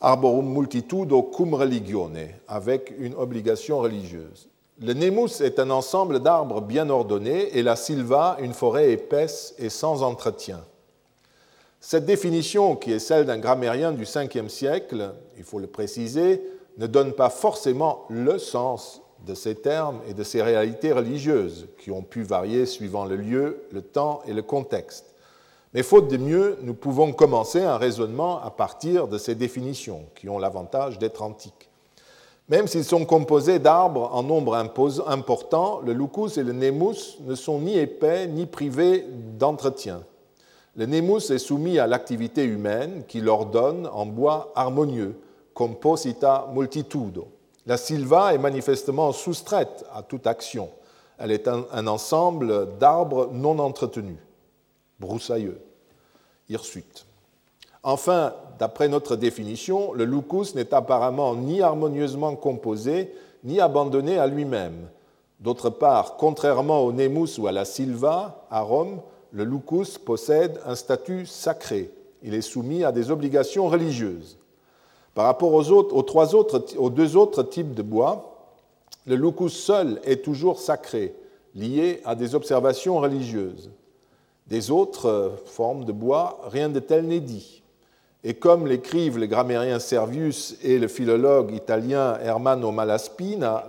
Arborum 0.00 0.52
multitudo 0.52 1.22
cum 1.22 1.54
religione, 1.54 2.28
avec 2.48 2.92
une 2.98 3.14
obligation 3.14 3.78
religieuse. 3.78 4.48
Le 4.80 4.94
nemus 4.94 5.40
est 5.40 5.60
un 5.60 5.70
ensemble 5.70 6.20
d'arbres 6.20 6.60
bien 6.60 6.90
ordonnés 6.90 7.56
et 7.56 7.62
la 7.62 7.76
silva 7.76 8.36
une 8.40 8.52
forêt 8.52 8.90
épaisse 8.90 9.54
et 9.58 9.68
sans 9.68 10.02
entretien. 10.02 10.64
Cette 11.80 12.04
définition, 12.04 12.74
qui 12.74 12.92
est 12.92 12.98
celle 12.98 13.26
d'un 13.26 13.38
grammairien 13.38 13.92
du 13.92 14.04
5e 14.04 14.48
siècle, 14.48 15.14
il 15.36 15.44
faut 15.44 15.58
le 15.58 15.66
préciser, 15.66 16.42
ne 16.78 16.86
donne 16.86 17.12
pas 17.12 17.30
forcément 17.30 18.04
le 18.08 18.38
sens 18.38 19.02
de 19.26 19.34
ces 19.34 19.54
termes 19.54 20.00
et 20.08 20.14
de 20.14 20.22
ces 20.22 20.42
réalités 20.42 20.92
religieuses, 20.92 21.68
qui 21.78 21.90
ont 21.90 22.02
pu 22.02 22.22
varier 22.22 22.66
suivant 22.66 23.04
le 23.04 23.16
lieu, 23.16 23.62
le 23.72 23.82
temps 23.82 24.22
et 24.26 24.32
le 24.32 24.42
contexte. 24.42 25.14
Mais 25.74 25.82
faute 25.82 26.08
de 26.08 26.18
mieux, 26.18 26.58
nous 26.62 26.74
pouvons 26.74 27.12
commencer 27.12 27.62
un 27.62 27.78
raisonnement 27.78 28.42
à 28.42 28.50
partir 28.50 29.08
de 29.08 29.16
ces 29.18 29.34
définitions, 29.34 30.04
qui 30.14 30.28
ont 30.28 30.38
l'avantage 30.38 30.98
d'être 30.98 31.22
antiques. 31.22 31.70
Même 32.48 32.66
s'ils 32.66 32.84
sont 32.84 33.06
composés 33.06 33.58
d'arbres 33.58 34.10
en 34.12 34.22
nombre 34.22 34.54
important, 34.54 35.80
le 35.80 35.92
lucus 35.94 36.36
et 36.36 36.42
le 36.42 36.52
nemus 36.52 37.18
ne 37.20 37.34
sont 37.34 37.60
ni 37.60 37.78
épais 37.78 38.26
ni 38.26 38.44
privés 38.46 39.06
d'entretien. 39.38 40.02
Le 40.76 40.84
nemus 40.86 41.30
est 41.30 41.38
soumis 41.38 41.78
à 41.78 41.86
l'activité 41.86 42.44
humaine 42.44 43.04
qui 43.06 43.20
l'ordonne 43.20 43.88
en 43.92 44.04
bois 44.04 44.52
harmonieux, 44.54 45.14
composita 45.54 46.50
multitudo. 46.52 47.28
La 47.66 47.76
silva 47.76 48.34
est 48.34 48.38
manifestement 48.38 49.12
soustraite 49.12 49.84
à 49.94 50.02
toute 50.02 50.26
action. 50.26 50.68
Elle 51.18 51.30
est 51.30 51.46
un, 51.46 51.86
ensemble 51.86 52.76
d'arbres 52.78 53.30
non 53.32 53.58
entretenus, 53.60 54.18
broussailleux, 54.98 55.60
hirsutes. 56.48 57.06
Enfin, 57.84 58.34
d'après 58.58 58.88
notre 58.88 59.14
définition, 59.14 59.92
le 59.92 60.04
lucus 60.04 60.54
n'est 60.54 60.74
apparemment 60.74 61.36
ni 61.36 61.62
harmonieusement 61.62 62.34
composé, 62.34 63.14
ni 63.44 63.60
abandonné 63.60 64.18
à 64.18 64.26
lui-même. 64.26 64.88
D'autre 65.38 65.70
part, 65.70 66.16
contrairement 66.16 66.80
au 66.80 66.92
nemus 66.92 67.38
ou 67.38 67.46
à 67.46 67.52
la 67.52 67.64
silva, 67.64 68.46
à 68.50 68.60
Rome, 68.62 69.00
le 69.30 69.44
lucus 69.44 69.98
possède 69.98 70.60
un 70.66 70.74
statut 70.74 71.26
sacré. 71.26 71.90
Il 72.22 72.34
est 72.34 72.42
soumis 72.42 72.84
à 72.84 72.92
des 72.92 73.10
obligations 73.10 73.68
religieuses. 73.68 74.38
Par 75.14 75.26
rapport 75.26 75.52
aux, 75.52 76.90
deux 76.90 77.16
autres 77.16 77.42
types 77.42 77.74
de 77.74 77.82
bois, 77.82 78.48
le 79.06 79.16
lucus 79.16 79.52
seul 79.52 80.00
est 80.04 80.24
toujours 80.24 80.58
sacré, 80.58 81.14
lié 81.54 82.00
à 82.04 82.14
des 82.14 82.34
observations 82.34 82.98
religieuses. 82.98 83.70
Des 84.46 84.70
autres 84.70 85.32
formes 85.46 85.84
de 85.84 85.92
bois, 85.92 86.40
rien 86.44 86.68
de 86.68 86.80
tel 86.80 87.06
n'est 87.06 87.20
dit. 87.20 87.62
Et 88.24 88.34
comme 88.34 88.66
l'écrivent 88.66 89.18
le 89.18 89.26
grammairien 89.26 89.78
Servius 89.78 90.56
et 90.62 90.78
le 90.78 90.88
philologue 90.88 91.52
italien 91.52 92.18
Hermano 92.22 92.70
Malaspina, 92.70 93.66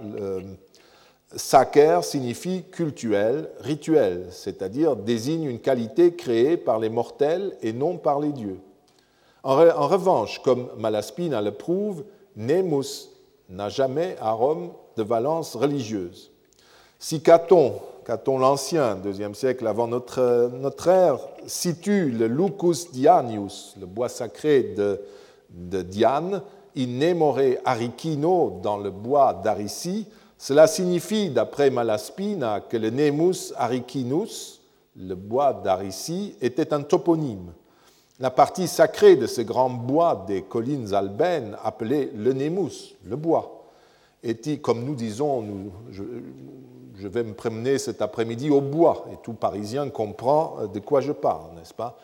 sacer 1.35 2.03
signifie 2.03 2.63
cultuel, 2.71 3.49
rituel, 3.59 4.27
c'est-à-dire 4.29 4.95
désigne 4.95 5.45
une 5.45 5.59
qualité 5.59 6.13
créée 6.13 6.57
par 6.57 6.79
les 6.79 6.89
mortels 6.89 7.57
et 7.61 7.73
non 7.73 7.97
par 7.97 8.19
les 8.19 8.31
dieux. 8.31 8.59
En, 9.43 9.87
revanche, 9.87 10.41
comme 10.41 10.69
Malaspina 10.77 11.41
le 11.41 11.51
prouve, 11.51 12.05
Nemus 12.37 13.09
n'a 13.49 13.67
jamais 13.67 14.15
à 14.21 14.31
Rome 14.31 14.71
de 14.95 15.03
valence 15.03 15.57
religieuse. 15.57 16.31
Si 16.97 17.21
Caton, 17.21 17.73
Caton 18.05 18.39
l'Ancien, 18.39 18.95
deuxième 18.95 19.35
siècle 19.35 19.67
avant 19.67 19.87
notre, 19.87 20.87
ère, 20.87 21.19
situe 21.45 22.09
le 22.09 22.27
Lucus 22.27 22.89
Dianius, 22.91 23.75
le 23.77 23.85
bois 23.85 24.07
sacré 24.07 24.63
de, 24.77 25.01
Diane, 25.49 26.41
in 26.77 26.87
nemore 26.87 27.39
aricino, 27.65 28.61
dans 28.63 28.77
le 28.77 28.91
bois 28.91 29.33
d'Aricie, 29.33 30.07
cela 30.37 30.67
signifie, 30.67 31.29
d'après 31.29 31.69
Malaspina, 31.69 32.61
que 32.61 32.77
le 32.77 32.89
Nemus 32.89 33.53
aricinus, 33.57 34.61
le 34.95 35.15
bois 35.15 35.53
d'Aricie, 35.53 36.35
était 36.41 36.73
un 36.73 36.81
toponyme. 36.81 37.51
La 38.23 38.31
partie 38.31 38.69
sacrée 38.69 39.17
de 39.17 39.27
ce 39.27 39.41
grand 39.41 39.69
bois 39.69 40.23
des 40.25 40.43
collines 40.43 40.93
albaines, 40.93 41.57
appelé 41.61 42.09
le 42.15 42.31
Nemus, 42.31 42.95
le 43.05 43.17
bois, 43.17 43.65
était, 44.23 44.59
comme 44.59 44.85
nous 44.85 44.95
disons, 44.95 45.43
je 45.91 47.07
vais 47.09 47.25
me 47.25 47.33
promener 47.33 47.77
cet 47.77 48.01
après-midi 48.01 48.49
au 48.49 48.61
bois, 48.61 49.07
et 49.11 49.17
tout 49.21 49.33
Parisien 49.33 49.89
comprend 49.89 50.55
euh, 50.61 50.67
de 50.67 50.79
quoi 50.79 51.01
je 51.01 51.11
parle, 51.11 51.53
n'est-ce 51.57 51.73
pas? 51.73 51.97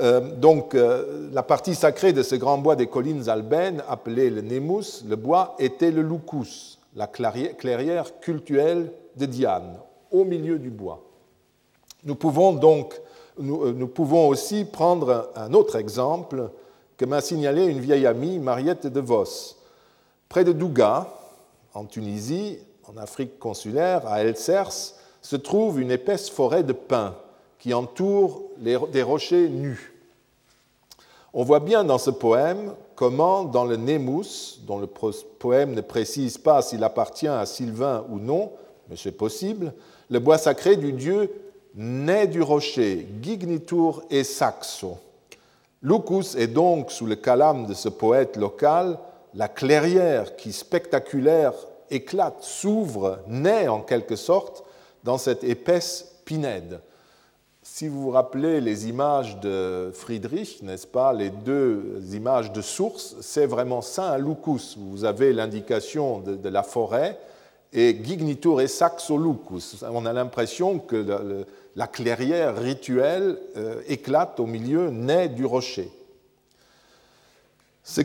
Euh, 0.00 0.36
donc, 0.36 0.74
euh, 0.74 1.28
la 1.34 1.42
partie 1.42 1.74
sacrée 1.74 2.14
de 2.14 2.22
ce 2.22 2.36
grand 2.36 2.56
bois 2.56 2.74
des 2.74 2.86
collines 2.86 3.28
albaines, 3.28 3.82
appelé 3.90 4.30
le 4.30 4.40
Nemus, 4.40 5.04
le 5.06 5.16
bois, 5.16 5.54
était 5.58 5.90
le 5.90 6.00
Lucus, 6.00 6.78
la 6.96 7.06
clairière 7.08 8.20
cultuelle 8.20 8.90
de 9.18 9.26
Diane, 9.26 9.76
au 10.10 10.24
milieu 10.24 10.58
du 10.58 10.70
bois. 10.70 11.04
Nous 12.04 12.14
pouvons 12.14 12.54
donc, 12.54 12.98
nous, 13.38 13.88
pouvons 13.88 14.28
aussi 14.28 14.64
prendre 14.64 15.30
un 15.36 15.52
autre 15.54 15.76
exemple 15.76 16.50
que 16.96 17.04
m'a 17.04 17.20
signalé 17.20 17.66
une 17.66 17.80
vieille 17.80 18.06
amie, 18.06 18.38
Mariette 18.38 18.86
de 18.86 19.00
Vos. 19.00 19.56
Près 20.28 20.44
de 20.44 20.52
Douga, 20.52 21.08
en 21.74 21.84
Tunisie, 21.84 22.58
en 22.86 22.96
Afrique 22.96 23.38
consulaire, 23.38 24.06
à 24.06 24.22
El 24.22 24.36
Cers, 24.36 24.94
se 25.22 25.36
trouve 25.36 25.80
une 25.80 25.90
épaisse 25.90 26.30
forêt 26.30 26.62
de 26.62 26.72
pins 26.72 27.14
qui 27.58 27.74
entoure 27.74 28.42
des 28.58 29.02
rochers 29.02 29.48
nus. 29.48 29.94
On 31.34 31.44
voit 31.44 31.60
bien 31.60 31.84
dans 31.84 31.98
ce 31.98 32.10
poème 32.10 32.72
comment, 32.94 33.44
dans 33.44 33.64
le 33.64 33.76
Nemus, 33.76 34.60
dont 34.66 34.78
le 34.78 34.86
poème 34.86 35.74
ne 35.74 35.80
précise 35.80 36.38
pas 36.38 36.62
s'il 36.62 36.82
appartient 36.82 37.28
à 37.28 37.46
Sylvain 37.46 38.04
ou 38.10 38.18
non, 38.18 38.50
mais 38.88 38.96
c'est 38.96 39.12
possible, 39.12 39.72
le 40.10 40.18
bois 40.18 40.38
sacré 40.38 40.76
du 40.76 40.92
dieu 40.92 41.30
naît 41.78 42.26
du 42.26 42.42
rocher, 42.42 43.06
Gignitur 43.22 44.02
et 44.10 44.24
Saxo. 44.24 44.98
Lucus 45.80 46.34
est 46.34 46.48
donc, 46.48 46.90
sous 46.90 47.06
le 47.06 47.14
calame 47.14 47.66
de 47.66 47.74
ce 47.74 47.88
poète 47.88 48.36
local, 48.36 48.98
la 49.34 49.46
clairière 49.46 50.34
qui, 50.34 50.52
spectaculaire 50.52 51.52
éclate, 51.88 52.42
s'ouvre, 52.42 53.20
naît 53.28 53.68
en 53.68 53.80
quelque 53.80 54.16
sorte 54.16 54.64
dans 55.04 55.18
cette 55.18 55.44
épaisse 55.44 56.16
pinède. 56.24 56.80
Si 57.62 57.86
vous 57.86 58.02
vous 58.02 58.10
rappelez 58.10 58.60
les 58.60 58.88
images 58.88 59.38
de 59.38 59.92
Friedrich, 59.94 60.62
n'est-ce 60.62 60.86
pas, 60.86 61.12
les 61.12 61.30
deux 61.30 62.00
images 62.12 62.52
de 62.52 62.60
source, 62.60 63.14
c'est 63.20 63.46
vraiment 63.46 63.82
ça 63.82 64.14
un 64.14 64.18
lucus. 64.18 64.76
Vous 64.76 65.04
avez 65.04 65.32
l'indication 65.32 66.18
de, 66.18 66.48
la 66.48 66.64
forêt 66.64 67.20
et 67.72 67.96
gignitur 68.02 68.60
et 68.60 68.66
saxo 68.66 69.16
lucus. 69.16 69.84
On 69.92 70.06
a 70.06 70.12
l'impression 70.12 70.78
que 70.78 71.44
la 71.78 71.86
clairière 71.86 72.60
rituelle 72.60 73.38
euh, 73.56 73.80
éclate 73.86 74.40
au 74.40 74.46
milieu, 74.46 74.90
naît 74.90 75.28
du 75.28 75.46
rocher. 75.46 75.88
Ce 77.84 78.02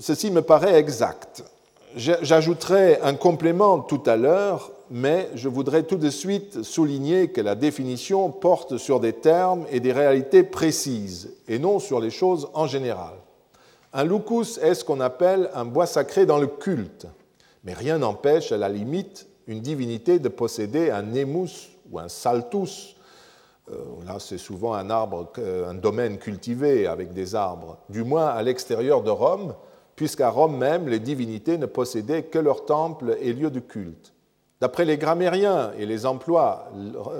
ceci 0.00 0.30
me 0.30 0.40
paraît 0.40 0.76
exact. 0.76 1.44
J'ajouterai 1.94 3.00
un 3.02 3.14
complément 3.14 3.80
tout 3.80 4.00
à 4.06 4.16
l'heure, 4.16 4.72
mais 4.90 5.28
je 5.34 5.50
voudrais 5.50 5.82
tout 5.82 5.98
de 5.98 6.08
suite 6.08 6.62
souligner 6.62 7.28
que 7.28 7.42
la 7.42 7.54
définition 7.54 8.30
porte 8.30 8.78
sur 8.78 8.98
des 8.98 9.12
termes 9.12 9.66
et 9.70 9.80
des 9.80 9.92
réalités 9.92 10.42
précises, 10.42 11.34
et 11.48 11.58
non 11.58 11.80
sur 11.80 12.00
les 12.00 12.08
choses 12.08 12.48
en 12.54 12.66
général. 12.66 13.12
Un 13.92 14.04
lucus 14.04 14.56
est 14.56 14.72
ce 14.72 14.86
qu'on 14.86 15.00
appelle 15.00 15.50
un 15.52 15.66
bois 15.66 15.84
sacré 15.84 16.24
dans 16.24 16.38
le 16.38 16.46
culte, 16.46 17.06
mais 17.62 17.74
rien 17.74 17.98
n'empêche 17.98 18.52
à 18.52 18.56
la 18.56 18.70
limite 18.70 19.26
une 19.46 19.60
divinité 19.60 20.18
de 20.18 20.30
posséder 20.30 20.90
un 20.90 21.02
nemus 21.02 21.68
ou 21.90 21.98
un 21.98 22.08
saltus 22.08 22.91
là, 24.06 24.18
c'est 24.18 24.38
souvent 24.38 24.74
un 24.74 24.90
arbre, 24.90 25.32
un 25.38 25.74
domaine 25.74 26.18
cultivé 26.18 26.86
avec 26.86 27.12
des 27.12 27.34
arbres, 27.34 27.78
du 27.88 28.04
moins 28.04 28.26
à 28.26 28.42
l'extérieur 28.42 29.02
de 29.02 29.10
Rome, 29.10 29.54
puisqu'à 29.96 30.30
Rome 30.30 30.56
même, 30.56 30.88
les 30.88 30.98
divinités 30.98 31.58
ne 31.58 31.66
possédaient 31.66 32.24
que 32.24 32.38
leurs 32.38 32.64
temples 32.64 33.16
et 33.20 33.32
lieux 33.32 33.50
de 33.50 33.60
culte. 33.60 34.12
D'après 34.60 34.84
les 34.84 34.96
grammairiens 34.96 35.72
et 35.78 35.86
les 35.86 36.06
emplois 36.06 36.68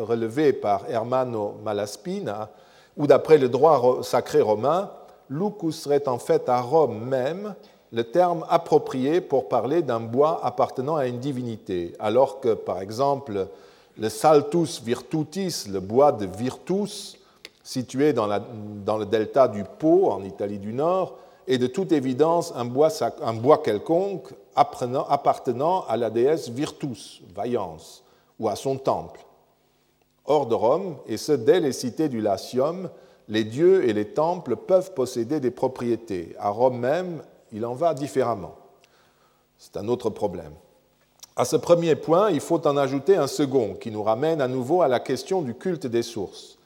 relevés 0.00 0.52
par 0.52 0.88
Hermano 0.88 1.56
Malaspina, 1.64 2.50
ou 2.96 3.06
d'après 3.06 3.38
le 3.38 3.48
droit 3.48 4.02
sacré 4.02 4.40
romain, 4.40 4.90
lucus 5.28 5.76
serait 5.76 6.08
en 6.08 6.18
fait 6.18 6.48
à 6.48 6.60
Rome 6.60 7.04
même 7.04 7.54
le 7.92 8.04
terme 8.04 8.46
approprié 8.48 9.20
pour 9.20 9.48
parler 9.48 9.82
d'un 9.82 10.00
bois 10.00 10.40
appartenant 10.42 10.96
à 10.96 11.06
une 11.06 11.18
divinité, 11.18 11.94
alors 11.98 12.40
que, 12.40 12.54
par 12.54 12.80
exemple, 12.80 13.48
le 13.98 14.08
Saltus 14.08 14.82
Virtutis, 14.82 15.64
le 15.68 15.80
bois 15.80 16.12
de 16.12 16.26
Virtus, 16.26 17.18
situé 17.62 18.12
dans, 18.12 18.26
le 18.26 19.04
delta 19.04 19.48
du 19.48 19.64
Pô, 19.64 20.10
en 20.10 20.24
Italie 20.24 20.58
du 20.58 20.72
Nord, 20.72 21.18
est 21.46 21.58
de 21.58 21.66
toute 21.66 21.92
évidence 21.92 22.52
un 22.54 22.64
bois 22.64 23.58
quelconque 23.58 24.28
appartenant 24.54 25.84
à 25.86 25.96
la 25.96 26.10
déesse 26.10 26.48
Virtus, 26.48 27.22
Vaillance, 27.34 28.04
ou 28.38 28.48
à 28.48 28.56
son 28.56 28.76
temple. 28.76 29.20
Hors 30.24 30.46
de 30.46 30.54
Rome, 30.54 30.96
et 31.06 31.16
ce 31.16 31.32
dès 31.32 31.60
les 31.60 31.72
cités 31.72 32.08
du 32.08 32.20
Latium, 32.20 32.88
les 33.28 33.44
dieux 33.44 33.88
et 33.88 33.92
les 33.92 34.08
temples 34.08 34.56
peuvent 34.56 34.94
posséder 34.94 35.40
des 35.40 35.50
propriétés. 35.50 36.34
À 36.38 36.50
Rome 36.50 36.78
même, 36.78 37.22
il 37.52 37.66
en 37.66 37.74
va 37.74 37.94
différemment. 37.94 38.54
C'est 39.58 39.76
un 39.76 39.88
autre 39.88 40.10
problème. 40.10 40.52
À 41.34 41.46
ce 41.46 41.56
premier 41.56 41.96
point, 41.96 42.30
il 42.30 42.40
faut 42.40 42.66
en 42.66 42.76
ajouter 42.76 43.16
un 43.16 43.26
second 43.26 43.74
qui 43.74 43.90
nous 43.90 44.02
ramène 44.02 44.42
à 44.42 44.48
nouveau 44.48 44.82
à 44.82 44.88
la 44.88 45.00
question 45.00 45.40
du 45.40 45.54
culte 45.54 45.86
des 45.86 46.02
sources. 46.02 46.58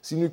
Si 0.00 0.16
nous 0.16 0.30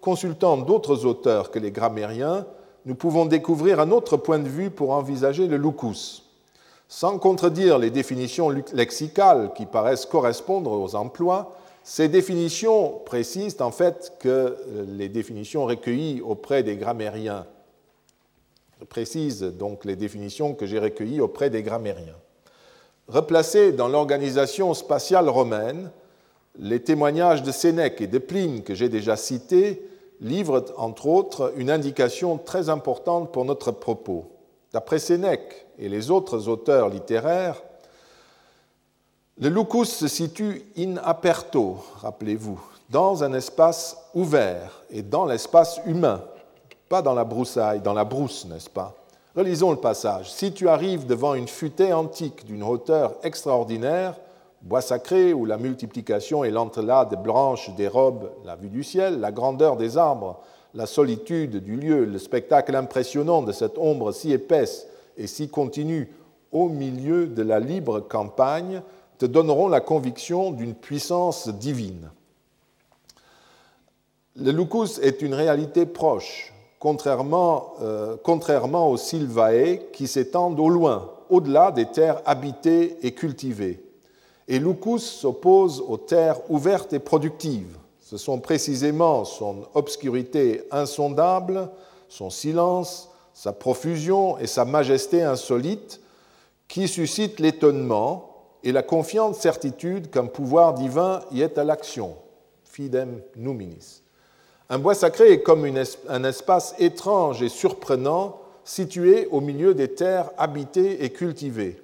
consultons 0.00 0.56
d'autres 0.58 1.04
auteurs 1.04 1.52
que 1.52 1.60
les 1.60 1.70
grammairiens, 1.70 2.46
nous 2.86 2.96
pouvons 2.96 3.26
découvrir 3.26 3.78
un 3.78 3.92
autre 3.92 4.16
point 4.16 4.40
de 4.40 4.48
vue 4.48 4.70
pour 4.70 4.90
envisager 4.90 5.46
le 5.46 5.58
lucus. 5.58 6.24
Sans 6.88 7.18
contredire 7.18 7.78
les 7.78 7.90
définitions 7.90 8.48
lexicales 8.72 9.52
qui 9.54 9.64
paraissent 9.64 10.06
correspondre 10.06 10.72
aux 10.72 10.96
emplois, 10.96 11.56
ces 11.84 12.08
définitions 12.08 13.00
précisent 13.04 13.60
en 13.60 13.70
fait 13.70 14.14
que 14.18 14.56
les 14.88 15.08
définitions 15.08 15.66
recueillies 15.66 16.20
auprès 16.20 16.64
des 16.64 16.76
grammairiens 16.76 17.46
précisent 18.88 19.42
donc 19.42 19.84
les 19.84 19.94
définitions 19.94 20.54
que 20.54 20.66
j'ai 20.66 20.80
recueillies 20.80 21.20
auprès 21.20 21.48
des 21.48 21.62
grammairiens. 21.62 22.16
Replacés 23.10 23.72
dans 23.72 23.88
l'organisation 23.88 24.72
spatiale 24.72 25.28
romaine, 25.28 25.90
les 26.60 26.80
témoignages 26.80 27.42
de 27.42 27.50
Sénèque 27.50 28.00
et 28.00 28.06
de 28.06 28.18
Pline 28.18 28.62
que 28.62 28.72
j'ai 28.72 28.88
déjà 28.88 29.16
cités 29.16 29.82
livrent 30.20 30.66
entre 30.76 31.08
autres 31.08 31.52
une 31.56 31.72
indication 31.72 32.38
très 32.38 32.68
importante 32.68 33.32
pour 33.32 33.44
notre 33.44 33.72
propos. 33.72 34.30
D'après 34.72 35.00
Sénèque 35.00 35.66
et 35.76 35.88
les 35.88 36.12
autres 36.12 36.46
auteurs 36.46 36.88
littéraires, 36.88 37.60
le 39.40 39.48
lucus 39.48 39.88
se 39.88 40.06
situe 40.06 40.62
in 40.78 40.96
aperto, 40.98 41.78
rappelez-vous, 41.96 42.60
dans 42.90 43.24
un 43.24 43.32
espace 43.32 43.96
ouvert 44.14 44.84
et 44.88 45.02
dans 45.02 45.24
l'espace 45.24 45.80
humain, 45.84 46.22
pas 46.88 47.02
dans 47.02 47.14
la 47.14 47.24
broussaille, 47.24 47.80
dans 47.80 47.94
la 47.94 48.04
brousse, 48.04 48.44
n'est-ce 48.44 48.70
pas? 48.70 48.94
Relisons 49.36 49.70
le 49.70 49.76
passage. 49.76 50.32
Si 50.32 50.52
tu 50.52 50.68
arrives 50.68 51.06
devant 51.06 51.34
une 51.34 51.46
futaie 51.46 51.92
antique 51.92 52.44
d'une 52.46 52.64
hauteur 52.64 53.14
extraordinaire, 53.22 54.16
bois 54.60 54.80
sacré 54.80 55.32
où 55.32 55.46
la 55.46 55.56
multiplication 55.56 56.42
et 56.42 56.50
l'entrelac 56.50 57.10
des 57.10 57.16
branches 57.16 57.72
des 57.76 57.86
robes, 57.86 58.32
la 58.44 58.56
vue 58.56 58.70
du 58.70 58.82
ciel, 58.82 59.20
la 59.20 59.30
grandeur 59.30 59.76
des 59.76 59.96
arbres, 59.96 60.40
la 60.74 60.86
solitude 60.86 61.62
du 61.62 61.76
lieu, 61.76 62.04
le 62.04 62.18
spectacle 62.18 62.74
impressionnant 62.74 63.42
de 63.42 63.52
cette 63.52 63.78
ombre 63.78 64.10
si 64.10 64.32
épaisse 64.32 64.88
et 65.16 65.28
si 65.28 65.48
continue 65.48 66.12
au 66.50 66.68
milieu 66.68 67.28
de 67.28 67.42
la 67.42 67.60
libre 67.60 68.00
campagne, 68.00 68.82
te 69.18 69.26
donneront 69.26 69.68
la 69.68 69.80
conviction 69.80 70.50
d'une 70.50 70.74
puissance 70.74 71.48
divine. 71.48 72.10
Le 74.34 74.50
lucus 74.50 74.98
est 74.98 75.22
une 75.22 75.34
réalité 75.34 75.86
proche, 75.86 76.52
contrairement, 76.80 77.74
euh, 77.82 78.16
aux 78.16 78.96
Silvae 78.96 79.76
qui 79.92 80.08
s'étendent 80.08 80.58
au 80.58 80.68
loin, 80.68 81.12
au-delà 81.28 81.70
des 81.70 81.86
terres 81.86 82.22
habitées 82.24 82.96
et 83.02 83.12
cultivées. 83.12 83.84
Et 84.48 84.58
Lucus 84.58 85.04
s'oppose 85.04 85.80
aux 85.86 85.98
terres 85.98 86.40
ouvertes 86.50 86.92
et 86.92 86.98
productives. 86.98 87.76
Ce 88.00 88.16
sont 88.16 88.40
précisément 88.40 89.24
son 89.24 89.66
obscurité 89.74 90.62
insondable, 90.72 91.70
son 92.08 92.30
silence, 92.30 93.10
sa 93.34 93.52
profusion 93.52 94.38
et 94.38 94.48
sa 94.48 94.64
majesté 94.64 95.22
insolite 95.22 96.00
qui 96.66 96.88
suscitent 96.88 97.40
l'étonnement 97.40 98.26
et 98.64 98.72
la 98.72 98.82
confiante 98.82 99.36
certitude 99.36 100.10
qu'un 100.10 100.26
pouvoir 100.26 100.74
divin 100.74 101.20
y 101.30 101.42
est 101.42 101.58
à 101.58 101.64
l'action. 101.64 102.16
Fidem 102.64 103.20
numinis. 103.36 104.02
Un 104.72 104.78
bois 104.78 104.94
sacré 104.94 105.32
est 105.32 105.42
comme 105.42 105.66
un 106.08 106.24
espace 106.24 106.76
étrange 106.78 107.42
et 107.42 107.48
surprenant 107.48 108.38
situé 108.62 109.26
au 109.32 109.40
milieu 109.40 109.74
des 109.74 109.88
terres 109.88 110.30
habitées 110.38 111.04
et 111.04 111.10
cultivées. 111.10 111.82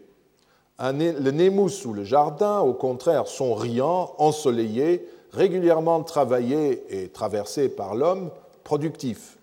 le 0.79 1.31
Némus 1.33 1.85
ou 1.85 1.93
le 1.93 2.05
jardin, 2.05 2.61
au 2.61 2.75
contraire, 2.75 3.27
sont 3.27 3.55
riants, 3.55 4.15
ensoleillés, 4.19 5.05
régulièrement 5.33 6.05
travaillés 6.05 6.85
et 6.89 7.09
traversés 7.09 7.69
par 7.69 7.97
l'homme, 7.97 8.31
productifs. 8.63 9.37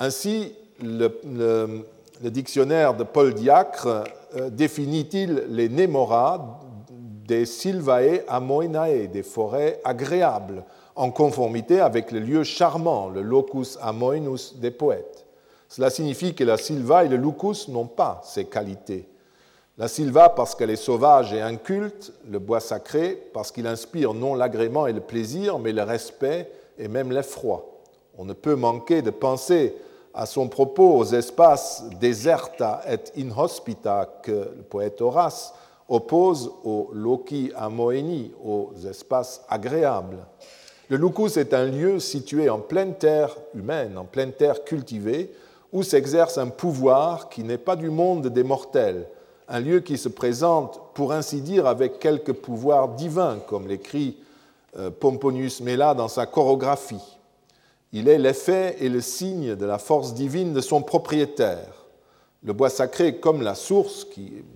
Ainsi, 0.00 0.52
le, 0.82 1.84
dictionnaire 2.20 2.94
de 2.94 3.04
Paul 3.04 3.32
Diacre 3.32 4.04
euh, 4.36 4.50
définit-il 4.50 5.44
les 5.50 5.68
Némora 5.68 6.60
des 6.90 7.46
Silvae 7.46 8.24
amoinae, 8.26 9.06
des 9.06 9.22
forêts 9.22 9.80
agréables, 9.84 10.64
en 10.96 11.10
conformité 11.10 11.80
avec 11.80 12.10
le 12.12 12.20
lieu 12.20 12.44
charmant, 12.44 13.08
le 13.08 13.22
locus 13.22 13.78
amoenus 13.80 14.56
des 14.56 14.70
poètes. 14.70 15.26
Cela 15.68 15.88
signifie 15.90 16.34
que 16.34 16.44
la 16.44 16.56
silva 16.56 17.04
et 17.04 17.08
le 17.08 17.16
lucus 17.16 17.68
n'ont 17.68 17.86
pas 17.86 18.20
ces 18.24 18.44
qualités. 18.44 19.08
La 19.78 19.88
silva 19.88 20.28
parce 20.28 20.54
qu'elle 20.54 20.70
est 20.70 20.76
sauvage 20.76 21.32
et 21.32 21.40
inculte, 21.40 22.12
le 22.28 22.38
bois 22.38 22.60
sacré 22.60 23.18
parce 23.32 23.50
qu'il 23.52 23.66
inspire 23.66 24.12
non 24.12 24.34
l'agrément 24.34 24.86
et 24.86 24.92
le 24.92 25.00
plaisir, 25.00 25.58
mais 25.58 25.72
le 25.72 25.82
respect 25.82 26.50
et 26.76 26.88
même 26.88 27.12
l'effroi. 27.12 27.66
On 28.18 28.24
ne 28.24 28.32
peut 28.32 28.56
manquer 28.56 29.00
de 29.00 29.10
penser 29.10 29.74
à 30.12 30.26
son 30.26 30.48
propos 30.48 30.96
aux 30.96 31.04
espaces 31.04 31.84
deserta 32.00 32.82
et 32.88 33.20
inhospita 33.20 34.20
que 34.22 34.32
le 34.56 34.62
poète 34.68 35.00
Horace 35.00 35.54
oppose 35.88 36.50
aux 36.64 36.90
loci 36.92 37.52
amoeni, 37.56 38.32
aux 38.44 38.72
espaces 38.88 39.42
agréables. 39.48 40.18
Le 40.90 40.96
Lucus 40.96 41.36
est 41.36 41.54
un 41.54 41.66
lieu 41.66 42.00
situé 42.00 42.50
en 42.50 42.58
pleine 42.58 42.96
terre 42.96 43.36
humaine, 43.54 43.96
en 43.96 44.04
pleine 44.04 44.32
terre 44.32 44.64
cultivée, 44.64 45.32
où 45.72 45.84
s'exerce 45.84 46.36
un 46.36 46.48
pouvoir 46.48 47.28
qui 47.28 47.44
n'est 47.44 47.58
pas 47.58 47.76
du 47.76 47.90
monde 47.90 48.26
des 48.26 48.42
mortels, 48.42 49.06
un 49.46 49.60
lieu 49.60 49.78
qui 49.78 49.96
se 49.96 50.08
présente, 50.08 50.80
pour 50.94 51.12
ainsi 51.12 51.42
dire, 51.42 51.68
avec 51.68 52.00
quelques 52.00 52.32
pouvoirs 52.32 52.88
divins, 52.88 53.38
comme 53.46 53.68
l'écrit 53.68 54.16
euh, 54.76 54.90
Pomponius 54.90 55.60
Mela 55.60 55.94
dans 55.94 56.08
sa 56.08 56.26
chorographie. 56.26 57.18
Il 57.92 58.08
est 58.08 58.18
l'effet 58.18 58.74
et 58.80 58.88
le 58.88 59.00
signe 59.00 59.54
de 59.54 59.66
la 59.66 59.78
force 59.78 60.12
divine 60.12 60.52
de 60.52 60.60
son 60.60 60.82
propriétaire. 60.82 61.86
Le 62.42 62.52
bois 62.52 62.68
sacré, 62.68 63.20
comme 63.20 63.42
la 63.42 63.54
source 63.54 64.08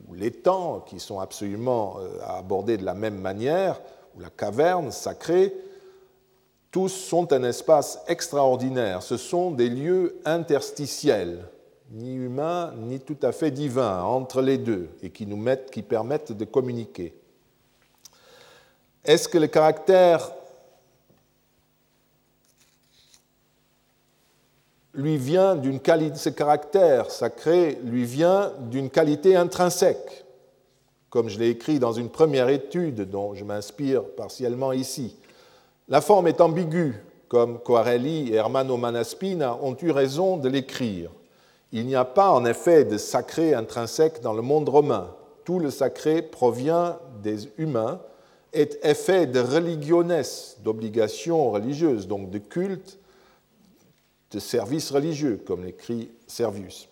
ou 0.08 0.14
l'étang, 0.14 0.80
qui 0.80 0.98
sont 0.98 1.20
absolument 1.20 1.94
euh, 2.00 2.18
abordés 2.26 2.76
de 2.76 2.84
la 2.84 2.94
même 2.94 3.20
manière, 3.20 3.80
ou 4.16 4.20
la 4.20 4.30
caverne 4.30 4.90
sacrée, 4.90 5.54
tous 6.74 6.88
sont 6.88 7.32
un 7.32 7.44
espace 7.44 8.00
extraordinaire. 8.08 9.00
Ce 9.04 9.16
sont 9.16 9.52
des 9.52 9.68
lieux 9.68 10.20
interstitiels, 10.24 11.46
ni 11.92 12.16
humains 12.16 12.74
ni 12.76 12.98
tout 12.98 13.16
à 13.22 13.30
fait 13.30 13.52
divins, 13.52 14.02
entre 14.02 14.42
les 14.42 14.58
deux, 14.58 14.88
et 15.00 15.10
qui 15.10 15.24
nous 15.24 15.36
mettent, 15.36 15.70
qui 15.70 15.82
permettent 15.82 16.32
de 16.32 16.44
communiquer. 16.44 17.14
Est-ce 19.04 19.28
que 19.28 19.38
le 19.38 19.46
caractère 19.46 20.32
lui 24.94 25.16
vient 25.16 25.54
d'une 25.54 25.78
qualité, 25.78 26.16
ce 26.16 26.30
caractère 26.30 27.12
sacré 27.12 27.78
lui 27.84 28.04
vient 28.04 28.52
d'une 28.62 28.90
qualité 28.90 29.36
intrinsèque, 29.36 30.24
comme 31.08 31.28
je 31.28 31.38
l'ai 31.38 31.50
écrit 31.50 31.78
dans 31.78 31.92
une 31.92 32.10
première 32.10 32.48
étude 32.48 33.08
dont 33.08 33.32
je 33.36 33.44
m'inspire 33.44 34.02
partiellement 34.16 34.72
ici. 34.72 35.14
La 35.88 36.00
forme 36.00 36.28
est 36.28 36.40
ambiguë, 36.40 36.94
comme 37.28 37.58
Coarelli 37.58 38.30
et 38.30 38.36
Hermano 38.36 38.78
Manaspina 38.78 39.58
ont 39.62 39.76
eu 39.82 39.90
raison 39.90 40.38
de 40.38 40.48
l'écrire. 40.48 41.10
Il 41.72 41.86
n'y 41.86 41.94
a 41.94 42.06
pas 42.06 42.30
en 42.30 42.46
effet 42.46 42.84
de 42.84 42.96
sacré 42.96 43.52
intrinsèque 43.52 44.22
dans 44.22 44.32
le 44.32 44.40
monde 44.40 44.68
romain. 44.68 45.10
Tout 45.44 45.58
le 45.58 45.70
sacré 45.70 46.22
provient 46.22 46.96
des 47.22 47.50
humains 47.58 48.00
est 48.54 48.82
effet 48.84 49.26
de 49.26 49.40
religiones, 49.40 50.22
d'obligation 50.62 51.50
religieuse, 51.50 52.06
donc 52.06 52.30
de 52.30 52.38
culte, 52.38 53.00
de 54.30 54.38
service 54.38 54.90
religieux, 54.90 55.42
comme 55.44 55.64
l'écrit 55.64 56.08
Servius. 56.26 56.88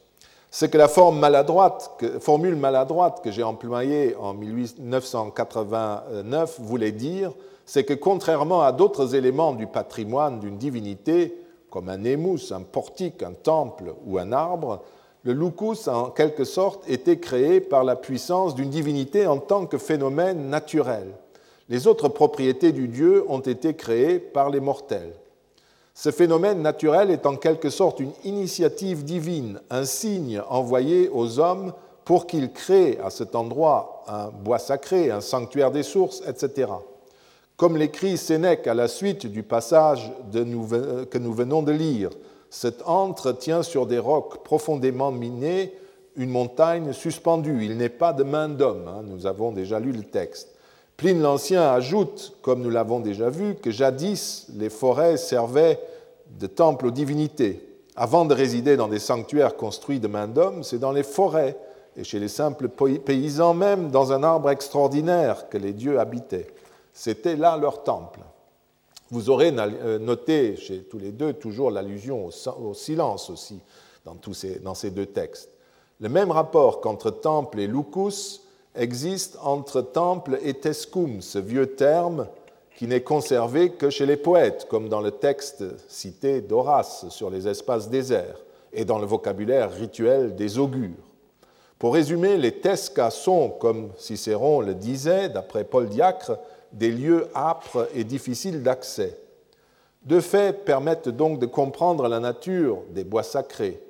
C'est 0.51 0.68
que 0.68 0.76
la 0.76 0.90
maladroite, 1.12 1.90
formule 2.20 2.57
maladroite 2.57 3.24
que 3.24 3.30
j'ai 3.30 3.43
employée 3.43 4.14
en 4.16 4.34
1989 4.34 6.61
voulait 6.61 6.93
dire, 6.93 7.32
c'est 7.72 7.84
que 7.84 7.94
contrairement 7.94 8.60
à 8.60 8.70
d'autres 8.70 9.14
éléments 9.14 9.54
du 9.54 9.66
patrimoine 9.66 10.40
d'une 10.40 10.58
divinité, 10.58 11.34
comme 11.70 11.88
un 11.88 12.04
émous, 12.04 12.52
un 12.52 12.60
portique, 12.60 13.22
un 13.22 13.32
temple 13.32 13.94
ou 14.04 14.18
un 14.18 14.30
arbre, 14.30 14.82
le 15.22 15.32
lucus 15.32 15.88
a 15.88 15.96
en 15.96 16.10
quelque 16.10 16.44
sorte 16.44 16.86
été 16.86 17.18
créé 17.18 17.62
par 17.62 17.82
la 17.82 17.96
puissance 17.96 18.54
d'une 18.54 18.68
divinité 18.68 19.26
en 19.26 19.38
tant 19.38 19.64
que 19.64 19.78
phénomène 19.78 20.50
naturel. 20.50 21.14
Les 21.70 21.86
autres 21.86 22.08
propriétés 22.08 22.72
du 22.72 22.88
Dieu 22.88 23.24
ont 23.26 23.40
été 23.40 23.72
créées 23.72 24.18
par 24.18 24.50
les 24.50 24.60
mortels. 24.60 25.14
Ce 25.94 26.10
phénomène 26.10 26.60
naturel 26.60 27.10
est 27.10 27.24
en 27.24 27.36
quelque 27.36 27.70
sorte 27.70 28.00
une 28.00 28.12
initiative 28.24 29.02
divine, 29.02 29.62
un 29.70 29.86
signe 29.86 30.42
envoyé 30.50 31.08
aux 31.08 31.38
hommes 31.38 31.72
pour 32.04 32.26
qu'ils 32.26 32.52
créent 32.52 32.98
à 33.02 33.08
cet 33.08 33.34
endroit 33.34 34.04
un 34.08 34.28
bois 34.28 34.58
sacré, 34.58 35.10
un 35.10 35.22
sanctuaire 35.22 35.70
des 35.70 35.82
sources, 35.82 36.22
etc. 36.28 36.66
Comme 37.57 37.76
l'écrit 37.76 38.16
Sénèque 38.16 38.66
à 38.66 38.74
la 38.74 38.88
suite 38.88 39.26
du 39.26 39.42
passage 39.42 40.12
que 40.32 41.18
nous 41.18 41.32
venons 41.34 41.62
de 41.62 41.72
lire, 41.72 42.11
cet 42.50 42.82
antre 42.86 43.32
tient 43.32 43.62
sur 43.62 43.86
des 43.86 43.98
rocs 43.98 44.42
profondément 44.42 45.11
minés 45.11 45.72
une 46.16 46.30
montagne 46.30 46.92
suspendue. 46.92 47.64
Il 47.64 47.76
n'est 47.76 47.88
pas 47.88 48.12
de 48.12 48.22
main 48.22 48.48
d'homme. 48.48 48.86
Hein. 48.88 49.03
nous 49.07 49.26
avons 49.26 49.53
déjà 49.53 49.80
lu 49.80 49.92
le 49.92 50.03
texte. 50.03 50.55
Pline 50.96 51.22
l'Ancien 51.22 51.62
ajoute, 51.62 52.36
comme 52.42 52.61
nous 52.61 52.70
l'avons 52.70 53.00
déjà 53.00 53.30
vu, 53.30 53.55
que 53.55 53.70
jadis 53.70 54.46
les 54.55 54.68
forêts 54.68 55.16
servaient 55.16 55.80
de 56.38 56.46
temple 56.46 56.86
aux 56.86 56.90
divinités. 56.90 57.66
Avant 57.96 58.24
de 58.24 58.34
résider 58.34 58.76
dans 58.76 58.88
des 58.88 58.98
sanctuaires 58.98 59.57
construits 59.57 60.00
de 60.00 60.09
main 60.09 60.28
d'homme, 60.28 60.62
c'est 60.62 60.78
dans 60.78 60.92
les 60.92 61.03
forêts 61.03 61.57
et 61.96 62.05
chez 62.05 62.18
les 62.18 62.28
simples 62.28 62.68
paysans 62.68 63.55
même 63.55 63.90
dans 63.90 64.12
un 64.12 64.22
arbre 64.22 64.50
extraordinaire 64.50 65.48
que 65.48 65.59
les 65.59 65.72
dieux 65.72 66.00
habitaient. 66.00 66.46
C'était 66.93 67.36
là 67.36 67.57
leur 67.57 67.82
temple. 67.82 68.20
Vous 69.11 69.30
aurez 69.30 69.53
euh, 69.57 69.99
noté 69.99 70.57
chez 70.57 70.84
tous 70.84 70.99
les 70.99 71.12
deux 71.12 71.34
toujours 71.34 71.70
l'allusion 71.70 72.26
au 72.26 72.74
silence 72.74 73.30
aussi 73.30 73.61
dans, 74.05 74.14
tous 74.14 74.34
ces, 74.34 74.61
ces 74.74 74.90
deux 74.90 75.07
textes. 75.07 75.51
Le 76.01 76.09
même 76.09 76.30
rapport 76.30 76.80
qu'entre 76.80 77.11
temple 77.11 77.61
et 77.61 77.66
lucus 77.66 78.43
existe 78.74 79.38
entre 79.43 79.82
temple 79.82 80.38
et 80.43 80.55
tescum, 80.55 81.20
ce 81.20 81.38
vieux 81.38 81.74
terme 81.74 82.26
qui 82.76 82.86
n'est 82.86 83.03
conservé 83.03 83.70
que 83.70 83.90
chez 83.90 84.07
les 84.07 84.16
poètes, 84.16 84.66
comme 84.68 84.88
dans 84.88 85.01
le 85.01 85.11
texte 85.11 85.62
cité 85.88 86.40
d'Horace 86.40 87.09
sur 87.11 87.30
les 87.30 87.47
espaces 87.47 87.88
déserts 87.90 88.40
et 88.72 88.84
dans 88.84 88.99
le 88.99 89.07
vocabulaire 89.07 89.72
rituel 89.72 90.34
des 90.34 90.59
augures. 90.59 90.90
Pour 91.78 91.95
résumer, 91.95 92.38
les 92.38 92.53
tescas 92.53 93.11
sont, 93.11 93.51
comme 93.51 93.90
Cicéron 93.99 94.61
le 94.61 94.74
disait, 94.74 95.28
d'après 95.28 95.64
Paul 95.64 95.88
Diacre, 95.88 96.38
des 96.72 96.90
lieux 96.90 97.28
âpres 97.34 97.88
et 97.94 98.04
difficiles 98.04 98.62
d'accès. 98.62 99.18
Deux 100.04 100.20
faits 100.20 100.64
permettent 100.64 101.08
donc 101.08 101.38
de 101.38 101.46
comprendre 101.46 102.08
la 102.08 102.18
nature 102.18 102.78
des 102.90 103.04
bois 103.04 103.22
sacrés. 103.22 103.80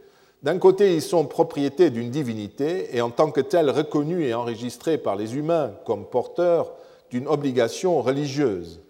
D'un 0.43 0.59
côté, 0.59 0.95
ils 0.95 1.03
sont 1.03 1.25
propriétés 1.25 1.91
d'une 1.91 2.11
divinité 2.11 2.97
et 2.97 3.01
en 3.01 3.11
tant 3.11 3.31
que 3.31 3.41
tels 3.41 3.71
reconnus 3.71 4.27
et 4.27 4.35
enregistrés 4.35 4.99
par 4.99 5.17
les 5.17 5.37
humains 5.37 5.73
comme 5.87 6.05
porteurs 6.05 6.75
d'une 7.11 7.29
obligation 7.29 8.03
religieuse, 8.03 8.81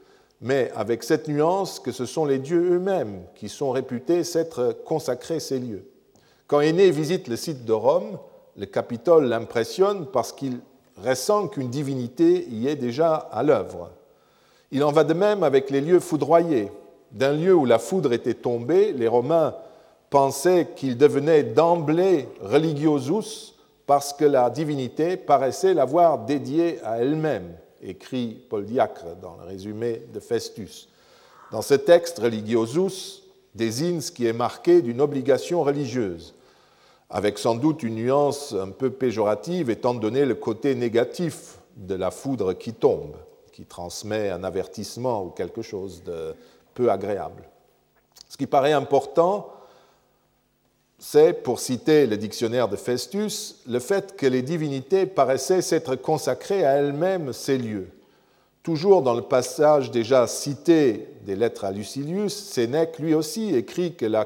mais 0.40 0.70
avec 0.74 1.02
cette 1.02 1.28
nuance 1.28 1.78
que 1.78 1.92
ce 1.92 2.06
sont 2.06 2.24
les 2.24 2.38
dieux 2.38 2.72
eux-mêmes 2.72 3.22
qui 3.34 3.48
sont 3.48 3.70
réputés 3.70 4.24
s'être 4.24 4.76
consacrés 4.84 5.40
ces 5.40 5.58
lieux. 5.58 5.84
Quand 6.46 6.60
Aîné 6.60 6.90
visite 6.90 7.28
le 7.28 7.36
site 7.36 7.64
de 7.64 7.72
Rome, 7.72 8.18
le 8.56 8.66
Capitole 8.66 9.26
l'impressionne 9.26 10.06
parce 10.06 10.32
qu'il 10.32 10.60
ressent 11.02 11.48
qu'une 11.48 11.70
divinité 11.70 12.46
y 12.50 12.68
est 12.68 12.76
déjà 12.76 13.14
à 13.14 13.42
l'œuvre. 13.42 13.90
Il 14.70 14.84
en 14.84 14.92
va 14.92 15.04
de 15.04 15.14
même 15.14 15.42
avec 15.42 15.70
les 15.70 15.80
lieux 15.80 16.00
foudroyés. 16.00 16.70
D'un 17.10 17.32
lieu 17.32 17.54
où 17.54 17.66
la 17.66 17.78
foudre 17.78 18.12
était 18.12 18.34
tombée, 18.34 18.92
les 18.92 19.08
Romains 19.08 19.54
pensaient 20.08 20.68
qu'il 20.76 20.96
devenait 20.96 21.42
d'emblée 21.42 22.28
religiosus 22.40 23.54
parce 23.86 24.12
que 24.12 24.24
la 24.24 24.48
divinité 24.48 25.16
paraissait 25.16 25.74
l'avoir 25.74 26.18
dédié 26.20 26.78
à 26.84 26.98
elle-même, 26.98 27.52
écrit 27.82 28.42
Paul 28.48 28.64
Diacre 28.64 29.16
dans 29.20 29.36
le 29.36 29.46
résumé 29.46 30.02
de 30.12 30.20
Festus. 30.20 30.88
Dans 31.50 31.62
ce 31.62 31.74
texte, 31.74 32.18
religiosus 32.18 33.22
désigne 33.54 34.00
ce 34.00 34.10
qui 34.10 34.26
est 34.26 34.32
marqué 34.32 34.80
d'une 34.80 35.00
obligation 35.00 35.62
religieuse 35.62 36.34
avec 37.12 37.38
sans 37.38 37.54
doute 37.54 37.82
une 37.82 37.96
nuance 37.96 38.54
un 38.54 38.70
peu 38.70 38.90
péjorative 38.90 39.68
étant 39.68 39.92
donné 39.92 40.24
le 40.24 40.34
côté 40.34 40.74
négatif 40.74 41.58
de 41.76 41.94
la 41.94 42.10
foudre 42.10 42.54
qui 42.54 42.72
tombe, 42.72 43.16
qui 43.52 43.66
transmet 43.66 44.30
un 44.30 44.42
avertissement 44.42 45.22
ou 45.22 45.28
quelque 45.28 45.60
chose 45.60 46.02
de 46.04 46.34
peu 46.72 46.90
agréable. 46.90 47.42
Ce 48.30 48.38
qui 48.38 48.46
paraît 48.46 48.72
important, 48.72 49.52
c'est, 50.98 51.34
pour 51.34 51.60
citer 51.60 52.06
le 52.06 52.16
dictionnaire 52.16 52.68
de 52.68 52.76
Festus, 52.76 53.56
le 53.68 53.78
fait 53.78 54.16
que 54.16 54.26
les 54.26 54.40
divinités 54.40 55.04
paraissaient 55.04 55.60
s'être 55.60 55.96
consacrées 55.96 56.64
à 56.64 56.76
elles-mêmes 56.76 57.34
ces 57.34 57.58
lieux. 57.58 57.88
Toujours 58.62 59.02
dans 59.02 59.14
le 59.14 59.22
passage 59.22 59.90
déjà 59.90 60.28
cité 60.28 61.08
des 61.26 61.34
lettres 61.34 61.64
à 61.64 61.72
Lucilius, 61.72 62.32
Sénèque 62.32 63.00
lui 63.00 63.12
aussi 63.12 63.56
écrit 63.56 63.96
que 63.96 64.06
la 64.06 64.24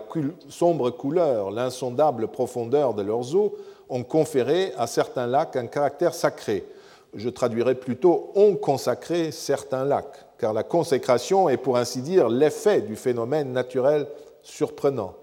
sombre 0.50 0.90
couleur, 0.90 1.50
l'insondable 1.50 2.28
profondeur 2.28 2.92
de 2.92 3.00
leurs 3.00 3.34
eaux 3.34 3.54
ont 3.88 4.02
conféré 4.02 4.74
à 4.76 4.86
certains 4.86 5.26
lacs 5.26 5.56
un 5.56 5.66
caractère 5.66 6.12
sacré. 6.12 6.66
Je 7.14 7.30
traduirais 7.30 7.76
plutôt 7.76 8.30
ont 8.34 8.56
consacré 8.56 9.32
certains 9.32 9.86
lacs, 9.86 10.26
car 10.36 10.52
la 10.52 10.64
consécration 10.64 11.48
est 11.48 11.56
pour 11.56 11.78
ainsi 11.78 12.02
dire 12.02 12.28
l'effet 12.28 12.82
du 12.82 12.94
phénomène 12.94 13.52
naturel 13.52 14.06
surprenant. 14.42 15.14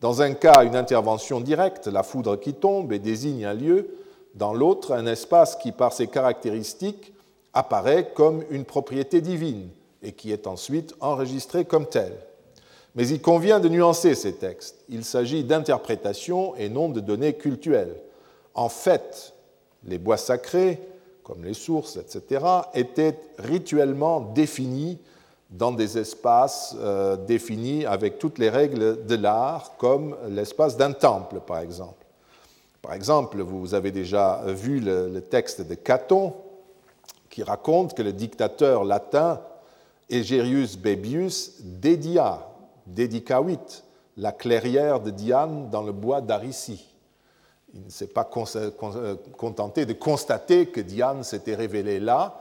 Dans 0.00 0.22
un 0.22 0.32
cas, 0.32 0.64
une 0.64 0.76
intervention 0.76 1.40
directe, 1.40 1.88
la 1.88 2.02
foudre 2.02 2.36
qui 2.36 2.54
tombe 2.54 2.90
et 2.94 3.00
désigne 3.00 3.44
un 3.44 3.52
lieu, 3.52 3.90
dans 4.34 4.54
l'autre, 4.54 4.92
un 4.92 5.04
espace 5.04 5.56
qui, 5.56 5.72
par 5.72 5.92
ses 5.92 6.06
caractéristiques, 6.06 7.12
apparaît 7.56 8.10
comme 8.14 8.44
une 8.50 8.66
propriété 8.66 9.22
divine 9.22 9.70
et 10.02 10.12
qui 10.12 10.30
est 10.30 10.46
ensuite 10.46 10.94
enregistrée 11.00 11.64
comme 11.64 11.86
telle. 11.86 12.18
Mais 12.94 13.08
il 13.08 13.22
convient 13.22 13.60
de 13.60 13.70
nuancer 13.70 14.14
ces 14.14 14.34
textes. 14.34 14.84
Il 14.90 15.04
s'agit 15.04 15.42
d'interprétations 15.42 16.54
et 16.56 16.68
non 16.68 16.90
de 16.90 17.00
données 17.00 17.32
cultuelles. 17.32 17.96
En 18.54 18.68
fait, 18.68 19.32
les 19.84 19.98
bois 19.98 20.18
sacrés, 20.18 20.80
comme 21.22 21.44
les 21.44 21.54
sources, 21.54 21.96
etc., 21.96 22.44
étaient 22.74 23.18
rituellement 23.38 24.20
définis 24.20 24.98
dans 25.48 25.72
des 25.72 25.96
espaces 25.96 26.76
euh, 26.78 27.16
définis 27.16 27.86
avec 27.86 28.18
toutes 28.18 28.38
les 28.38 28.50
règles 28.50 29.06
de 29.06 29.14
l'art, 29.14 29.76
comme 29.78 30.14
l'espace 30.28 30.76
d'un 30.76 30.92
temple, 30.92 31.40
par 31.40 31.60
exemple. 31.60 32.04
Par 32.82 32.92
exemple, 32.92 33.40
vous 33.40 33.72
avez 33.72 33.92
déjà 33.92 34.42
vu 34.46 34.78
le, 34.80 35.08
le 35.08 35.20
texte 35.22 35.66
de 35.66 35.74
Caton, 35.74 36.34
qui 37.36 37.42
raconte 37.42 37.92
que 37.92 38.00
le 38.00 38.14
dictateur 38.14 38.82
latin 38.82 39.42
Egerius 40.08 40.78
Bebius 40.78 41.60
dédia, 41.60 42.48
dédicavit, 42.86 43.58
la 44.16 44.32
clairière 44.32 45.00
de 45.00 45.10
Diane 45.10 45.68
dans 45.68 45.82
le 45.82 45.92
bois 45.92 46.22
d'Aricie. 46.22 46.86
Il 47.74 47.84
ne 47.84 47.90
s'est 47.90 48.06
pas 48.06 48.26
euh, 48.56 49.16
contenté 49.36 49.84
de 49.84 49.92
constater 49.92 50.68
que 50.68 50.80
Diane 50.80 51.24
s'était 51.24 51.54
révélée 51.54 52.00
là, 52.00 52.40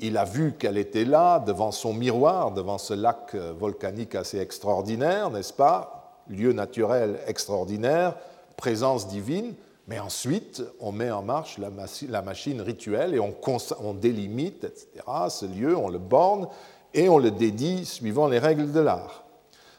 il 0.00 0.18
a 0.18 0.24
vu 0.24 0.54
qu'elle 0.54 0.78
était 0.78 1.04
là, 1.04 1.38
devant 1.38 1.70
son 1.70 1.94
miroir, 1.94 2.50
devant 2.50 2.78
ce 2.78 2.94
lac 2.94 3.36
euh, 3.36 3.52
volcanique 3.56 4.16
assez 4.16 4.40
extraordinaire, 4.40 5.30
n'est-ce 5.30 5.52
pas? 5.52 6.24
Lieu 6.28 6.52
naturel 6.52 7.20
extraordinaire, 7.28 8.16
présence 8.56 9.06
divine, 9.06 9.54
mais 9.86 9.98
ensuite, 9.98 10.62
on 10.80 10.92
met 10.92 11.10
en 11.10 11.22
marche 11.22 11.58
la, 11.58 12.22
machine 12.22 12.60
rituelle 12.60 13.14
et 13.14 13.20
on, 13.20 13.94
délimite, 13.94 14.64
etc., 14.64 14.88
ce 15.28 15.44
lieu, 15.44 15.76
on 15.76 15.88
le 15.88 15.98
borne 15.98 16.48
et 16.94 17.08
on 17.08 17.18
le 17.18 17.30
dédie 17.30 17.84
suivant 17.84 18.28
les 18.28 18.38
règles 18.38 18.72
de 18.72 18.80
l'art. 18.80 19.24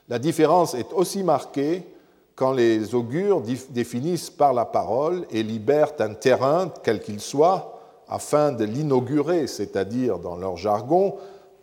La 0.07 0.19
différence 0.19 0.75
est 0.75 0.93
aussi 0.93 1.23
marquée 1.23 1.83
quand 2.35 2.51
les 2.51 2.93
augures 2.93 3.41
définissent 3.69 4.29
par 4.29 4.53
la 4.53 4.65
parole 4.65 5.25
et 5.31 5.41
libèrent 5.41 5.93
un 5.99 6.13
terrain, 6.13 6.71
quel 6.83 7.01
qu'il 7.01 7.19
soit, 7.19 7.79
afin 8.07 8.51
de 8.51 8.65
l'inaugurer, 8.65 9.47
c'est-à-dire 9.47 10.19
dans 10.19 10.35
leur 10.35 10.57
jargon, 10.57 11.15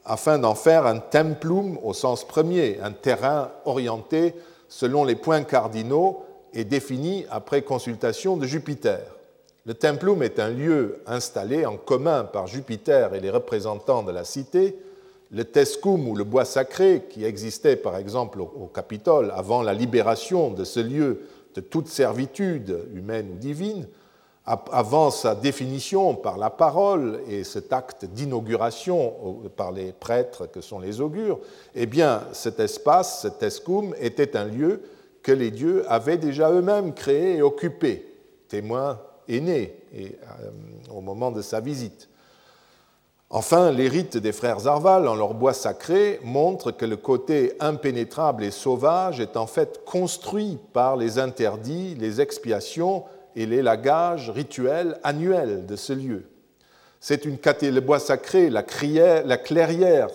afin 0.04 0.38
d'en 0.38 0.56
faire 0.56 0.86
un 0.86 0.98
templum 0.98 1.78
au 1.84 1.92
sens 1.92 2.24
premier, 2.24 2.80
un 2.82 2.90
terrain 2.90 3.50
orienté 3.64 4.34
selon 4.68 5.04
les 5.04 5.14
points 5.14 5.44
cardinaux 5.44 6.24
est 6.52 6.64
défini 6.64 7.24
après 7.30 7.62
consultation 7.62 8.36
de 8.36 8.46
Jupiter. 8.46 9.00
Le 9.64 9.74
templum 9.74 10.22
est 10.22 10.40
un 10.40 10.48
lieu 10.48 11.00
installé 11.06 11.64
en 11.64 11.76
commun 11.76 12.24
par 12.24 12.46
Jupiter 12.46 13.14
et 13.14 13.20
les 13.20 13.30
représentants 13.30 14.02
de 14.02 14.10
la 14.10 14.24
cité. 14.24 14.76
Le 15.30 15.44
tescum 15.44 16.08
ou 16.08 16.16
le 16.16 16.24
bois 16.24 16.44
sacré, 16.44 17.04
qui 17.08 17.24
existait 17.24 17.76
par 17.76 17.96
exemple 17.96 18.40
au 18.40 18.70
Capitole 18.74 19.32
avant 19.34 19.62
la 19.62 19.72
libération 19.72 20.50
de 20.50 20.64
ce 20.64 20.80
lieu 20.80 21.20
de 21.54 21.60
toute 21.60 21.88
servitude 21.88 22.76
humaine 22.94 23.30
ou 23.32 23.36
divine, 23.38 23.86
avant 24.44 25.12
sa 25.12 25.36
définition 25.36 26.16
par 26.16 26.36
la 26.36 26.50
parole 26.50 27.20
et 27.28 27.44
cet 27.44 27.72
acte 27.72 28.06
d'inauguration 28.06 29.14
par 29.56 29.70
les 29.70 29.92
prêtres 29.92 30.46
que 30.46 30.60
sont 30.60 30.80
les 30.80 31.00
augures, 31.00 31.38
eh 31.76 31.86
bien 31.86 32.24
cet 32.32 32.58
espace, 32.58 33.22
cet 33.22 33.38
tescum, 33.38 33.94
était 34.00 34.36
un 34.36 34.46
lieu 34.46 34.82
que 35.22 35.32
les 35.32 35.50
dieux 35.50 35.84
avaient 35.88 36.18
déjà 36.18 36.50
eux-mêmes 36.50 36.94
créé 36.94 37.36
et 37.36 37.42
occupé, 37.42 38.06
témoin 38.48 39.00
aîné 39.28 39.76
et, 39.94 40.16
euh, 40.40 40.50
au 40.94 41.00
moment 41.00 41.30
de 41.30 41.42
sa 41.42 41.60
visite. 41.60 42.08
Enfin, 43.34 43.70
les 43.70 43.88
rites 43.88 44.18
des 44.18 44.32
frères 44.32 44.66
Arval 44.66 45.08
en 45.08 45.14
leur 45.14 45.32
bois 45.32 45.54
sacré 45.54 46.20
montrent 46.22 46.70
que 46.70 46.84
le 46.84 46.98
côté 46.98 47.54
impénétrable 47.60 48.44
et 48.44 48.50
sauvage 48.50 49.20
est 49.20 49.38
en 49.38 49.46
fait 49.46 49.86
construit 49.86 50.58
par 50.74 50.96
les 50.96 51.18
interdits, 51.18 51.94
les 51.94 52.20
expiations 52.20 53.04
et 53.34 53.46
les 53.46 53.62
lagages 53.62 54.28
rituels 54.28 54.98
annuels 55.02 55.64
de 55.64 55.76
ce 55.76 55.94
lieu. 55.94 56.24
C'est 57.00 57.24
une 57.24 57.38
le 57.62 57.80
bois 57.80 58.00
sacré, 58.00 58.50
la, 58.50 58.64
la 59.24 59.36
clairière 59.38 60.10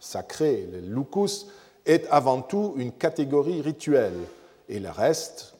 sacrée, 0.00 0.68
le 0.72 0.80
lucus, 0.80 1.46
est 1.86 2.06
avant 2.10 2.42
tout 2.42 2.74
une 2.76 2.92
catégorie 2.92 3.60
rituelle. 3.60 4.18
Et 4.68 4.80
le 4.80 4.90
reste, 4.90 5.54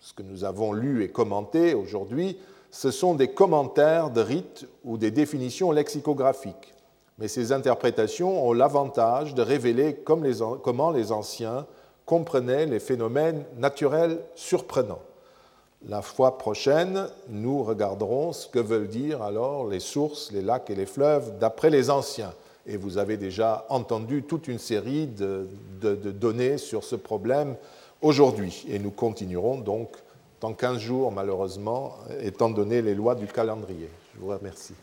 ce 0.00 0.12
que 0.12 0.22
nous 0.22 0.44
avons 0.44 0.72
lu 0.72 1.04
et 1.04 1.08
commenté 1.08 1.74
aujourd'hui, 1.74 2.38
ce 2.70 2.90
sont 2.90 3.14
des 3.14 3.28
commentaires 3.28 4.10
de 4.10 4.20
rites 4.20 4.66
ou 4.84 4.96
des 4.96 5.10
définitions 5.10 5.72
lexicographiques. 5.72 6.74
Mais 7.18 7.28
ces 7.28 7.52
interprétations 7.52 8.46
ont 8.46 8.52
l'avantage 8.52 9.34
de 9.34 9.42
révéler 9.42 10.02
comment 10.04 10.90
les 10.90 11.12
anciens 11.12 11.66
comprenaient 12.06 12.66
les 12.66 12.80
phénomènes 12.80 13.44
naturels 13.58 14.18
surprenants. 14.34 15.02
La 15.86 16.02
fois 16.02 16.38
prochaine, 16.38 17.08
nous 17.28 17.62
regarderons 17.62 18.32
ce 18.32 18.46
que 18.46 18.58
veulent 18.58 18.88
dire 18.88 19.22
alors 19.22 19.66
les 19.66 19.80
sources, 19.80 20.30
les 20.32 20.42
lacs 20.42 20.70
et 20.70 20.74
les 20.74 20.86
fleuves 20.86 21.38
d'après 21.38 21.70
les 21.70 21.88
anciens. 21.88 22.32
Et 22.66 22.76
vous 22.76 22.98
avez 22.98 23.16
déjà 23.16 23.64
entendu 23.68 24.22
toute 24.22 24.48
une 24.48 24.58
série 24.58 25.06
de, 25.06 25.48
données 25.80 26.58
sur 26.58 26.84
ce 26.84 26.96
problème 26.96 27.56
aujourd'hui. 28.02 28.66
Et 28.68 28.78
nous 28.78 28.90
continuerons 28.90 29.58
donc 29.58 29.96
dans 30.40 30.52
15 30.52 30.78
jours, 30.78 31.12
malheureusement, 31.12 31.94
étant 32.22 32.50
donné 32.50 32.82
les 32.82 32.94
lois 32.94 33.14
du 33.14 33.26
calendrier. 33.26 33.88
Je 34.14 34.20
vous 34.20 34.28
remercie. 34.28 34.74